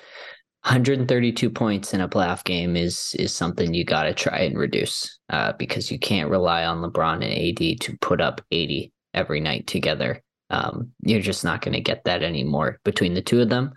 132 0.67 1.49
points 1.49 1.95
in 1.95 2.01
a 2.01 2.09
playoff 2.09 2.43
game 2.43 2.77
is 2.77 3.15
is 3.21 3.33
something 3.33 3.73
you 3.73 3.85
got 3.85 4.03
to 4.03 4.13
try 4.13 4.41
and 4.41 4.59
reduce 4.59 5.19
uh, 5.31 5.53
because 5.53 5.93
you 5.93 5.99
can't 5.99 6.29
rely 6.29 6.65
on 6.65 6.83
LeBron 6.83 7.25
and 7.25 7.25
AD 7.25 7.81
to 7.81 7.97
put 8.01 8.21
up 8.21 8.41
80 8.51 8.93
every 9.15 9.41
night 9.41 9.67
together. 9.69 10.23
Um, 10.51 10.91
you're 11.03 11.21
just 11.21 11.45
not 11.45 11.63
going 11.63 11.75
to 11.75 11.81
get 11.81 12.05
that 12.05 12.23
anymore 12.23 12.81
between 12.85 13.15
the 13.15 13.23
two 13.23 13.41
of 13.41 13.49
them. 13.49 13.75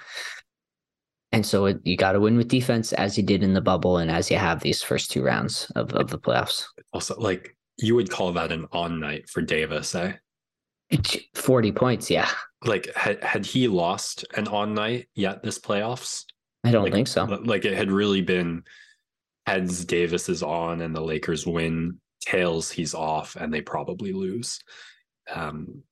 And 1.32 1.46
so 1.46 1.66
it, 1.66 1.80
you 1.84 1.96
got 1.96 2.14
to 2.14 2.20
win 2.20 2.38
with 2.38 2.48
defense 2.48 2.92
as 2.94 3.18
you 3.18 3.24
did 3.24 3.44
in 3.44 3.54
the 3.54 3.62
bubble 3.62 3.98
and 3.98 4.10
as 4.10 4.32
you 4.32 4.38
have 4.38 4.62
these 4.62 4.82
first 4.82 5.12
two 5.12 5.24
rounds 5.24 5.72
of, 5.76 5.94
of 5.94 6.10
the 6.10 6.18
playoffs. 6.18 6.66
Also, 6.92 7.16
like 7.20 7.56
you 7.78 7.96
would 7.96 8.10
call 8.10 8.32
that 8.34 8.52
an 8.52 8.66
on 8.72 9.00
night 9.00 9.30
for 9.30 9.42
Davis, 9.42 9.94
eh? 9.94 10.14
40 11.36 11.72
points, 11.72 12.10
yeah. 12.10 12.30
Like 12.66 12.94
had, 12.96 13.24
had 13.24 13.46
he 13.46 13.68
lost 13.68 14.26
an 14.36 14.48
on 14.48 14.74
night 14.74 15.08
yet 15.14 15.44
this 15.44 15.60
playoffs? 15.60 16.26
I 16.64 16.72
don't 16.72 16.84
like, 16.84 16.94
think 16.94 17.08
so. 17.08 17.26
Like 17.26 17.64
it 17.64 17.78
had 17.78 17.92
really 17.92 18.22
been 18.22 18.64
heads 19.46 19.86
Davis 19.86 20.30
is 20.30 20.44
on 20.44 20.82
and 20.82 20.96
the 20.96 21.02
Lakers 21.02 21.46
win, 21.46 22.00
tails 22.22 22.70
he's 22.70 22.94
off 22.94 23.36
and 23.36 23.54
they 23.54 23.62
probably 23.62 24.14
lose. 24.14 24.60
Um 25.34 25.84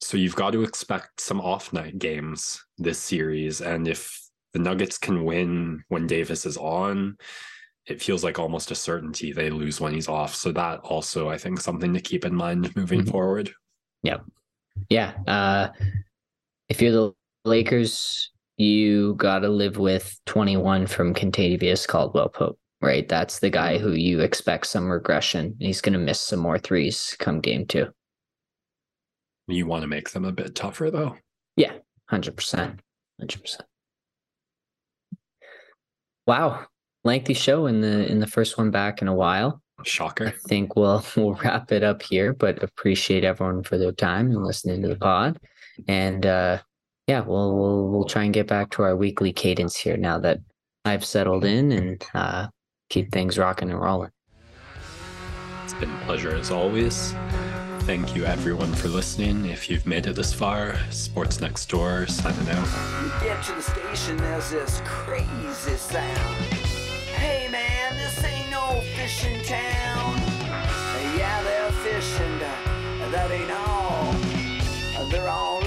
so 0.00 0.16
you've 0.16 0.34
got 0.34 0.50
to 0.50 0.64
expect 0.64 1.20
some 1.20 1.40
off 1.40 1.72
night 1.72 1.96
games 2.00 2.60
this 2.76 2.98
series 2.98 3.60
and 3.60 3.86
if 3.86 4.21
the 4.52 4.58
Nuggets 4.58 4.98
can 4.98 5.24
win 5.24 5.82
when 5.88 6.06
Davis 6.06 6.46
is 6.46 6.56
on. 6.56 7.16
It 7.86 8.00
feels 8.00 8.22
like 8.22 8.38
almost 8.38 8.70
a 8.70 8.76
certainty 8.76 9.32
they 9.32 9.50
lose 9.50 9.80
when 9.80 9.92
he's 9.92 10.08
off. 10.08 10.34
So 10.34 10.52
that 10.52 10.80
also, 10.80 11.28
I 11.28 11.38
think, 11.38 11.60
something 11.60 11.92
to 11.94 12.00
keep 12.00 12.24
in 12.24 12.34
mind 12.34 12.74
moving 12.76 13.00
mm-hmm. 13.00 13.10
forward. 13.10 13.52
Yeah, 14.02 14.18
yeah. 14.88 15.14
Uh, 15.26 15.68
if 16.68 16.80
you're 16.80 16.92
the 16.92 17.12
Lakers, 17.44 18.30
you 18.56 19.14
got 19.14 19.40
to 19.40 19.48
live 19.48 19.78
with 19.78 20.18
21 20.26 20.86
from 20.86 21.14
Kentavious 21.14 21.86
Caldwell 21.86 22.28
Pope, 22.28 22.58
right? 22.80 23.08
That's 23.08 23.40
the 23.40 23.50
guy 23.50 23.78
who 23.78 23.92
you 23.92 24.20
expect 24.20 24.66
some 24.66 24.88
regression. 24.88 25.56
He's 25.58 25.80
going 25.80 25.94
to 25.94 25.98
miss 25.98 26.20
some 26.20 26.40
more 26.40 26.58
threes 26.58 27.16
come 27.18 27.40
game 27.40 27.66
two. 27.66 27.88
You 29.48 29.66
want 29.66 29.82
to 29.82 29.88
make 29.88 30.10
them 30.10 30.24
a 30.24 30.32
bit 30.32 30.54
tougher, 30.54 30.90
though. 30.90 31.16
Yeah, 31.56 31.72
hundred 32.08 32.36
percent, 32.36 32.80
hundred 33.18 33.40
percent. 33.40 33.64
Wow, 36.26 36.66
lengthy 37.04 37.34
show 37.34 37.66
in 37.66 37.80
the 37.80 38.10
in 38.10 38.20
the 38.20 38.26
first 38.26 38.58
one 38.58 38.70
back 38.70 39.02
in 39.02 39.08
a 39.08 39.14
while. 39.14 39.60
Shocker. 39.84 40.28
I 40.28 40.48
think 40.48 40.76
we'll 40.76 41.04
we'll 41.16 41.34
wrap 41.34 41.72
it 41.72 41.82
up 41.82 42.02
here, 42.02 42.32
but 42.32 42.62
appreciate 42.62 43.24
everyone 43.24 43.62
for 43.62 43.78
their 43.78 43.92
time 43.92 44.30
and 44.30 44.44
listening 44.44 44.82
to 44.82 44.88
the 44.88 44.96
pod. 44.96 45.38
And 45.88 46.24
uh 46.26 46.58
yeah, 47.08 47.20
we'll 47.20 47.56
we'll 47.56 47.88
we'll 47.88 48.04
try 48.04 48.24
and 48.24 48.34
get 48.34 48.46
back 48.46 48.70
to 48.70 48.82
our 48.82 48.96
weekly 48.96 49.32
cadence 49.32 49.76
here 49.76 49.96
now 49.96 50.18
that 50.20 50.38
I've 50.84 51.04
settled 51.04 51.44
in 51.44 51.72
and 51.72 52.04
uh 52.14 52.48
keep 52.88 53.10
things 53.10 53.38
rocking 53.38 53.70
and 53.70 53.80
rolling. 53.80 54.10
It's 55.64 55.74
been 55.74 55.90
a 55.90 56.04
pleasure 56.04 56.34
as 56.34 56.50
always. 56.50 57.14
Thank 57.84 58.14
you, 58.14 58.24
everyone, 58.24 58.72
for 58.74 58.88
listening. 58.88 59.46
If 59.46 59.68
you've 59.68 59.86
made 59.86 60.06
it 60.06 60.14
this 60.14 60.32
far, 60.32 60.78
Sports 60.90 61.40
Next 61.40 61.68
Door 61.68 62.06
signing 62.06 62.48
out. 62.48 62.66
You 63.02 63.10
get 63.20 63.42
to 63.44 63.52
the 63.52 63.60
station, 63.60 64.16
there's 64.16 64.50
this 64.50 64.80
crazy 64.84 65.76
sound. 65.76 66.36
Hey, 67.16 67.48
man, 67.50 67.96
this 67.96 68.24
ain't 68.24 68.50
no 68.50 68.80
fishing 68.96 69.42
town. 69.42 70.16
Yeah, 71.18 71.42
they're 71.42 71.72
fishing, 71.72 72.38
that 73.10 73.30
ain't 73.30 73.50
all. 73.50 74.14
They're 75.10 75.28
all 75.28 75.61